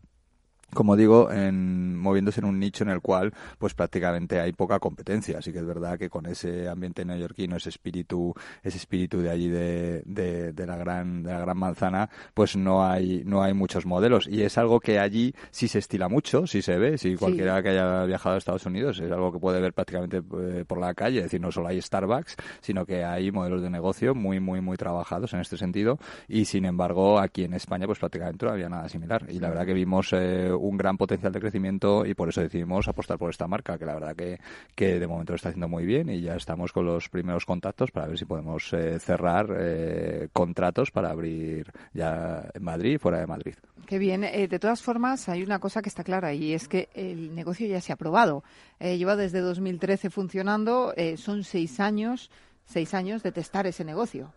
como 0.74 0.95
digo, 0.95 1.32
en, 1.32 1.95
moviéndose 1.97 2.41
en 2.41 2.45
un 2.45 2.59
nicho 2.59 2.84
en 2.84 2.89
el 2.89 3.01
cual 3.01 3.34
pues 3.57 3.74
prácticamente 3.74 4.39
hay 4.39 4.51
poca 4.51 4.80
competencia. 4.80 5.39
Así 5.39 5.51
que 5.51 5.59
es 5.59 5.65
verdad 5.65 5.97
que 5.97 6.09
con 6.09 6.26
ese 6.26 6.68
ambiente 6.68 7.05
neoyorquino, 7.05 7.55
ese 7.55 7.70
espíritu, 7.70 8.34
ese 8.63 8.78
espíritu 8.78 9.22
de 9.22 9.30
allí 9.30 9.47
de, 9.49 10.03
de, 10.05 10.65
la 10.65 10.78
gran, 10.78 11.24
de 11.24 11.32
la 11.32 11.39
gran 11.39 11.57
manzana, 11.57 12.09
pues 12.34 12.55
no 12.55 12.86
hay, 12.86 13.24
no 13.26 13.43
hay 13.43 13.53
muchos 13.53 13.86
modelos. 13.86 14.28
Y 14.28 14.43
es 14.43 14.57
algo 14.57 14.80
que 14.80 14.99
allí 14.99 15.34
sí 15.51 15.68
se 15.68 15.80
estila 15.80 16.09
mucho, 16.09 16.47
sí 16.47 16.61
se 16.61 16.78
ve, 16.78 16.97
si 16.97 17.15
cualquiera 17.15 17.61
que 17.63 17.70
haya 17.70 18.05
viajado 18.05 18.36
a 18.36 18.38
Estados 18.38 18.65
Unidos 18.65 18.99
es 18.99 19.11
algo 19.11 19.32
que 19.32 19.39
puede 19.39 19.61
ver 19.61 19.74
prácticamente 19.74 20.18
eh, 20.18 20.65
por 20.68 20.80
la 20.80 20.93
calle. 20.93 21.20
Es 21.20 21.26
decir, 21.26 21.41
no 21.41 21.51
solo 21.51 21.68
hay 21.70 21.82
Starbucks, 21.82 22.36
sino 22.61 22.86
que 22.86 23.03
hay 23.03 23.32
modelos 23.32 23.61
de 23.61 23.70
negocio 23.70 24.15
muy, 24.15 24.39
muy, 24.39 24.61
muy 24.61 24.78
trabajados 24.78 25.34
en 25.34 25.39
este 25.39 25.57
sentido. 25.57 25.97
Y 26.28 26.45
sin 26.45 26.65
embargo, 26.65 27.20
aquí 27.20 27.43
en 27.43 27.53
España, 27.53 27.86
pues 27.86 27.99
prácticamente 27.99 28.45
no 28.45 28.51
había 28.51 28.70
nada 28.70 28.89
similar. 28.89 29.26
Y 29.30 29.39
la 29.39 29.49
verdad 29.49 29.65
que 29.65 29.74
vimos 29.74 30.11
eh, 30.13 30.51
un 30.58 30.78
gran 30.78 30.97
potencial 30.97 31.32
de 31.32 31.39
crecimiento 31.39 32.05
y 32.05 32.14
por 32.14 32.30
eso 32.30 32.41
decidimos 32.41 32.88
apostar 32.88 33.18
por 33.18 33.30
esta 33.30 33.47
marca, 33.47 33.78
que 33.78 33.86
la 33.86 33.93
verdad 33.93 34.16
que, 34.16 34.39
que 34.76 34.99
de 34.99 35.08
momento 35.08 35.34
lo 35.34 35.38
está 35.38 35.49
haciendo 35.49 35.68
muy 35.68 35.86
bien 35.86 36.10
y 36.10 36.22
ya 36.22 36.36
estamos 36.36 36.72
con 36.72 36.86
los 36.86 37.10
primeros 37.10 37.45
contactos 37.45 37.91
para 37.91 38.08
ver 38.08 38.18
si 38.18 38.26
podemos 38.26 38.72
eh, 38.74 38.99
cerrar 38.99 39.55
eh, 39.58 40.30
contratos 40.34 40.91
para 40.91 41.10
abrir 41.10 41.72
ya 41.93 42.49
en 42.53 42.64
Madrid 42.64 42.95
y 42.95 42.97
fuera 42.97 43.20
de 43.20 43.28
Madrid. 43.28 43.55
Qué 43.86 43.97
bien. 43.97 44.24
Eh, 44.24 44.47
de 44.47 44.60
todas 44.60 44.82
formas, 44.82 45.30
hay 45.30 45.43
una 45.43 45.60
cosa 45.60 45.82
que 45.82 45.89
está 45.89 46.03
clara 46.03 46.34
y 46.34 46.53
es 46.53 46.68
que 46.68 46.89
el 46.93 47.34
negocio 47.34 47.68
ya 47.68 47.82
se 47.82 47.91
ha 47.91 47.95
aprobado. 47.95 48.43
lleva 48.80 49.16
desde 49.16 49.39
2013 49.39 50.10
funcionando, 50.10 50.93
son 51.16 51.43
seis 51.43 51.80
años 51.80 52.30
seis 52.68 52.93
años 52.93 53.24
de 53.24 53.32
testar 53.32 53.65
ese 53.65 53.86
negocio. 53.86 54.34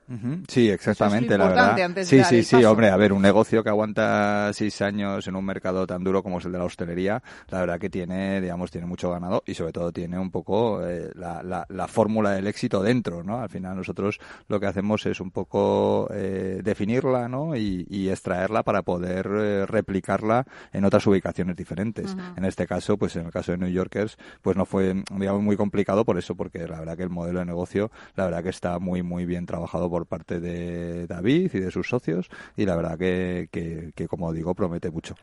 Sí, 0.49 0.71
exactamente, 0.71 1.37
la 1.37 1.49
verdad. 1.49 2.05
sí, 2.05 2.23
sí, 2.25 2.43
sí, 2.45 2.65
hombre, 2.65 2.89
a 2.91 2.97
ver, 2.97 3.13
un 3.13 3.23
negocio 3.23 3.65
que 3.65 3.71
aguanta 3.71 4.53
seis 4.53 4.81
años 4.83 5.27
en 5.27 5.35
un 5.35 5.45
mercado 5.45 5.87
tan 5.87 6.05
duro 6.05 6.23
como 6.23 6.39
es 6.39 6.45
el 6.45 6.53
de 6.53 6.59
la 6.59 6.65
hostelería, 6.65 7.23
la 7.49 7.61
verdad 7.61 7.81
que 7.81 7.91
tiene, 7.91 8.41
digamos, 8.41 8.71
tiene 8.71 8.87
mucho 8.87 9.11
ganado 9.11 9.43
y 9.47 9.55
sobre 9.55 9.73
todo 9.73 9.91
tiene 9.93 10.19
un 10.19 10.31
poco 10.31 10.87
eh, 10.87 11.11
la, 11.15 11.43
la, 11.69 11.89
fórmula 11.89 12.31
del 12.31 12.47
éxito 12.47 12.83
dentro, 12.83 13.25
¿no? 13.25 13.41
Al 13.41 13.49
final 13.49 13.77
nosotros 13.77 14.21
lo 14.47 14.61
que 14.61 14.67
hacemos 14.67 15.05
es 15.07 15.21
un 15.21 15.33
poco 15.33 16.09
eh, 16.15 16.61
definirla, 16.63 17.29
¿no? 17.29 17.57
Y, 17.57 18.11
extraerla 18.11 18.65
para 18.65 18.83
poder 18.83 19.29
eh, 19.31 19.67
replicarla 19.67 20.45
en 20.73 20.85
otras 20.85 21.07
ubicaciones 21.07 21.55
diferentes. 21.55 22.17
En 22.37 22.45
este 22.45 22.67
caso, 22.67 22.97
pues 22.97 23.15
en 23.15 23.27
el 23.27 23.31
caso 23.31 23.53
de 23.53 23.59
New 23.59 23.69
Yorkers, 23.69 24.17
pues 24.43 24.57
no 24.57 24.67
fue, 24.67 25.05
digamos, 25.13 25.43
muy 25.43 25.57
complicado 25.57 26.05
por 26.05 26.19
eso, 26.19 26.35
porque 26.35 26.67
la 26.67 26.81
verdad 26.81 26.97
que 26.97 27.05
el 27.05 27.11
modelo 27.11 27.39
de 27.39 27.45
negocio 27.45 27.91
la 28.21 28.27
verdad 28.27 28.43
que 28.43 28.51
está 28.51 28.79
muy, 28.79 29.03
muy 29.03 29.25
bien 29.25 29.47
trabajado 29.47 29.89
por 29.89 30.05
parte 30.05 30.41
de 30.41 31.07
David 31.07 31.51
y 31.55 31.59
de 31.59 31.71
sus 31.71 31.89
socios 31.89 32.29
y 32.55 32.67
la 32.67 32.77
verdad 32.77 32.99
que, 32.99 33.49
que, 33.95 34.09
como 34.09 34.31
digo, 34.33 34.55
promete 34.55 34.91
mucho. 34.91 35.15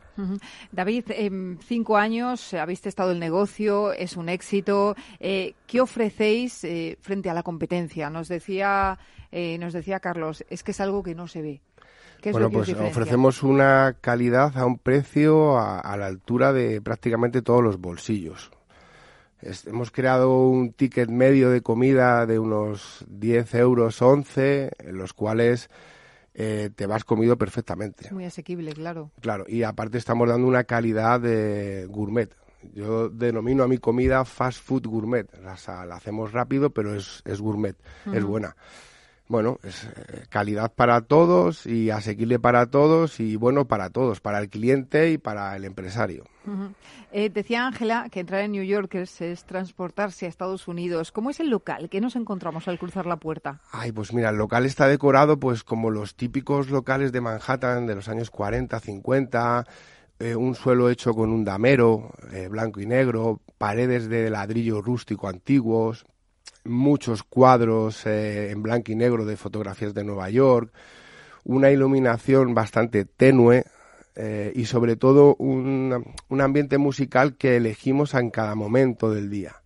David, 0.72 1.04
en 1.10 1.60
cinco 1.64 1.96
años 1.96 2.54
habéis 2.54 2.80
testado 2.80 3.12
el 3.12 3.20
negocio, 3.20 3.92
es 3.92 4.16
un 4.16 4.28
éxito. 4.28 4.96
Eh, 5.20 5.54
¿Qué 5.68 5.80
ofrecéis 5.80 6.64
eh, 6.64 6.98
frente 7.00 7.30
a 7.30 7.34
la 7.34 7.44
competencia? 7.44 8.10
Nos 8.10 8.26
decía, 8.26 8.98
eh, 9.30 9.58
nos 9.58 9.72
decía 9.72 10.00
Carlos, 10.00 10.44
es 10.50 10.64
que 10.64 10.72
es 10.72 10.80
algo 10.80 11.04
que 11.04 11.14
no 11.14 11.28
se 11.28 11.42
ve. 11.42 11.60
bueno, 12.32 12.50
pues 12.50 12.74
ofrecemos 12.74 13.44
una 13.44 13.96
calidad 14.00 14.58
a 14.58 14.66
un 14.66 14.78
precio 14.78 15.56
a, 15.56 15.96
la 15.96 16.06
altura 16.06 16.52
de 16.52 16.80
prácticamente 16.80 17.42
todos 17.42 17.62
los 17.62 17.78
bolsillos 17.78 18.50
hemos 19.66 19.90
creado 19.90 20.40
un 20.40 20.72
ticket 20.72 21.08
medio 21.08 21.50
de 21.50 21.62
comida 21.62 22.26
de 22.26 22.38
unos 22.38 23.04
10 23.08 23.54
euros, 23.54 24.00
11, 24.02 24.70
en 24.78 24.98
los 24.98 25.12
cuales 25.12 25.70
eh, 26.34 26.70
te 26.74 26.86
vas 26.86 27.04
comido 27.04 27.36
perfectamente. 27.36 28.06
Es 28.06 28.12
muy 28.12 28.24
asequible, 28.24 28.72
claro. 28.72 29.10
Claro, 29.20 29.44
y 29.48 29.62
aparte 29.62 29.98
estamos 29.98 30.28
dando 30.28 30.46
una 30.46 30.64
calidad 30.64 31.20
de 31.20 31.86
gourmet. 31.88 32.34
Yo 32.74 33.08
denomino 33.08 33.62
a 33.62 33.68
mi 33.68 33.78
comida 33.78 34.24
fast 34.24 34.62
food 34.62 34.86
gourmet. 34.86 35.26
La, 35.42 35.56
la 35.84 35.96
hacemos 35.96 36.32
rápido, 36.32 36.70
pero 36.70 36.94
es, 36.94 37.22
es 37.24 37.40
gourmet, 37.40 37.76
es 38.12 38.24
buena 38.24 38.56
bueno, 39.28 39.58
es 39.62 39.84
eh, 39.84 40.24
calidad 40.30 40.72
para 40.72 41.02
todos 41.02 41.66
y 41.66 41.90
asequible 41.90 42.38
para 42.38 42.66
todos 42.66 43.20
y 43.20 43.36
bueno 43.36 43.66
para 43.66 43.90
todos, 43.90 44.20
para 44.20 44.38
el 44.38 44.48
cliente 44.48 45.10
y 45.10 45.18
para 45.18 45.54
el 45.54 45.64
empresario. 45.64 46.24
Eh, 47.12 47.28
decía 47.28 47.66
Ángela 47.66 48.08
que 48.10 48.20
entrar 48.20 48.40
en 48.40 48.52
New 48.52 48.64
York 48.64 48.94
es, 48.94 49.44
transportarse 49.44 50.24
a 50.24 50.30
Estados 50.30 50.66
Unidos. 50.66 51.12
¿Cómo 51.12 51.28
es 51.28 51.40
el 51.40 51.50
local? 51.50 51.90
¿Qué 51.90 52.00
nos 52.00 52.16
encontramos 52.16 52.68
al 52.68 52.78
cruzar 52.78 53.04
la 53.04 53.16
puerta? 53.16 53.60
Ay, 53.70 53.92
pues 53.92 54.14
mira, 54.14 54.30
el 54.30 54.36
local 54.36 54.64
está 54.64 54.88
decorado 54.88 55.38
pues 55.38 55.62
como 55.62 55.90
los 55.90 56.14
típicos 56.14 56.70
locales 56.70 57.12
de 57.12 57.20
Manhattan 57.20 57.86
de 57.86 57.94
los 57.94 58.08
años 58.08 58.30
40, 58.30 58.80
50, 58.80 59.66
eh, 60.20 60.34
un 60.34 60.54
suelo 60.54 60.88
hecho 60.88 61.12
con 61.12 61.30
un 61.30 61.44
damero 61.44 62.12
blanco 62.50 62.80
y 62.80 62.86
negro, 62.86 63.42
paredes 63.58 64.08
de 64.08 64.30
ladrillo 64.30 64.80
rústico 64.80 65.28
antiguos, 65.28 66.06
muchos 66.68 67.22
cuadros 67.22 68.06
eh, 68.06 68.50
en 68.50 68.62
blanco 68.62 68.92
y 68.92 68.94
negro 68.94 69.24
de 69.24 69.36
fotografías 69.36 69.94
de 69.94 70.04
Nueva 70.04 70.30
York, 70.30 70.72
una 71.44 71.70
iluminación 71.70 72.54
bastante 72.54 73.04
tenue 73.04 73.64
eh, 74.14 74.52
y 74.54 74.64
sobre 74.64 74.96
todo 74.96 75.36
un, 75.36 76.04
ambiente 76.40 76.78
musical 76.78 77.36
que 77.36 77.56
elegimos 77.56 78.14
en 78.14 78.30
cada 78.30 78.54
momento 78.54 79.10
del 79.10 79.30
día. 79.30 79.56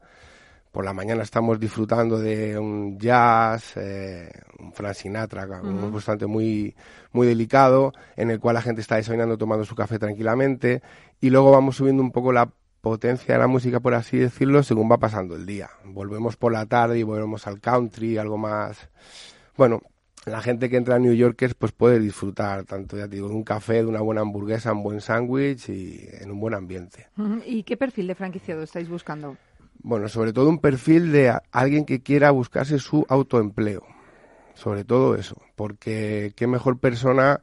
Por 0.70 0.84
la 0.84 0.92
mañana 0.94 1.22
estamos 1.22 1.60
disfrutando 1.60 2.18
de 2.18 2.58
un 2.58 2.98
jazz, 2.98 3.76
eh, 3.76 4.30
un 4.58 4.72
Frank 4.72 4.94
Sinatra, 4.94 5.44
bastante 5.44 6.26
muy, 6.26 6.74
muy 7.12 7.26
delicado, 7.26 7.92
en 8.16 8.30
el 8.30 8.40
cual 8.40 8.54
la 8.54 8.62
gente 8.62 8.80
está 8.80 8.96
desayunando 8.96 9.36
tomando 9.36 9.64
su 9.64 9.74
café 9.74 9.98
tranquilamente, 9.98 10.82
y 11.20 11.28
luego 11.28 11.50
vamos 11.50 11.76
subiendo 11.76 12.02
un 12.02 12.10
poco 12.10 12.32
la 12.32 12.50
potencia 12.82 13.34
de 13.34 13.40
la 13.40 13.46
música, 13.46 13.80
por 13.80 13.94
así 13.94 14.18
decirlo, 14.18 14.62
según 14.62 14.90
va 14.90 14.98
pasando 14.98 15.36
el 15.36 15.46
día. 15.46 15.70
Volvemos 15.84 16.36
por 16.36 16.52
la 16.52 16.66
tarde 16.66 16.98
y 16.98 17.04
volvemos 17.04 17.46
al 17.46 17.60
country, 17.60 18.18
algo 18.18 18.36
más... 18.36 18.90
Bueno, 19.56 19.80
la 20.26 20.42
gente 20.42 20.68
que 20.68 20.76
entra 20.76 20.96
a 20.96 20.98
New 20.98 21.14
Yorkers 21.14 21.54
pues 21.54 21.72
puede 21.72 22.00
disfrutar 22.00 22.64
tanto, 22.64 22.98
ya 22.98 23.06
digo, 23.06 23.28
de 23.28 23.34
un 23.34 23.44
café, 23.44 23.74
de 23.74 23.86
una 23.86 24.00
buena 24.00 24.20
hamburguesa, 24.20 24.72
un 24.72 24.82
buen 24.82 25.00
sándwich 25.00 25.68
y 25.68 26.08
en 26.20 26.30
un 26.32 26.40
buen 26.40 26.54
ambiente. 26.54 27.06
¿Y 27.46 27.62
qué 27.62 27.76
perfil 27.76 28.08
de 28.08 28.16
franquiciado 28.16 28.62
estáis 28.62 28.88
buscando? 28.88 29.36
Bueno, 29.78 30.08
sobre 30.08 30.32
todo 30.32 30.48
un 30.48 30.58
perfil 30.58 31.12
de 31.12 31.32
alguien 31.52 31.84
que 31.84 32.02
quiera 32.02 32.30
buscarse 32.32 32.78
su 32.78 33.06
autoempleo. 33.08 33.86
Sobre 34.54 34.84
todo 34.84 35.14
eso, 35.14 35.40
porque 35.56 36.32
qué 36.36 36.46
mejor 36.46 36.78
persona 36.78 37.40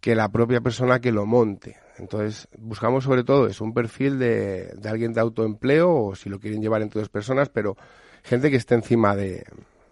que 0.00 0.14
la 0.14 0.28
propia 0.28 0.60
persona 0.60 1.00
que 1.00 1.12
lo 1.12 1.26
monte. 1.26 1.76
Entonces, 1.98 2.48
buscamos 2.56 3.04
sobre 3.04 3.24
todo 3.24 3.46
eso, 3.46 3.64
un 3.64 3.74
perfil 3.74 4.18
de, 4.18 4.72
de 4.76 4.88
alguien 4.88 5.12
de 5.12 5.20
autoempleo 5.20 5.92
o 5.92 6.14
si 6.14 6.28
lo 6.28 6.38
quieren 6.38 6.62
llevar 6.62 6.82
entre 6.82 7.00
dos 7.00 7.08
personas, 7.08 7.48
pero 7.48 7.76
gente 8.22 8.50
que 8.50 8.56
esté 8.56 8.74
encima 8.74 9.16
de, 9.16 9.44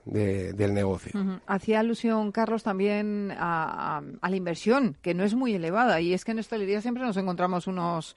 del 0.05 0.73
negocio. 0.73 1.13
Hacía 1.47 1.81
alusión, 1.81 2.31
Carlos, 2.33 2.63
también 2.63 3.33
a, 3.37 4.03
a, 4.21 4.31
la 4.31 4.37
inversión, 4.37 4.97
que 5.03 5.15
no 5.15 5.25
es 5.25 5.35
muy 5.35 5.55
elevada. 5.55 6.01
Y 6.01 6.15
es 6.15 6.25
que 6.25 6.33
en 6.33 6.39
hostelería 6.39 6.81
siempre 6.81 7.03
nos 7.03 7.17
encontramos 7.17 7.67
unos 7.67 8.17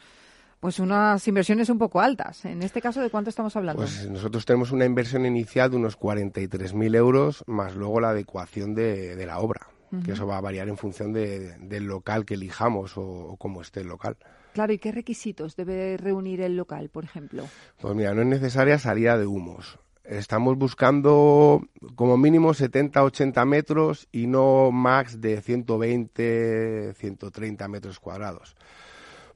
pues 0.60 0.80
unas 0.80 1.26
inversiones 1.26 1.70
un 1.70 1.78
poco 1.78 2.02
altas. 2.02 2.44
En 2.44 2.62
este 2.64 2.82
caso, 2.82 3.02
¿de 3.02 3.10
cuánto 3.10 3.30
estamos 3.30 3.56
hablando? 3.56 3.82
Pues 3.82 4.10
nosotros 4.10 4.46
tenemos 4.46 4.72
una 4.72 4.86
inversión 4.86 5.26
inicial 5.26 5.72
de 5.72 5.78
unos 5.78 5.98
43.000 5.98 6.96
euros, 6.98 7.44
más 7.48 7.76
luego 7.76 8.02
la 8.02 8.10
adecuación 8.10 8.76
de, 8.76 9.16
de 9.16 9.26
la 9.26 9.40
obra, 9.40 9.68
que 10.06 10.12
eso 10.12 10.28
va 10.28 10.38
a 10.38 10.42
variar 10.42 10.70
en 10.70 10.78
función 10.78 11.14
de, 11.14 11.58
del 11.60 11.86
local 11.86 12.26
que 12.26 12.36
elijamos 12.36 12.96
o, 12.98 13.04
o 13.04 13.38
cómo 13.38 13.62
esté 13.62 13.82
el 13.82 13.88
local. 13.88 14.18
Claro, 14.54 14.72
¿y 14.74 14.80
qué 14.80 14.92
requisitos 14.92 15.56
debe 15.56 15.96
reunir 15.98 16.42
el 16.42 16.58
local, 16.58 16.90
por 16.90 17.04
ejemplo? 17.04 17.46
Pues 17.80 17.96
mira, 17.96 18.14
no 18.14 18.22
es 18.22 18.28
necesaria 18.28 18.78
salida 18.80 19.18
de 19.18 19.26
humos. 19.26 19.80
Estamos 20.04 20.58
buscando 20.58 21.62
como 21.96 22.18
mínimo 22.18 22.50
70-80 22.50 23.46
metros 23.46 24.10
y 24.12 24.26
no 24.26 24.72
max 24.72 25.22
de 25.22 25.40
120-130 25.42 27.68
metros 27.68 28.00
cuadrados. 28.00 28.56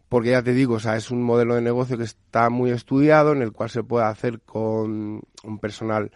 Porque 0.09 0.31
ya 0.31 0.41
te 0.41 0.53
digo, 0.53 0.73
o 0.75 0.79
sea, 0.79 0.95
es 0.95 1.11
un 1.11 1.21
modelo 1.21 1.53
de 1.55 1.61
negocio 1.61 1.95
que 1.97 2.03
está 2.03 2.49
muy 2.49 2.71
estudiado, 2.71 3.33
en 3.33 3.43
el 3.43 3.51
cual 3.51 3.69
se 3.69 3.83
puede 3.83 4.05
hacer 4.05 4.39
con 4.41 5.21
un 5.43 5.59
personal 5.59 6.11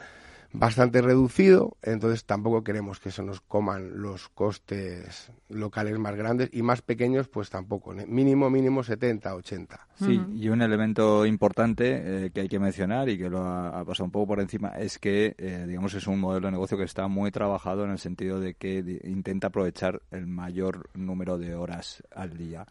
bastante 0.53 1.01
reducido, 1.01 1.77
entonces 1.81 2.25
tampoco 2.25 2.63
queremos 2.63 2.99
que 2.99 3.11
se 3.11 3.23
nos 3.23 3.41
coman 3.41 4.01
los 4.01 4.29
costes 4.29 5.31
locales 5.49 5.97
más 5.99 6.15
grandes 6.15 6.49
y 6.51 6.61
más 6.61 6.81
pequeños, 6.81 7.27
pues 7.27 7.49
tampoco. 7.49 7.93
Mínimo, 8.07 8.49
mínimo 8.49 8.83
70, 8.83 9.35
80. 9.35 9.87
Sí, 9.95 10.21
y 10.35 10.49
un 10.49 10.61
elemento 10.61 11.25
importante 11.25 12.25
eh, 12.25 12.31
que 12.31 12.41
hay 12.41 12.49
que 12.49 12.59
mencionar 12.59 13.09
y 13.09 13.17
que 13.17 13.29
lo 13.29 13.39
ha, 13.43 13.83
pasado 13.85 14.05
un 14.05 14.11
poco 14.11 14.27
por 14.27 14.39
encima 14.39 14.69
es 14.69 14.99
que, 14.99 15.35
eh, 15.37 15.65
digamos, 15.67 15.93
es 15.93 16.07
un 16.07 16.19
modelo 16.19 16.47
de 16.47 16.51
negocio 16.51 16.77
que 16.77 16.83
está 16.83 17.07
muy 17.07 17.31
trabajado 17.31 17.83
en 17.83 17.91
el 17.91 17.99
sentido 17.99 18.39
de 18.39 18.53
que 18.53 19.01
intenta 19.03 19.47
aprovechar 19.47 20.01
el 20.11 20.27
mayor 20.27 20.89
número 20.93 21.37
de 21.37 21.55
horas 21.55 22.03
al 22.13 22.37
día. 22.37 22.65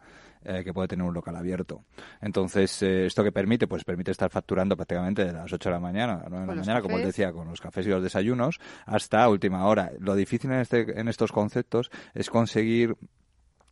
Eh, 0.49 0.63
que 0.63 0.73
puede 0.73 0.87
tener 0.87 1.05
un 1.05 1.13
local 1.13 1.35
abierto. 1.35 1.83
Entonces, 2.21 2.81
eh, 2.81 3.07
¿esto 3.07 3.21
que 3.21 3.33
permite? 3.33 3.67
Pues 3.67 3.83
permite 3.83 4.11
estar 4.11 4.29
facturando 4.29 4.77
prácticamente 4.77 5.25
de 5.25 5.33
las 5.33 5.51
8 5.51 5.67
de 5.67 5.73
la 5.73 5.81
mañana 5.81 6.13
a 6.13 6.17
las 6.19 6.29
9 6.29 6.45
de 6.45 6.47
la 6.47 6.61
mañana, 6.61 6.81
como 6.81 6.95
os 6.95 7.03
decía, 7.03 7.33
con 7.33 7.49
los 7.49 7.59
cafés 7.59 7.85
y 7.85 7.89
los 7.89 8.01
desayunos, 8.01 8.57
hasta 8.85 9.27
última 9.27 9.65
hora. 9.67 9.91
Lo 9.99 10.15
difícil 10.15 10.49
en, 10.53 10.61
este, 10.61 10.97
en 10.97 11.09
estos 11.09 11.33
conceptos 11.33 11.91
es 12.13 12.29
conseguir 12.29 12.95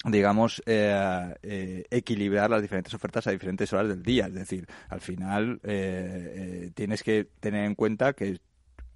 digamos, 0.04 0.62
eh, 0.68 1.86
equilibrar 1.90 2.50
las 2.50 2.62
diferentes 2.62 2.94
ofertas 2.94 3.26
a 3.26 3.32
diferentes 3.32 3.72
horas 3.72 3.88
del 3.88 4.04
día. 4.04 4.28
Es 4.28 4.34
decir, 4.34 4.68
al 4.90 5.00
final 5.00 5.62
tienes 6.76 7.02
que 7.04 7.30
tener 7.40 7.64
en 7.64 7.74
cuenta 7.74 8.12
que 8.12 8.40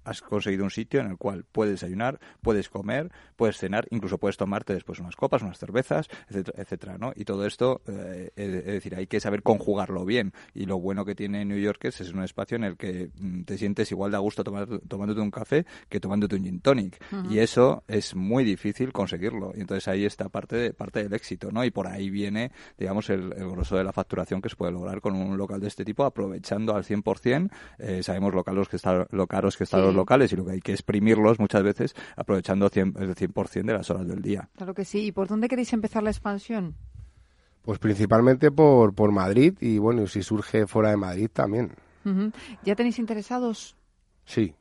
has 0.04 0.22
conseguido 0.22 0.64
un 0.64 0.70
sitio 0.70 1.00
en 1.00 1.08
el 1.08 1.16
cual 1.16 1.44
puedes 1.50 1.80
desayunar, 1.80 2.20
puedes 2.42 2.68
comer, 2.68 3.10
puedes 3.36 3.58
cenar, 3.58 3.86
incluso 3.90 4.18
puedes 4.18 4.36
tomarte 4.36 4.74
después 4.74 4.98
unas 4.98 5.16
copas, 5.16 5.42
unas 5.42 5.58
cervezas, 5.58 6.08
etcétera, 6.28 6.62
etcétera 6.62 6.98
¿no? 6.98 7.12
Y 7.14 7.24
todo 7.24 7.46
esto, 7.46 7.82
eh, 7.86 8.30
es 8.36 8.64
decir, 8.64 8.94
hay 8.94 9.06
que 9.06 9.20
saber 9.20 9.42
conjugarlo 9.42 10.04
bien. 10.04 10.32
Y 10.54 10.66
lo 10.66 10.78
bueno 10.78 11.04
que 11.04 11.14
tiene 11.14 11.44
New 11.44 11.58
York 11.58 11.84
es, 11.84 12.00
es 12.00 12.12
un 12.12 12.22
espacio 12.22 12.56
en 12.56 12.64
el 12.64 12.76
que 12.76 13.10
mm, 13.18 13.42
te 13.42 13.58
sientes 13.58 13.90
igual 13.90 14.10
de 14.10 14.16
a 14.16 14.20
gusto 14.20 14.44
tomándote 14.44 15.20
un 15.20 15.30
café 15.30 15.66
que 15.88 16.00
tomándote 16.00 16.36
un 16.36 16.44
gin 16.44 16.60
tonic. 16.60 17.02
Y 17.28 17.38
eso 17.38 17.84
es 17.88 18.14
muy 18.14 18.44
difícil 18.44 18.92
conseguirlo. 18.92 19.52
Y 19.54 19.60
entonces 19.60 19.88
ahí 19.88 20.04
está 20.04 20.28
parte, 20.28 20.56
de, 20.56 20.72
parte 20.72 21.02
del 21.02 21.12
éxito, 21.12 21.50
¿no? 21.52 21.64
Y 21.64 21.70
por 21.70 21.86
ahí 21.86 22.10
viene, 22.10 22.52
digamos, 22.78 23.10
el, 23.10 23.32
el 23.36 23.48
grosso 23.50 23.76
de 23.76 23.84
la 23.84 23.92
facturación 23.92 24.40
que 24.40 24.48
se 24.48 24.56
puede 24.56 24.72
lograr 24.72 25.00
con 25.00 25.14
un 25.14 25.36
local 25.36 25.60
de 25.60 25.68
este 25.68 25.84
tipo, 25.84 26.04
aprovechando 26.04 26.74
al 26.74 26.84
100%. 26.84 27.50
Eh, 27.78 28.02
sabemos 28.02 28.34
lo 28.34 28.44
caros 28.44 28.68
que 28.68 28.76
están, 28.76 29.06
lo 29.10 29.26
caros 29.26 29.56
que 29.56 29.64
están 29.64 29.82
los 29.90 29.96
locales 29.96 30.32
y 30.32 30.36
lo 30.36 30.44
que 30.44 30.52
hay 30.52 30.60
que 30.60 30.72
exprimirlos 30.72 31.38
muchas 31.38 31.62
veces 31.62 31.94
aprovechando 32.16 32.66
el 32.66 32.72
100% 32.72 33.66
de 33.66 33.72
las 33.72 33.90
horas 33.90 34.06
del 34.06 34.22
día. 34.22 34.48
Claro 34.56 34.74
que 34.74 34.84
sí. 34.84 35.06
¿Y 35.06 35.12
por 35.12 35.28
dónde 35.28 35.48
queréis 35.48 35.72
empezar 35.72 36.02
la 36.02 36.10
expansión? 36.10 36.74
Pues 37.62 37.78
principalmente 37.78 38.50
por, 38.50 38.94
por 38.94 39.12
Madrid 39.12 39.54
y 39.60 39.78
bueno, 39.78 40.06
si 40.06 40.22
surge 40.22 40.66
fuera 40.66 40.90
de 40.90 40.96
Madrid 40.96 41.28
también. 41.32 41.72
¿Ya 42.64 42.74
tenéis 42.74 42.98
interesados? 42.98 43.76
Sí. 44.24 44.54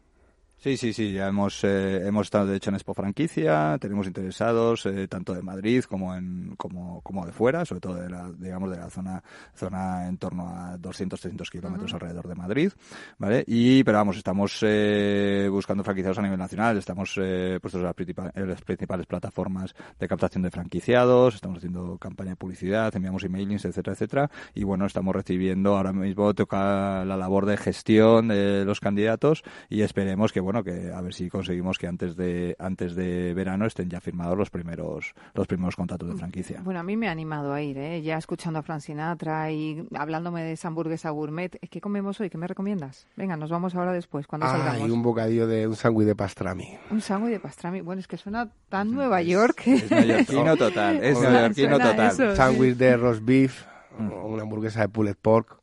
Sí, 0.62 0.76
sí, 0.76 0.92
sí, 0.92 1.14
ya 1.14 1.30
hemos, 1.30 1.64
eh, 1.64 2.06
hemos 2.06 2.28
estado 2.28 2.48
de 2.48 2.58
hecho 2.58 2.70
en 2.70 2.76
Expo 2.76 2.94
Franquicia, 2.94 3.78
tenemos 3.80 4.08
interesados 4.08 4.86
eh, 4.88 5.08
tanto 5.08 5.34
de 5.34 5.42
Madrid 5.42 5.86
como, 5.86 6.14
en, 6.14 6.54
como, 6.58 7.00
como 7.00 7.26
de 7.26 7.32
fuera, 7.32 7.64
sobre 7.64 7.80
todo 7.80 7.96
de 7.96 8.10
la, 8.10 8.30
digamos, 8.38 8.70
de 8.70 8.76
la 8.76 8.90
zona, 8.90 9.24
zona 9.56 10.10
en 10.10 10.18
torno 10.18 10.50
a 10.50 10.76
200, 10.78 11.18
300 11.18 11.50
kilómetros 11.50 11.94
alrededor 11.94 12.28
de 12.28 12.36
Madrid, 12.36 12.74
¿vale? 13.18 13.46
Y, 13.48 13.86
pero 13.86 14.00
vamos, 14.00 14.18
estamos 14.18 14.60
eh, 14.64 15.48
buscando 15.50 15.82
franquiciados 15.82 16.20
a 16.20 16.24
nivel 16.24 16.38
nacional, 16.38 16.78
estamos 16.78 17.14
puestos 17.62 17.76
en 17.76 17.84
las, 17.84 17.96
las, 18.36 18.62
principales 18.62 19.06
plataformas 19.06 19.74
de 19.98 20.08
captación 20.10 20.44
de 20.44 20.52
franquiciados, 20.52 21.36
estamos 21.36 21.60
haciendo 21.60 21.98
campaña 22.00 22.32
de 22.32 22.36
publicidad, 22.36 22.94
enviamos 22.94 23.24
emailings, 23.24 23.64
etcétera, 23.64 23.94
etcétera, 23.94 24.32
y 24.54 24.66
bueno, 24.66 24.86
estamos 24.86 25.16
recibiendo, 25.16 25.78
ahora 25.78 25.94
mismo 25.94 26.34
toca 26.34 27.06
la 27.06 27.16
labor 27.16 27.46
de 27.46 27.56
gestión 27.56 28.28
de 28.28 28.66
los 28.66 28.82
candidatos 28.82 29.44
y 29.70 29.84
esperemos 29.84 30.34
que, 30.34 30.49
bueno, 30.52 30.64
que 30.64 30.92
a 30.92 31.00
ver 31.02 31.14
si 31.14 31.30
conseguimos 31.30 31.78
que 31.78 31.86
antes 31.86 32.16
de 32.16 32.56
antes 32.58 32.96
de 32.96 33.36
verano 33.36 33.68
estén 33.68 33.88
ya 33.88 34.02
firmados 34.02 34.36
los 34.36 34.50
primeros 34.50 35.14
los 35.36 35.46
primeros 35.46 35.76
contratos 35.76 36.10
de 36.10 36.16
franquicia. 36.16 36.62
Bueno, 36.64 36.80
a 36.80 36.84
mí 36.84 36.98
me 36.98 37.08
ha 37.08 37.12
animado 37.12 37.54
a 37.54 37.62
ir, 37.62 37.78
¿eh? 37.78 38.02
ya 38.02 38.18
escuchando 38.18 38.58
a 38.58 38.64
Fran 38.64 38.82
Sinatra 38.82 39.52
y 39.52 39.88
hablándome 39.94 40.42
de 40.42 40.54
esa 40.54 40.70
hamburguesa 40.70 41.12
gourmet. 41.12 41.60
¿Qué 41.70 41.80
comemos 41.80 42.20
hoy? 42.20 42.32
¿Qué 42.32 42.40
me 42.40 42.48
recomiendas? 42.48 43.06
Venga, 43.16 43.38
nos 43.38 43.52
vamos 43.52 43.76
ahora 43.76 43.92
después, 43.92 44.26
cuando 44.26 44.48
ah, 44.48 44.58
salgamos. 44.58 44.90
y 44.90 44.92
un 44.92 45.04
bocadillo 45.04 45.46
de 45.46 45.68
un 45.68 45.76
sándwich 45.76 46.08
de 46.08 46.16
pastrami. 46.16 46.76
Un 46.90 47.02
sándwich 47.02 47.34
de 47.34 47.40
pastrami. 47.40 47.82
Bueno, 47.82 48.00
es 48.00 48.08
que 48.08 48.18
suena 48.18 48.50
tan 48.70 48.92
Nueva 48.92 49.22
York. 49.22 49.68
Es 49.68 49.92
neoyorquino 49.92 50.58
total, 50.58 51.04
es 51.04 51.22
neoyorquino 51.22 51.78
total. 51.78 52.36
sándwich 52.36 52.76
de 52.76 52.98
roast 52.98 53.24
beef, 53.24 53.66
mm. 54.00 54.12
una 54.12 54.42
hamburguesa 54.42 54.82
de 54.82 54.90
pulled 54.90 55.16
pork. 55.22 55.59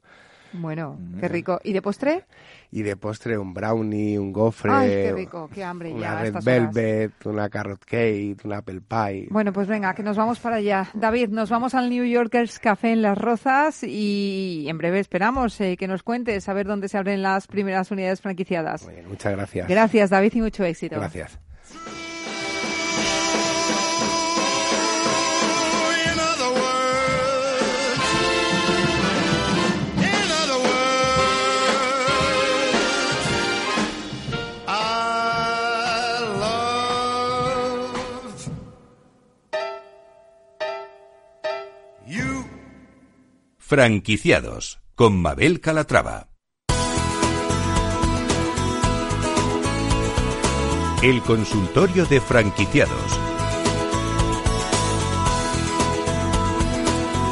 Bueno, 0.61 0.99
qué 1.21 1.29
rico. 1.29 1.61
¿Y 1.65 1.73
de 1.73 1.83
postre? 1.83 2.25
y 2.71 2.83
de 2.83 2.97
postre 2.97 3.39
un 3.39 3.55
brownie, 3.55 4.19
un 4.19 4.33
gofre, 4.33 4.71
Ay, 4.71 4.89
qué 4.91 5.13
rico, 5.13 5.49
qué 5.53 5.65
hambre 5.65 5.93
una 5.93 6.21
red 6.21 6.35
velvet, 6.43 7.13
una 7.25 7.49
carrot 7.49 7.85
cake, 7.85 8.45
un 8.45 8.53
apple 8.53 8.81
pie. 8.81 9.29
Bueno, 9.31 9.53
pues 9.53 9.69
venga, 9.69 9.95
que 9.95 10.03
nos 10.03 10.17
vamos 10.17 10.41
para 10.41 10.57
allá. 10.57 10.89
David, 10.95 11.29
nos 11.31 11.49
vamos 11.49 11.75
al 11.75 11.89
New 11.89 12.05
Yorkers 12.05 12.59
Café 12.59 12.93
en 12.93 13.03
Las 13.03 13.17
Rozas 13.19 13.83
y 13.83 14.67
en 14.69 14.79
breve 14.79 14.99
esperamos 14.99 15.61
eh, 15.61 15.77
que 15.77 15.89
nos 15.89 16.03
cuentes 16.03 16.49
a 16.49 16.53
ver 16.53 16.67
dónde 16.67 16.89
se 16.89 16.99
abren 16.99 17.23
las 17.23 17.47
primeras 17.47 17.91
unidades 17.91 18.21
franquiciadas. 18.21 18.87
muchas 19.09 19.33
gracias. 19.33 19.69
Gracias, 19.69 20.11
David, 20.11 20.33
y 20.35 20.41
mucho 20.43 20.65
éxito. 20.65 20.97
Gracias. 20.97 21.39
Franquiciados 43.69 44.79
con 44.95 45.21
Mabel 45.21 45.61
Calatrava. 45.61 46.29
El 51.03 51.21
consultorio 51.23 52.07
de 52.07 52.21
franquiciados. 52.21 53.21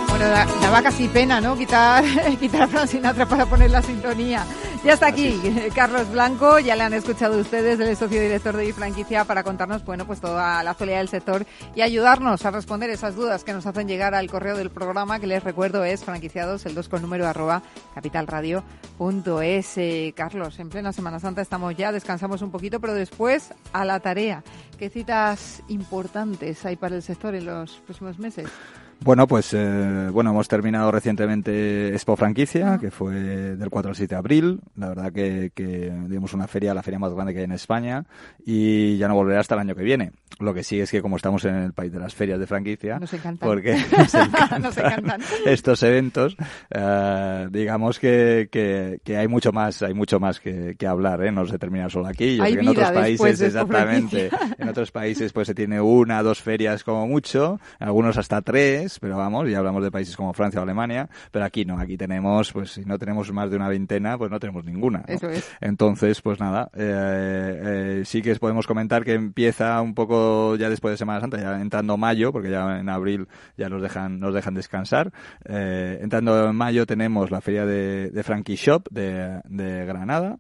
Bueno, 0.09 0.29
daba 0.61 0.83
casi 0.83 1.07
pena, 1.07 1.41
¿no? 1.41 1.57
Quitar, 1.57 2.03
quitar 2.41 2.63
a 2.63 2.67
Fran 2.67 2.89
Sinatra 2.89 3.27
para 3.27 3.47
poner 3.47 3.71
la 3.71 3.81
sintonía. 3.81 4.45
Ya 4.85 4.93
está 4.93 5.07
aquí 5.07 5.41
Carlos 5.75 6.11
Blanco, 6.11 6.59
ya 6.59 6.77
le 6.77 6.83
han 6.83 6.93
escuchado 6.93 7.39
ustedes, 7.39 7.81
el 7.81 7.97
socio 7.97 8.21
director 8.21 8.55
de 8.55 8.71
franquicia 8.75 9.25
para 9.25 9.43
contarnos, 9.43 9.83
bueno, 9.83 10.07
pues 10.07 10.21
toda 10.21 10.63
la 10.63 10.73
actualidad 10.73 10.99
del 10.99 11.09
sector 11.09 11.47
y 11.75 11.81
ayudarnos 11.81 12.45
a 12.45 12.51
responder 12.51 12.91
esas 12.91 13.17
dudas 13.17 13.45
que 13.45 13.55
nos 13.55 13.65
hacen 13.65 13.89
llegar 13.89 14.15
al 14.15 14.31
correo 14.31 14.59
del 14.59 14.71
programa, 14.71 15.19
que 15.21 15.27
les 15.27 15.43
recuerdo 15.43 15.85
es 15.85 16.05
franquiciados, 16.05 16.67
el 16.67 16.75
2 16.75 16.91
con 16.91 17.01
número 17.01 17.27
arroba 17.27 17.63
capitalradio.es. 17.95 19.79
Eh, 19.79 20.13
Carlos, 20.15 20.59
en 20.59 20.69
plena 20.69 20.93
Semana 20.93 21.19
Santa 21.19 21.41
estamos 21.41 21.75
ya, 21.75 21.91
descansamos 21.91 22.43
un 22.43 22.51
poquito, 22.51 22.79
pero 22.79 22.93
después 22.93 23.55
a 23.73 23.87
la 23.87 24.01
tarea. 24.01 24.45
¿Qué 24.79 24.91
citas 24.91 25.63
importantes 25.69 26.63
hay 26.67 26.77
para 26.77 26.95
el 26.95 27.03
sector 27.03 27.35
en 27.35 27.47
los 27.47 27.73
próximos 27.87 28.19
meses? 28.19 28.51
Bueno, 29.05 29.29
pues 29.29 29.53
eh, 29.53 30.09
bueno, 30.11 30.31
hemos 30.31 30.49
terminado 30.49 30.91
recientemente 30.91 31.89
Expo 31.89 32.17
Franquicia, 32.17 32.79
que 32.81 32.91
fue 32.91 33.13
del 33.13 33.69
4 33.69 33.91
al 33.91 33.97
7 33.97 34.15
de 34.15 34.19
abril. 34.19 34.61
La 34.77 34.89
verdad 34.89 35.13
que, 35.13 35.53
que 35.55 35.93
digamos 36.09 36.33
una 36.33 36.47
feria, 36.47 36.73
la 36.73 36.83
feria 36.83 36.99
más 36.99 37.13
grande 37.13 37.35
que 37.35 37.41
hay 37.41 37.45
en 37.45 37.53
España, 37.53 38.07
y 38.47 38.97
ya 38.97 39.07
no 39.07 39.15
volverá 39.15 39.41
hasta 39.41 39.57
el 39.57 39.61
año 39.61 39.75
que 39.75 39.83
viene. 39.83 40.13
Lo 40.41 40.53
que 40.55 40.63
sí 40.65 40.81
es 40.81 40.91
que 40.91 41.01
como 41.03 41.17
estamos 41.17 41.45
en 41.45 41.55
el 41.55 41.73
país 41.73 41.93
de 41.93 41.99
las 42.01 42.15
ferias 42.15 42.39
de 42.41 42.47
franquicia, 42.47 42.99
Nos 42.99 43.13
encantan. 43.13 43.49
porque 43.49 43.75
nos 43.99 44.15
encantan 44.15 44.63
Nos 44.63 44.77
encantan. 44.77 45.21
estos 45.47 45.83
eventos, 45.83 46.37
eh, 46.71 47.49
digamos 47.51 47.99
que, 47.99 48.49
que, 48.51 49.01
que 49.05 49.17
hay 49.17 49.29
mucho 49.29 49.53
más, 49.53 49.83
hay 49.83 49.95
mucho 49.95 50.19
más 50.21 50.41
que, 50.41 50.75
que 50.79 50.87
hablar, 50.87 51.23
¿eh? 51.25 51.33
No 51.33 51.47
se 51.47 51.59
termina 51.59 51.89
solo 51.89 52.09
aquí. 52.09 52.37
Yo 52.37 52.43
Hay 52.45 52.53
sé 52.55 52.59
que 52.59 52.65
en 52.65 52.69
otros 52.71 52.91
países, 52.91 53.39
de 53.39 53.47
exactamente, 53.47 54.31
en 54.59 54.69
otros 54.69 54.91
países 54.91 55.33
pues 55.33 55.47
se 55.47 55.55
tiene 55.55 55.81
una, 55.81 56.23
dos 56.23 56.41
ferias 56.43 56.85
como 56.85 57.07
mucho, 57.07 57.61
algunos 57.79 58.17
hasta 58.19 58.43
tres, 58.43 58.99
pero 59.01 59.17
vamos, 59.17 59.49
ya 59.49 59.59
hablamos 59.59 59.83
de 59.85 59.91
países 59.91 60.17
como 60.17 60.33
Francia 60.33 60.61
o 60.61 60.63
Alemania, 60.63 61.09
pero 61.31 61.45
aquí 61.45 61.65
no, 61.65 61.79
aquí 61.79 61.97
tenemos, 61.97 62.53
pues 62.53 62.73
si 62.73 62.85
no 62.85 62.99
tenemos 62.99 63.33
más 63.33 63.51
de 63.51 63.57
una 63.57 63.69
veintena, 63.69 64.19
pues 64.19 64.31
no 64.31 64.41
tenemos 64.41 64.65
ninguna. 64.65 65.05
¿no? 65.07 65.15
Eso 65.15 65.29
es. 65.29 65.49
Entonces, 65.61 66.21
pues 66.23 66.41
nada, 66.41 66.71
eh, 66.75 67.61
eh, 68.01 68.03
sí 68.05 68.21
que 68.23 68.35
podemos 68.37 68.67
comentar 68.67 69.05
que 69.05 69.15
empieza 69.15 69.81
un 69.81 69.95
poco 69.95 70.24
ya 70.59 70.69
después 70.69 70.93
de 70.93 70.97
Semana 70.99 71.21
Santa, 71.21 71.39
ya 71.39 71.61
entrando 71.61 71.97
mayo, 71.97 72.33
porque 72.33 72.51
ya 72.51 72.79
en 72.79 72.89
abril 72.89 73.29
ya 73.57 73.69
nos 73.69 73.83
dejan, 73.83 74.21
nos 74.21 74.35
dejan 74.35 74.55
descansar. 74.55 75.13
Eh, 75.45 75.99
entrando 76.01 76.49
en 76.49 76.57
mayo 76.57 76.87
tenemos 76.87 77.31
la 77.31 77.41
feria 77.41 77.67
de, 77.67 78.11
de 78.11 78.23
Frankie 78.23 78.57
Shop 78.57 78.89
de, 78.91 79.41
de 79.45 79.85
Granada. 79.87 80.39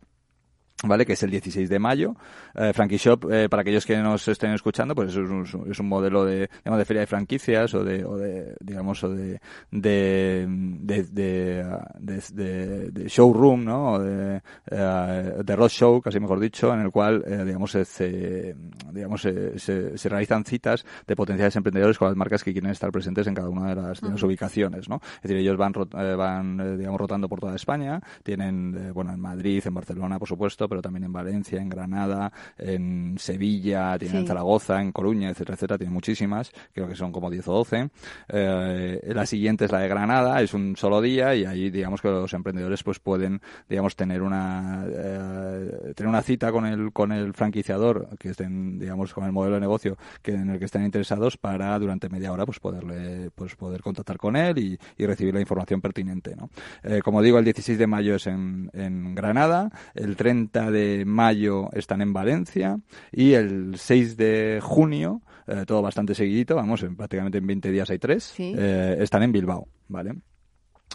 ¿Vale? 0.87 1.07
Que 1.07 1.15
es 1.15 1.23
el 1.23 1.31
16 1.31 1.69
de 1.69 1.79
mayo. 1.79 2.15
Eh, 2.55 2.73
Frankie 2.75 2.97
Shop, 2.99 3.31
eh, 3.33 3.49
para 3.49 3.63
aquellos 3.63 3.85
que 3.87 3.97
nos 3.97 4.27
estén 4.29 4.53
escuchando, 4.53 4.95
pues 4.95 5.11
es 5.11 5.17
un, 5.17 5.45
es 5.71 5.79
un 5.81 5.89
modelo 5.89 6.25
de, 6.25 6.49
digamos, 6.65 6.79
de 6.79 6.85
feria 6.85 7.01
de 7.01 7.07
franquicias 7.07 7.75
o 7.75 7.83
de, 7.85 8.05
o 8.05 8.17
de 8.17 8.55
digamos, 8.61 9.03
o 9.05 9.09
de, 9.09 9.41
de, 9.71 10.47
de, 10.49 11.03
de, 11.05 11.65
de- 11.99 12.23
de- 12.33 12.91
de 12.91 13.09
showroom, 13.09 13.65
¿no? 13.65 13.93
O 13.93 13.99
de, 13.99 14.43
eh, 14.71 15.33
de 15.45 15.57
road 15.57 15.69
show, 15.69 16.01
casi 16.01 16.21
mejor 16.21 16.41
dicho, 16.41 16.73
en 16.73 16.81
el 16.81 16.91
cual, 16.91 17.25
eh, 17.27 17.45
digamos, 17.45 17.71
se, 17.73 18.55
digamos, 18.93 19.23
se, 19.23 19.59
se- 19.59 19.97
se 19.99 20.09
realizan 20.09 20.45
citas 20.45 20.85
de 21.07 21.17
potenciales 21.17 21.57
emprendedores 21.57 21.99
con 21.99 22.09
las 22.09 22.17
marcas 22.17 22.43
que 22.45 22.53
quieren 22.53 22.71
estar 22.71 22.91
presentes 22.93 23.27
en 23.27 23.35
cada 23.35 23.49
una 23.49 23.69
de 23.69 23.75
las, 23.77 24.01
de 24.01 24.09
las 24.11 24.19
Ujú. 24.19 24.27
ubicaciones, 24.29 24.89
¿no? 24.89 25.01
Es 25.17 25.23
decir, 25.23 25.37
ellos 25.39 25.57
van, 25.57 25.73
eh, 25.97 26.15
van 26.15 26.79
digamos, 26.79 27.01
rotando 27.01 27.29
por 27.29 27.41
toda 27.41 27.57
España, 27.57 28.01
tienen, 28.23 28.93
bueno, 28.93 29.13
en 29.13 29.21
Madrid, 29.21 29.63
en 29.67 29.75
Barcelona, 29.75 30.19
por 30.19 30.29
supuesto, 30.29 30.69
pero 30.75 30.83
también 30.83 31.05
en 31.05 31.13
Valencia, 31.13 31.63
en 31.63 31.69
Granada, 31.69 32.33
en 32.59 33.15
Sevilla, 33.17 33.97
tienen 33.97 34.23
en. 34.23 34.27
Zaragoza, 34.27 34.83
en 34.83 34.91
Coruña, 34.91 35.31
etcétera, 35.31 35.55
etcétera, 35.55 35.79
tienen 35.79 35.95
muchísimas, 35.95 36.51
creo 36.73 36.89
que 36.89 36.97
son 36.97 37.13
como 37.13 37.31
10 37.31 37.47
o 37.47 37.53
12. 37.53 37.91
Eh, 38.29 39.13
la 39.15 39.25
siguiente 39.25 39.67
es 39.67 39.71
la 39.71 39.79
de 39.79 39.89
Granada, 39.89 40.43
es 40.43 40.53
un 40.53 40.77
solo 40.77 41.01
día 41.01 41.33
y 41.37 41.45
ahí, 41.45 41.71
digamos, 41.71 42.03
que 42.03 42.09
los 42.09 42.33
emprendedores 42.35 42.83
pues 42.83 42.99
pueden, 42.99 43.41
digamos, 43.69 43.95
tener 43.95 44.21
una, 44.23 44.85
eh, 44.89 45.93
tener 45.95 46.09
una 46.09 46.23
cita 46.23 46.51
con 46.51 46.67
el, 46.67 46.93
con 46.93 47.13
el 47.13 47.33
franquiciador, 47.35 48.09
que 48.19 48.31
estén, 48.31 48.81
digamos, 48.81 49.15
con 49.15 49.23
el 49.23 49.31
modelo 49.31 49.55
de 49.55 49.61
negocio 49.61 49.97
que, 50.23 50.33
en 50.33 50.51
el 50.51 50.59
que 50.59 50.65
estén 50.65 50.83
interesados 50.83 51.37
para 51.37 51.79
durante 51.79 52.09
media 52.09 52.33
hora 52.33 52.47
pues 52.47 52.59
poderle, 52.59 53.31
pues 53.33 53.55
poder 53.55 53.81
contactar 53.81 54.17
con 54.17 54.35
él 54.35 54.59
y, 54.59 54.79
y 54.99 55.07
recibir 55.07 55.35
la 55.35 55.41
información 55.41 55.81
pertinente, 55.81 56.35
¿no? 56.35 56.51
Eh, 56.83 57.01
como 57.01 57.23
digo, 57.23 57.39
el 57.39 57.45
16 57.45 57.79
de 57.79 57.87
mayo 57.87 58.17
es 58.17 58.27
en, 58.27 58.71
en 58.73 59.15
Granada, 59.15 59.71
el 59.95 60.17
30 60.17 60.54
de 60.63 61.05
mayo 61.05 61.69
están 61.73 62.01
en 62.01 62.13
Valencia 62.13 62.79
y 63.13 63.33
el 63.33 63.75
6 63.77 64.17
de 64.17 64.61
junio, 64.63 65.23
eh, 65.47 65.65
todo 65.67 65.83
bastante 65.83 66.15
seguidito, 66.15 66.57
vamos, 66.57 66.83
en, 66.83 66.97
prácticamente 66.97 67.39
en 67.39 67.47
20 67.47 67.71
días 67.71 67.91
hay 67.91 67.99
tres, 67.99 68.35
eh, 68.39 68.97
están 69.01 69.23
en 69.23 69.33
Bilbao, 69.33 69.69
¿vale? 69.89 70.15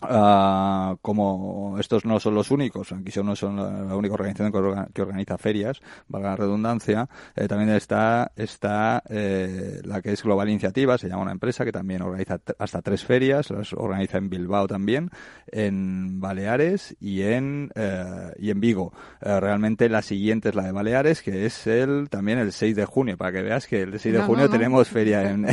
Ah, 0.01 0.95
como 1.01 1.75
estos 1.79 2.05
no 2.05 2.19
son 2.21 2.33
los 2.35 2.51
únicos, 2.51 2.91
aunque 2.93 3.11
no 3.21 3.35
son 3.35 3.57
la, 3.57 3.69
la 3.83 3.95
única 3.97 4.13
organización 4.13 4.51
que, 4.51 4.57
orga- 4.57 4.87
que 4.93 5.01
organiza 5.01 5.37
ferias, 5.37 5.81
valga 6.07 6.29
la 6.29 6.35
redundancia, 6.37 7.09
eh, 7.35 7.47
también 7.49 7.71
está, 7.71 8.31
está 8.37 9.03
eh, 9.09 9.81
la 9.83 10.01
que 10.01 10.13
es 10.13 10.23
Global 10.23 10.47
Iniciativa, 10.49 10.97
se 10.97 11.09
llama 11.09 11.23
una 11.23 11.31
empresa 11.33 11.65
que 11.65 11.73
también 11.73 12.01
organiza 12.01 12.39
hasta 12.59 12.81
tres 12.81 13.03
ferias, 13.03 13.49
las 13.49 13.73
organiza 13.73 14.17
en 14.17 14.29
Bilbao 14.29 14.67
también, 14.67 15.09
en 15.51 16.21
Baleares 16.21 16.95
y 17.01 17.23
en, 17.23 17.69
eh, 17.75 18.31
y 18.39 18.51
en 18.51 18.59
Vigo. 18.61 18.93
Eh, 19.21 19.37
realmente 19.39 19.89
la 19.89 20.01
siguiente 20.01 20.49
es 20.49 20.55
la 20.55 20.63
de 20.63 20.71
Baleares, 20.71 21.21
que 21.21 21.45
es 21.45 21.67
el 21.67 22.07
también 22.09 22.39
el 22.39 22.53
6 22.53 22.75
de 22.75 22.85
junio, 22.85 23.17
para 23.17 23.33
que 23.33 23.41
veas 23.41 23.67
que 23.67 23.81
el 23.81 23.99
6 23.99 24.13
de 24.13 24.19
No, 24.19 24.25
junio 24.27 24.45
no, 24.45 24.51
no. 24.51 24.57
tenemos 24.57 24.87
feria 24.87 25.29
en, 25.29 25.45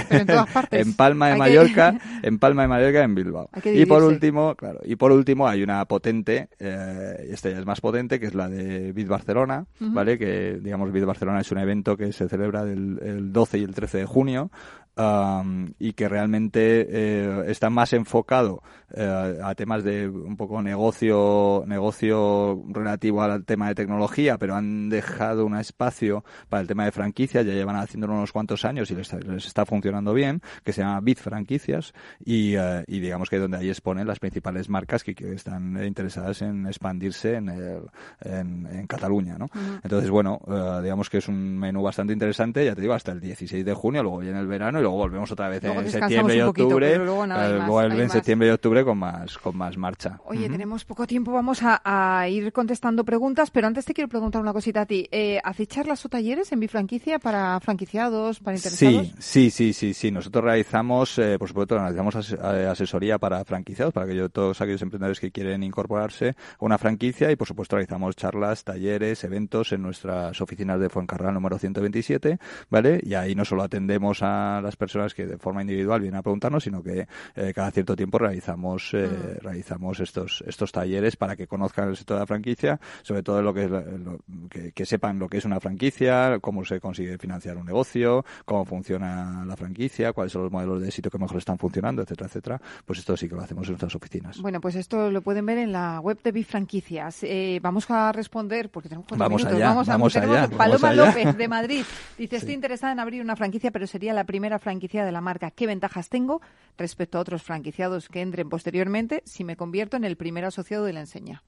en 0.71 0.95
Palma 0.97 1.27
de 1.27 1.33
que- 1.33 1.39
Mallorca, 1.39 1.99
en 2.23 2.39
Palma 2.39 2.63
de 2.63 2.69
Mallorca, 2.69 3.03
en 3.03 3.15
Bilbao. 3.17 3.51
Y 3.65 3.87
por 3.87 4.03
dividirse. 4.03 4.36
Último, 4.37 4.55
claro, 4.55 4.81
y 4.85 4.97
por 4.97 5.13
último 5.13 5.49
hay 5.49 5.63
una 5.63 5.85
potente, 5.87 6.49
eh, 6.59 7.29
esta 7.31 7.51
ya 7.51 7.59
es 7.59 7.67
más 7.67 7.81
potente, 7.81 8.21
que 8.21 8.27
es 8.27 8.35
la 8.35 8.49
de 8.49 8.93
Bit 8.93 9.09
Barcelona. 9.09 9.67
¿vale? 9.81 10.19
Que, 10.19 10.59
digamos, 10.61 10.93
Bit 10.93 11.05
Barcelona 11.05 11.41
es 11.41 11.51
un 11.51 11.59
evento 11.59 11.97
que 11.97 12.13
se 12.13 12.29
celebra 12.29 12.65
del, 12.65 12.99
el 13.03 13.33
12 13.33 13.59
y 13.59 13.63
el 13.65 13.75
13 13.75 13.99
de 13.99 14.05
junio, 14.07 14.51
am, 14.97 15.73
y 15.79 15.93
que 15.93 16.09
realmente 16.09 16.87
eh, 16.89 17.45
está 17.49 17.71
más 17.71 17.93
enfocado 17.93 18.63
eh, 18.95 19.39
a 19.43 19.55
temas 19.55 19.83
de 19.85 20.09
un 20.09 20.37
poco 20.37 20.63
negocio, 20.63 21.65
negocio 21.67 22.63
relativo 22.69 23.23
al 23.23 23.45
tema 23.45 23.69
de 23.69 23.75
tecnología, 23.75 24.39
pero 24.39 24.55
han 24.55 24.89
dejado 24.89 25.45
un 25.47 25.57
espacio 25.57 26.25
para 26.49 26.61
el 26.61 26.67
tema 26.69 26.85
de 26.85 26.93
franquicias, 26.93 27.45
ya 27.47 27.53
llevan 27.53 27.77
haciéndolo 27.77 28.15
unos 28.15 28.33
cuantos 28.33 28.65
años 28.65 28.91
y 28.91 28.95
les, 28.95 29.13
les 29.13 29.47
está 29.47 29.65
funcionando 29.67 30.15
bien, 30.15 30.41
que 30.65 30.73
se 30.73 30.83
llama 30.83 31.01
Bit 31.01 31.19
Franquicias, 31.19 31.93
y, 32.25 32.55
eh, 32.57 32.85
y 32.87 33.01
digamos 33.01 33.31
que 33.31 33.39
donde 33.39 33.57
ahí 33.59 33.69
exponen 33.69 34.07
las 34.07 34.19
principales 34.19 34.69
marcas 34.69 35.03
que, 35.05 35.15
que 35.15 35.33
están 35.33 35.83
interesadas 35.85 36.43
en 36.43 36.67
expandirse 36.67 37.35
en, 37.35 37.49
el- 37.49 37.83
en, 38.21 38.67
en 38.71 38.87
Cataluña, 38.87 39.37
¿no? 39.39 39.49
Entonces, 39.83 40.11
bueno, 40.11 40.41
eh, 40.47 40.81
digamos 40.83 41.11
que 41.11 41.19
es 41.19 41.29
un 41.29 41.59
menú 41.59 41.83
bastante 41.83 42.13
interesante, 42.13 42.65
ya 42.65 42.75
te 42.75 42.81
digo, 42.81 42.95
hasta 42.95 43.13
el 43.13 43.21
16 43.21 43.65
de 43.65 43.75
junio, 43.75 44.03
luego 44.03 44.19
viene 44.19 44.39
el 44.41 44.47
verano 44.47 44.79
y 44.79 44.83
luego 44.83 44.97
volvemos 44.97 45.31
otra 45.33 45.49
vez 45.49 45.63
Luego 45.63 45.81
en 45.81 45.87
septiembre 45.93 46.35
y 46.37 46.39
poquito, 46.47 46.67
octubre. 46.69 46.97
luego 46.99 47.59
más, 47.59 47.69
en 48.05 48.11
septiembre 48.11 48.49
y 48.49 48.51
octubre 48.51 48.76
con 48.85 48.99
más, 48.99 49.39
con 49.39 49.57
más 49.57 49.77
marcha. 49.77 50.21
Oye, 50.25 50.49
tenemos 50.49 50.85
poco 50.85 51.07
tiempo, 51.07 51.33
vamos 51.33 51.63
a, 51.63 51.81
a 51.85 52.29
ir 52.29 52.53
contestando 52.53 53.05
preguntas, 53.05 53.51
pero 53.51 53.67
antes 53.67 53.85
te 53.85 53.95
quiero 53.95 54.09
preguntar 54.09 54.41
una 54.41 54.53
cosita 54.53 54.83
a 54.83 54.87
ti. 54.87 55.09
Eh, 55.11 55.41
¿Hacéis 55.45 55.69
charlas 55.69 56.05
o 56.05 56.09
talleres 56.09 56.53
en 56.53 56.61
Bifranquicia 56.61 57.19
para 57.19 57.59
franquiciados, 57.61 58.41
para 58.41 58.57
interesados? 58.57 59.07
Sí, 59.19 59.51
sí, 59.51 59.51
sí, 59.51 59.73
sí, 59.73 59.95
sí. 59.95 60.11
Nosotros 60.11 60.45
realizamos, 60.45 61.19
eh, 61.19 61.37
por 61.39 61.49
supuesto, 61.49 61.79
realizamos 61.79 62.17
as- 62.17 62.33
eh, 62.33 62.67
asesoría 62.71 63.19
para 63.19 63.45
franquiciados, 63.45 63.93
para 63.95 64.07
aquellos, 64.07 64.31
todos 64.33 64.61
aquellos 64.61 64.83
emprendedores 64.83 65.21
que 65.21 65.31
quieren 65.31 65.63
incorporarse 65.63 66.31
a 66.31 66.35
una 66.65 66.79
franquicia 66.79 67.31
y, 67.31 67.37
por 67.37 67.47
supuesto, 67.47 67.77
realizamos 67.77 68.17
charlas, 68.17 68.65
talleres, 68.65 69.23
eventos 69.25 69.73
en 69.73 69.83
nuestras 69.83 70.41
oficinas 70.41 70.81
de 70.81 70.89
Fuencarral 70.89 71.35
número 71.35 71.59
127, 71.59 72.39
¿vale? 72.71 73.01
Y 73.03 73.15
ahí 73.15 73.35
no 73.35 73.45
solo 73.45 73.63
atendemos 73.63 74.23
a 74.23 74.61
las 74.63 74.77
personas 74.77 75.15
que 75.15 75.27
de 75.27 75.39
forma 75.39 75.61
individual 75.63 76.01
vienen 76.01 76.19
a 76.19 76.23
preguntarnos, 76.23 76.65
sino 76.65 76.83
que 76.83 77.07
eh, 77.35 77.53
cada 77.55 77.71
cierto 77.71 77.95
tiempo 77.95 78.19
realizamos 78.19 78.66
eh, 78.95 79.09
realizamos 79.43 80.01
estos 80.01 80.43
estos 80.47 80.73
talleres 80.73 81.17
para 81.17 81.37
que 81.37 81.47
conozcan 81.47 81.89
el 81.89 81.97
sector 81.97 82.17
de 82.17 82.21
la 82.23 82.27
franquicia, 82.27 82.81
sobre 83.03 83.23
todo 83.23 83.43
lo 83.43 83.53
que 83.55 83.65
es 83.65 83.71
lo- 83.71 84.19
que, 84.51 84.73
que 84.73 84.87
sepan 84.87 85.19
lo 85.19 85.29
que 85.29 85.39
es 85.39 85.45
una 85.45 85.61
franquicia, 85.61 86.39
cómo 86.41 86.65
se 86.65 86.81
consigue 86.81 87.19
financiar 87.19 87.57
un 87.57 87.67
negocio, 87.67 88.25
cómo 88.45 88.65
funciona 88.65 89.45
la 89.47 89.57
franquicia, 89.57 90.13
cuáles 90.13 90.33
son 90.33 90.43
los 90.43 90.53
modelos 90.53 90.81
de 90.81 90.89
éxito 90.89 91.11
que 91.11 91.19
mejor 91.19 91.39
están 91.39 91.59
funcionando, 91.59 92.03
etcétera, 92.03 92.27
etcétera. 92.29 92.61
Pues 92.85 92.99
esto 92.99 93.17
sí 93.17 93.29
que 93.29 93.35
lo 93.35 93.43
hacemos 93.43 93.67
en 93.67 93.73
nuestras 93.73 93.95
oficinas. 93.95 94.41
Bueno, 94.41 94.61
pues 94.61 94.75
esto 94.77 95.11
lo 95.11 95.23
pueden 95.23 95.47
ver 95.47 95.59
en 95.59 95.73
la 95.73 96.01
web 96.01 96.19
de 96.23 96.33
Bifranquicias. 96.33 97.23
Eh, 97.23 97.59
vamos 97.63 97.91
a 97.91 98.13
responder, 98.13 98.71
porque 98.71 98.89
tenemos 98.89 99.07
cuatro 99.09 99.25
Vamos 99.25 99.41
minutos. 99.43 99.57
allá, 99.57 99.69
vamos 99.69 99.89
a, 99.89 99.93
vamos 99.93 100.17
allá, 100.17 100.49
Paloma 100.49 100.89
allá. 100.91 101.07
López, 101.07 101.37
de 101.37 101.49
Madrid. 101.49 101.85
Dice, 102.19 102.37
estoy 102.37 102.55
interesada 102.55 102.93
en 102.93 103.01
abrir 103.01 103.23
una 103.23 103.37
franquicia, 103.37 103.71
pero 103.71 103.87
sería 103.87 104.13
la 104.13 104.25
primera 104.25 104.59
franquicia 104.59 105.05
de 105.05 105.13
la 105.13 105.21
marca. 105.21 105.51
¿Qué 105.51 105.67
ventajas 105.67 106.09
tengo 106.09 106.41
respecto 106.79 107.19
a 107.19 107.21
otros 107.21 107.43
franquiciados 107.43 108.09
que 108.09 108.21
entren 108.21 108.49
posteriormente 108.57 109.23
si 109.27 109.45
me 109.45 109.57
convierto 109.57 109.99
en 109.99 110.05
el 110.05 110.17
primer 110.17 110.47
asociado 110.47 110.87
de 110.87 110.95
la 110.95 111.01
enseña? 111.01 111.43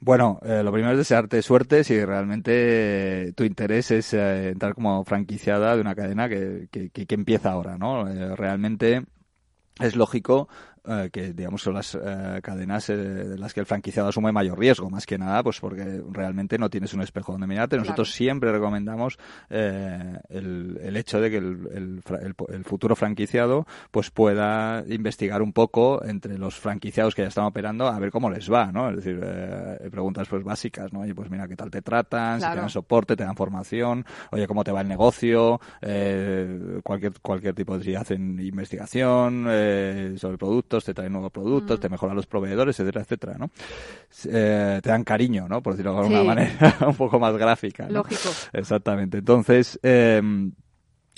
Bueno, 0.00 0.38
eh, 0.44 0.62
lo 0.62 0.70
primero 0.70 0.92
es 0.92 0.98
desearte 0.98 1.42
suerte 1.42 1.82
si 1.82 2.04
realmente 2.04 3.28
eh, 3.30 3.32
tu 3.32 3.42
interés 3.42 3.90
es 3.90 4.14
eh, 4.14 4.50
entrar 4.50 4.74
como 4.74 5.04
franquiciada 5.04 5.74
de 5.74 5.80
una 5.80 5.96
cadena 5.96 6.28
que, 6.28 6.68
que, 6.70 6.90
que- 6.90 7.14
empieza 7.16 7.50
ahora, 7.50 7.76
¿no? 7.78 8.04
Realmente 8.36 9.04
es 9.80 9.96
lógico 9.96 10.48
eh, 10.88 11.10
que 11.12 11.34
digamos 11.34 11.60
son 11.60 11.74
las 11.74 11.94
eh, 11.94 12.40
cadenas 12.42 12.86
de 12.86 13.36
las 13.36 13.52
que 13.52 13.60
el 13.60 13.66
franquiciado 13.66 14.08
asume 14.08 14.32
mayor 14.32 14.58
riesgo, 14.58 14.88
más 14.88 15.04
que 15.04 15.18
nada, 15.18 15.42
pues 15.42 15.60
porque 15.60 16.02
realmente 16.10 16.56
no 16.56 16.70
tienes 16.70 16.94
un 16.94 17.02
espejo 17.02 17.32
donde 17.32 17.46
mirarte. 17.46 17.76
Nosotros 17.76 18.10
siempre 18.10 18.50
recomendamos 18.52 19.18
el, 19.50 20.78
el, 20.80 20.96
hecho 20.96 21.20
de 21.20 21.30
que 21.30 21.36
el, 21.36 22.02
el, 22.48 22.64
futuro 22.64 22.96
franquiciado 22.96 23.66
pues 23.90 24.10
pueda 24.10 24.82
investigar 24.88 25.42
un 25.42 25.52
poco 25.52 26.02
entre 26.04 26.38
los 26.38 26.56
franquiciados 26.58 27.14
que 27.14 27.22
ya 27.22 27.28
están 27.28 27.44
operando 27.44 27.86
a 27.86 27.98
ver 27.98 28.10
cómo 28.10 28.30
les 28.30 28.50
va, 28.50 28.72
¿no? 28.72 28.88
Es 28.88 28.96
decir, 28.96 29.20
preguntas 29.90 30.26
pues 30.28 30.42
básicas, 30.42 30.92
¿no? 30.92 31.06
Y 31.06 31.12
pues 31.12 31.30
mira 31.30 31.46
qué 31.48 31.56
tal 31.56 31.70
te 31.70 31.82
tratan, 31.82 32.40
si 32.40 32.48
te 32.48 32.56
dan 32.56 32.70
soporte, 32.70 33.14
te 33.14 33.24
dan 33.24 33.36
formación, 33.36 34.06
oye 34.30 34.46
cómo 34.46 34.64
te 34.64 34.72
va 34.72 34.80
el 34.80 34.88
negocio, 34.88 35.60
cualquier 36.82 37.12
cualquier 37.20 37.54
tipo 37.54 37.76
de 37.76 37.84
si 37.84 37.94
hacen 37.94 38.40
investigación 38.40 39.44
sobre 40.16 40.38
productos, 40.38 40.77
te 40.84 40.94
traen 40.94 41.12
nuevos 41.12 41.30
productos, 41.32 41.80
te 41.80 41.88
mejoran 41.88 42.16
los 42.16 42.26
proveedores, 42.26 42.78
etcétera, 42.78 43.02
etcétera, 43.02 43.38
¿no? 43.38 43.50
Eh, 44.24 44.80
te 44.82 44.88
dan 44.88 45.04
cariño, 45.04 45.48
¿no? 45.48 45.62
Por 45.62 45.74
decirlo 45.74 45.92
de 45.92 45.98
alguna 45.98 46.22
manera 46.22 46.76
un 46.86 46.94
poco 46.94 47.18
más 47.18 47.36
gráfica. 47.36 47.88
Lógico. 47.88 48.30
Exactamente. 48.52 49.18
Entonces, 49.18 49.78
eh, 49.82 50.20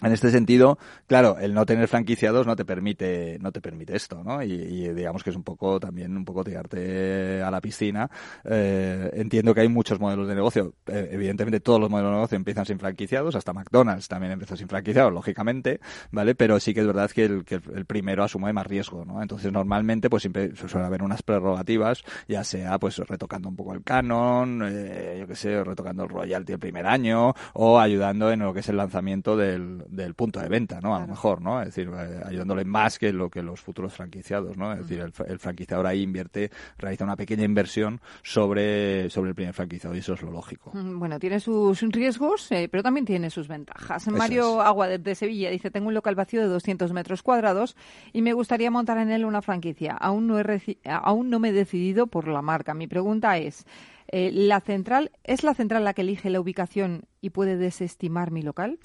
en 0.02 0.12
este 0.12 0.30
sentido, 0.30 0.78
claro, 1.06 1.36
el 1.38 1.52
no 1.52 1.66
tener 1.66 1.86
franquiciados 1.86 2.46
no 2.46 2.56
te 2.56 2.64
permite, 2.64 3.38
no 3.40 3.52
te 3.52 3.60
permite 3.60 3.96
esto, 3.96 4.22
¿no? 4.24 4.42
Y, 4.42 4.90
digamos 4.94 5.22
que 5.22 5.30
es 5.30 5.36
un 5.36 5.42
poco 5.42 5.78
también 5.78 6.16
un 6.16 6.24
poco 6.24 6.42
tirarte 6.42 7.42
a 7.42 7.50
la 7.50 7.60
piscina. 7.60 8.10
Eh, 8.44 9.10
entiendo 9.14 9.54
que 9.54 9.60
hay 9.60 9.68
muchos 9.68 10.00
modelos 10.00 10.26
de 10.26 10.34
negocio. 10.34 10.74
Eh, 10.86 11.10
evidentemente 11.12 11.60
todos 11.60 11.80
los 11.80 11.90
modelos 11.90 12.12
de 12.12 12.16
negocio 12.16 12.36
empiezan 12.36 12.64
sin 12.64 12.78
franquiciados, 12.78 13.34
hasta 13.34 13.52
McDonald's 13.52 14.08
también 14.08 14.32
empezó 14.32 14.56
sin 14.56 14.68
franquiciados, 14.68 15.12
lógicamente, 15.12 15.80
¿vale? 16.10 16.34
Pero 16.34 16.58
sí 16.60 16.72
que 16.72 16.80
es 16.80 16.86
verdad 16.86 17.10
que 17.10 17.24
el, 17.24 17.44
que 17.44 17.56
el 17.56 17.84
primero 17.84 18.24
asume 18.24 18.52
más 18.52 18.66
riesgo, 18.66 19.04
¿no? 19.04 19.20
Entonces 19.20 19.52
normalmente 19.52 20.08
pues 20.08 20.22
siempre 20.22 20.56
suele 20.56 20.86
haber 20.86 21.02
unas 21.02 21.22
prerrogativas, 21.22 22.02
ya 22.26 22.42
sea 22.44 22.78
pues 22.78 22.96
retocando 22.98 23.48
un 23.48 23.56
poco 23.56 23.74
el 23.74 23.82
canon, 23.82 24.62
eh, 24.64 25.16
yo 25.20 25.26
qué 25.26 25.34
sé, 25.34 25.62
retocando 25.62 26.04
el 26.04 26.08
royalty 26.08 26.54
el 26.54 26.58
primer 26.58 26.86
año, 26.86 27.34
o 27.52 27.78
ayudando 27.78 28.30
en 28.32 28.40
lo 28.40 28.54
que 28.54 28.60
es 28.60 28.68
el 28.68 28.76
lanzamiento 28.76 29.36
del 29.36 29.84
del 29.90 30.14
punto 30.14 30.40
de 30.40 30.48
venta, 30.48 30.80
¿no? 30.80 30.94
A 30.94 31.00
lo 31.00 31.06
mejor, 31.06 31.40
¿no? 31.40 31.60
Es 31.60 31.74
decir, 31.74 31.90
eh, 31.92 32.22
ayudándole 32.24 32.64
más 32.64 32.98
que 32.98 33.12
lo 33.12 33.28
que 33.28 33.42
los 33.42 33.60
futuros 33.60 33.92
franquiciados, 33.92 34.56
¿no? 34.56 34.72
Es 34.72 34.80
decir, 34.80 35.00
el, 35.00 35.38
franquiciador 35.38 35.86
ahí 35.86 36.02
invierte, 36.02 36.50
realiza 36.78 37.04
una 37.04 37.16
pequeña 37.16 37.44
inversión 37.44 38.00
sobre, 38.22 39.10
sobre 39.10 39.30
el 39.30 39.34
primer 39.34 39.54
franquiciado 39.54 39.94
y 39.94 39.98
eso 39.98 40.14
es 40.14 40.22
lo 40.22 40.30
lógico. 40.30 40.72
Bueno, 40.74 41.18
tiene 41.18 41.40
sus 41.40 41.80
riesgos, 41.80 42.50
eh, 42.52 42.68
pero 42.70 42.82
también 42.82 43.04
tiene 43.04 43.30
sus 43.30 43.48
ventajas. 43.48 44.06
Mario 44.08 44.60
Agua 44.60 44.88
de, 44.88 45.14
Sevilla 45.14 45.50
dice, 45.50 45.70
tengo 45.70 45.88
un 45.88 45.94
local 45.94 46.14
vacío 46.14 46.40
de 46.40 46.48
200 46.48 46.92
metros 46.92 47.22
cuadrados 47.22 47.76
y 48.12 48.22
me 48.22 48.32
gustaría 48.32 48.70
montar 48.70 48.98
en 48.98 49.10
él 49.10 49.24
una 49.24 49.42
franquicia. 49.42 49.92
Aún 49.92 50.26
no, 50.26 50.38
he 50.38 50.60
aún 50.84 51.30
no 51.30 51.38
me 51.38 51.50
he 51.50 51.52
decidido 51.52 52.06
por 52.06 52.28
la 52.28 52.42
marca. 52.42 52.74
Mi 52.74 52.86
pregunta 52.86 53.38
es, 53.38 53.66
eh, 54.12 54.30
¿la 54.32 54.60
central 54.60 55.12
es 55.24 55.44
la 55.44 55.54
central 55.54 55.84
la 55.84 55.94
que 55.94 56.02
elige 56.02 56.30
la 56.30 56.40
ubicación 56.40 57.04
y 57.20 57.30
puede 57.30 57.56
desestimar 57.56 58.30
mi 58.30 58.42
local? 58.42 58.78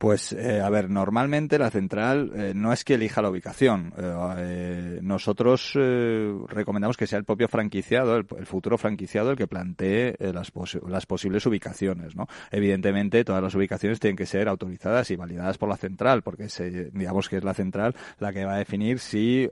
Pues, 0.00 0.32
eh, 0.32 0.62
a 0.62 0.70
ver, 0.70 0.88
normalmente 0.88 1.58
la 1.58 1.70
central 1.70 2.32
eh, 2.34 2.52
no 2.56 2.72
es 2.72 2.84
que 2.84 2.94
elija 2.94 3.20
la 3.20 3.28
ubicación. 3.28 3.92
Eh, 4.38 4.98
nosotros 5.02 5.74
recomendamos 6.48 6.96
que 6.96 7.06
sea 7.06 7.18
el 7.18 7.26
propio 7.26 7.48
franquiciado, 7.48 8.16
el, 8.16 8.24
futuro 8.46 8.78
franquiciado, 8.78 9.32
el 9.32 9.36
que 9.36 9.46
plantee 9.46 10.16
las, 10.18 10.52
las, 10.88 11.04
posibles 11.04 11.44
ubicaciones. 11.44 12.16
¿no? 12.16 12.28
Evidentemente, 12.50 13.24
todas 13.24 13.42
las 13.42 13.54
ubicaciones 13.54 14.00
tienen 14.00 14.16
que 14.16 14.24
ser 14.24 14.48
autorizadas 14.48 15.10
y 15.10 15.16
validadas 15.16 15.58
por 15.58 15.68
la 15.68 15.76
central, 15.76 16.22
porque 16.22 16.46
digamos 16.94 17.28
que 17.28 17.36
es 17.36 17.44
la 17.44 17.52
central 17.52 17.94
la 18.20 18.32
que 18.32 18.46
va 18.46 18.54
a 18.54 18.58
definir 18.58 19.00
si, 19.00 19.50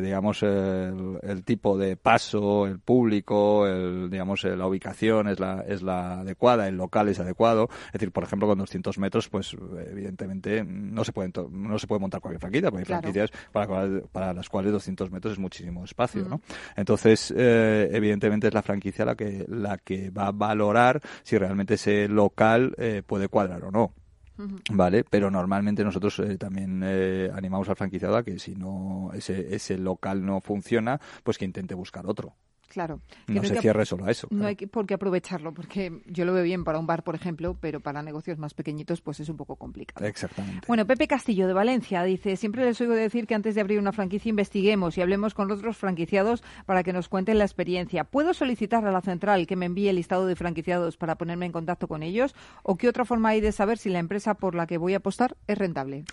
digamos, 0.00 0.44
el, 0.44 1.42
tipo 1.44 1.76
de 1.76 1.96
paso, 1.96 2.68
el 2.68 2.78
público, 2.78 3.66
el, 3.66 4.10
digamos, 4.10 4.44
la 4.44 4.64
ubicación 4.64 5.26
es 5.26 5.40
la, 5.40 5.64
es 5.66 5.82
la 5.82 6.20
adecuada, 6.20 6.68
el 6.68 6.76
local 6.76 7.08
es 7.08 7.18
adecuado. 7.18 7.68
Es 7.86 7.94
decir, 7.94 8.12
por 8.12 8.22
ejemplo, 8.22 8.46
con 8.46 8.58
200 8.58 8.96
metros, 8.98 9.28
pues 9.28 9.56
evidentemente 9.90 10.64
no 10.64 11.04
se 11.04 11.12
puede 11.12 11.32
no 11.50 11.78
se 11.78 11.86
puede 11.86 12.00
montar 12.00 12.20
cualquier 12.20 12.40
franquicia, 12.40 12.70
porque 12.70 12.82
hay 12.82 12.86
franquicias 12.86 13.30
para, 13.52 14.00
para, 14.12 14.32
las 14.32 14.48
cuales 14.48 14.72
200 14.72 15.10
metros 15.10 15.32
es 15.32 15.38
muchísimo 15.38 15.84
espacio, 15.84 16.24
¿no? 16.28 16.40
Entonces, 16.76 17.32
eh, 17.36 17.88
evidentemente 17.92 18.48
es 18.48 18.54
la 18.54 18.62
franquicia 18.62 19.04
la 19.04 19.14
que 19.14 19.44
la 19.48 19.78
que 19.78 20.10
va 20.10 20.28
a 20.28 20.32
valorar 20.32 21.00
si 21.22 21.38
realmente 21.38 21.74
ese 21.74 22.08
local 22.08 22.74
eh, 22.78 23.02
puede 23.06 23.28
cuadrar 23.28 23.64
o 23.64 23.70
no. 23.70 23.92
Vale, 24.70 25.02
pero 25.02 25.32
normalmente 25.32 25.82
nosotros 25.82 26.20
eh, 26.20 26.38
también 26.38 26.84
animamos 27.34 27.68
al 27.68 27.74
franquiciado 27.74 28.16
a 28.16 28.22
que 28.22 28.38
si 28.38 28.54
no 28.54 29.10
ese, 29.12 29.52
ese 29.52 29.76
local 29.78 30.24
no 30.24 30.40
funciona, 30.40 31.00
pues 31.24 31.38
que 31.38 31.44
intente 31.44 31.74
buscar 31.74 32.06
otro. 32.06 32.36
Claro. 32.68 33.00
No 33.26 33.42
se 33.42 33.60
cierre 33.60 33.86
solo 33.86 34.04
a 34.04 34.10
eso. 34.10 34.28
No 34.30 34.46
hay 34.46 34.54
por 34.54 34.86
qué 34.86 34.94
aprovecharlo, 34.94 35.54
porque 35.54 36.02
yo 36.06 36.24
lo 36.24 36.34
veo 36.34 36.44
bien 36.44 36.64
para 36.64 36.78
un 36.78 36.86
bar, 36.86 37.02
por 37.02 37.14
ejemplo, 37.14 37.56
pero 37.58 37.80
para 37.80 38.02
negocios 38.02 38.38
más 38.38 38.54
pequeñitos, 38.54 39.00
pues 39.00 39.20
es 39.20 39.28
un 39.28 39.36
poco 39.36 39.56
complicado. 39.56 40.04
Exactamente. 40.06 40.66
Bueno, 40.66 40.86
Pepe 40.86 41.08
Castillo 41.08 41.46
de 41.46 41.54
Valencia 41.54 42.02
dice: 42.02 42.36
Siempre 42.36 42.64
les 42.64 42.80
oigo 42.80 42.94
decir 42.94 43.26
que 43.26 43.34
antes 43.34 43.54
de 43.54 43.62
abrir 43.62 43.78
una 43.78 43.92
franquicia 43.92 44.28
investiguemos 44.28 44.98
y 44.98 45.00
hablemos 45.00 45.34
con 45.34 45.50
otros 45.50 45.76
franquiciados 45.76 46.42
para 46.66 46.82
que 46.82 46.92
nos 46.92 47.08
cuenten 47.08 47.38
la 47.38 47.44
experiencia. 47.44 48.04
¿Puedo 48.04 48.34
solicitar 48.34 48.84
a 48.84 48.92
la 48.92 49.00
central 49.00 49.46
que 49.46 49.56
me 49.56 49.66
envíe 49.66 49.88
el 49.88 49.96
listado 49.96 50.26
de 50.26 50.36
franquiciados 50.36 50.96
para 50.96 51.16
ponerme 51.16 51.46
en 51.46 51.52
contacto 51.52 51.88
con 51.88 52.02
ellos? 52.02 52.34
¿O 52.62 52.76
qué 52.76 52.88
otra 52.88 53.04
forma 53.04 53.30
hay 53.30 53.40
de 53.40 53.52
saber 53.52 53.78
si 53.78 53.88
la 53.88 53.98
empresa 53.98 54.34
por 54.34 54.54
la 54.54 54.66
que 54.66 54.78
voy 54.78 54.94
a 54.94 54.98
apostar 54.98 55.36
es 55.46 55.56
rentable? 55.56 56.04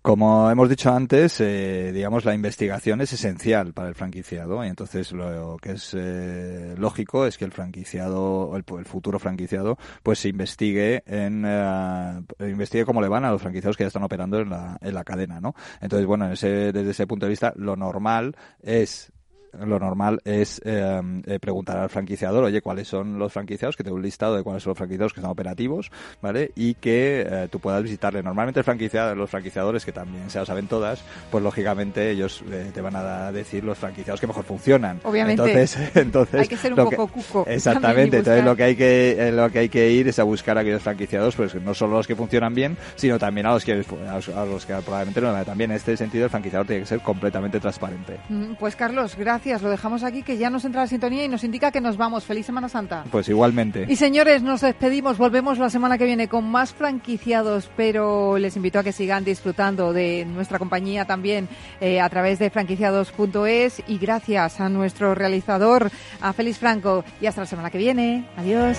Como 0.00 0.48
hemos 0.50 0.68
dicho 0.68 0.92
antes, 0.92 1.40
eh, 1.40 1.90
digamos, 1.92 2.24
la 2.24 2.32
investigación 2.32 3.00
es 3.00 3.12
esencial 3.12 3.72
para 3.74 3.88
el 3.88 3.94
franquiciado 3.94 4.64
y 4.64 4.68
entonces 4.68 5.12
lo 5.12 5.56
que 5.60 5.72
es 5.72 5.94
eh, 5.98 6.74
lógico 6.78 7.26
es 7.26 7.36
que 7.36 7.44
el 7.44 7.52
franquiciado, 7.52 8.56
el, 8.56 8.64
el, 8.78 8.84
futuro 8.86 9.18
franquiciado, 9.18 9.76
pues 10.02 10.20
se 10.20 10.28
investigue 10.28 11.02
en, 11.04 11.44
eh, 11.44 12.20
investigue 12.38 12.84
cómo 12.84 13.02
le 13.02 13.08
van 13.08 13.24
a 13.24 13.30
los 13.32 13.42
franquiciados 13.42 13.76
que 13.76 13.84
ya 13.84 13.88
están 13.88 14.04
operando 14.04 14.38
en 14.38 14.50
la, 14.50 14.78
en 14.80 14.94
la 14.94 15.04
cadena, 15.04 15.40
¿no? 15.40 15.54
Entonces, 15.80 16.06
bueno, 16.06 16.26
en 16.26 16.32
ese, 16.32 16.72
desde 16.72 16.90
ese 16.90 17.06
punto 17.06 17.26
de 17.26 17.30
vista, 17.30 17.52
lo 17.56 17.76
normal 17.76 18.36
es 18.62 19.12
lo 19.52 19.78
normal 19.78 20.20
es 20.24 20.60
eh, 20.64 21.00
eh, 21.26 21.38
preguntar 21.38 21.78
al 21.78 21.88
franquiciador, 21.88 22.44
oye, 22.44 22.60
¿cuáles 22.60 22.88
son 22.88 23.18
los 23.18 23.32
franquiciados? 23.32 23.76
Que 23.76 23.84
te 23.84 23.90
un 23.90 24.02
listado 24.02 24.36
de 24.36 24.42
cuáles 24.42 24.62
son 24.62 24.70
los 24.70 24.78
franquiciados 24.78 25.12
que 25.12 25.20
están 25.20 25.30
operativos, 25.30 25.90
¿vale? 26.20 26.52
Y 26.54 26.74
que 26.74 27.26
eh, 27.28 27.48
tú 27.50 27.58
puedas 27.60 27.82
visitarle. 27.82 28.22
Normalmente 28.22 28.60
el 28.60 28.64
franquiciador, 28.64 29.16
los 29.16 29.30
franquiciadores, 29.30 29.84
que 29.84 29.92
también 29.92 30.30
se 30.30 30.38
lo 30.38 30.46
saben 30.46 30.66
todas, 30.66 31.02
pues 31.30 31.42
lógicamente 31.42 32.10
ellos 32.10 32.42
te 32.72 32.80
van 32.80 32.96
a 32.96 33.32
decir 33.32 33.64
los 33.64 33.78
franquiciados 33.78 34.20
que 34.20 34.26
mejor 34.26 34.44
funcionan. 34.44 35.00
Obviamente. 35.04 35.42
Entonces, 35.42 35.78
entonces 35.96 36.40
hay 36.40 36.48
que 36.48 36.56
ser 36.56 36.72
un 36.72 36.84
poco 36.84 37.08
cuco. 37.08 37.44
Exactamente. 37.48 38.18
Entonces 38.18 38.44
lo 38.44 38.56
que 38.56 38.62
hay 38.64 38.76
que 38.76 39.30
lo 39.32 39.50
que 39.50 39.60
hay 39.60 39.68
que 39.68 39.90
ir 39.90 40.08
es 40.08 40.18
a 40.18 40.24
buscar 40.24 40.58
a 40.58 40.60
aquellos 40.60 40.82
franquiciados, 40.82 41.36
pues 41.36 41.54
no 41.54 41.74
solo 41.74 41.96
los 41.96 42.06
que 42.06 42.16
funcionan 42.16 42.54
bien, 42.54 42.76
sino 42.96 43.18
también 43.18 43.46
a 43.46 43.52
los 43.52 43.64
que 43.64 43.84
a 44.06 44.44
los 44.44 44.66
que 44.66 44.74
probablemente 44.74 45.20
no. 45.20 45.44
También 45.44 45.70
en 45.70 45.76
este 45.76 45.96
sentido 45.96 46.24
el 46.24 46.30
franquiciador 46.30 46.66
tiene 46.66 46.82
que 46.82 46.86
ser 46.86 47.00
completamente 47.00 47.60
transparente. 47.60 48.18
Mm, 48.28 48.54
pues 48.54 48.76
Carlos, 48.76 49.16
gracias 49.38 49.62
lo 49.62 49.70
dejamos 49.70 50.02
aquí, 50.02 50.24
que 50.24 50.36
ya 50.36 50.50
nos 50.50 50.64
entra 50.64 50.80
la 50.80 50.88
sintonía 50.88 51.24
y 51.24 51.28
nos 51.28 51.44
indica 51.44 51.70
que 51.70 51.80
nos 51.80 51.96
vamos. 51.96 52.24
Feliz 52.24 52.44
Semana 52.44 52.68
Santa. 52.68 53.04
Pues 53.08 53.28
igualmente. 53.28 53.86
Y 53.88 53.94
señores, 53.94 54.42
nos 54.42 54.62
despedimos. 54.62 55.16
Volvemos 55.16 55.58
la 55.58 55.70
semana 55.70 55.96
que 55.96 56.06
viene 56.06 56.26
con 56.26 56.50
más 56.50 56.72
franquiciados, 56.72 57.70
pero 57.76 58.36
les 58.36 58.56
invito 58.56 58.80
a 58.80 58.82
que 58.82 58.90
sigan 58.90 59.24
disfrutando 59.24 59.92
de 59.92 60.24
nuestra 60.24 60.58
compañía 60.58 61.04
también 61.04 61.48
eh, 61.80 62.00
a 62.00 62.08
través 62.08 62.40
de 62.40 62.50
franquiciados.es 62.50 63.84
y 63.86 63.98
gracias 63.98 64.60
a 64.60 64.68
nuestro 64.68 65.14
realizador, 65.14 65.88
a 66.20 66.32
Félix 66.32 66.58
Franco. 66.58 67.04
Y 67.20 67.26
hasta 67.26 67.42
la 67.42 67.46
semana 67.46 67.70
que 67.70 67.78
viene. 67.78 68.24
Adiós. 68.36 68.76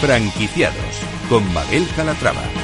Franquiciados 0.00 1.00
con 1.28 1.52
Mabel 1.52 1.84
Calatrava. 1.96 2.63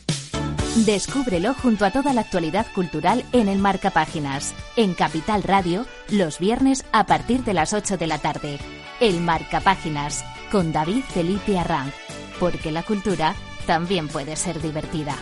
Descúbrelo 0.77 1.53
junto 1.53 1.83
a 1.83 1.91
toda 1.91 2.13
la 2.13 2.21
actualidad 2.21 2.65
cultural 2.73 3.25
en 3.33 3.49
el 3.49 3.59
Marca 3.59 3.91
Páginas, 3.91 4.55
en 4.77 4.93
Capital 4.93 5.43
Radio, 5.43 5.85
los 6.09 6.39
viernes 6.39 6.85
a 6.93 7.05
partir 7.05 7.43
de 7.43 7.53
las 7.53 7.73
8 7.73 7.97
de 7.97 8.07
la 8.07 8.19
tarde. 8.19 8.57
El 9.01 9.19
Marca 9.19 9.59
Páginas, 9.59 10.23
con 10.49 10.71
David 10.71 11.03
Felipe 11.09 11.59
Arranz, 11.59 11.93
porque 12.39 12.71
la 12.71 12.83
cultura 12.83 13.35
también 13.67 14.07
puede 14.07 14.37
ser 14.37 14.61
divertida. 14.61 15.17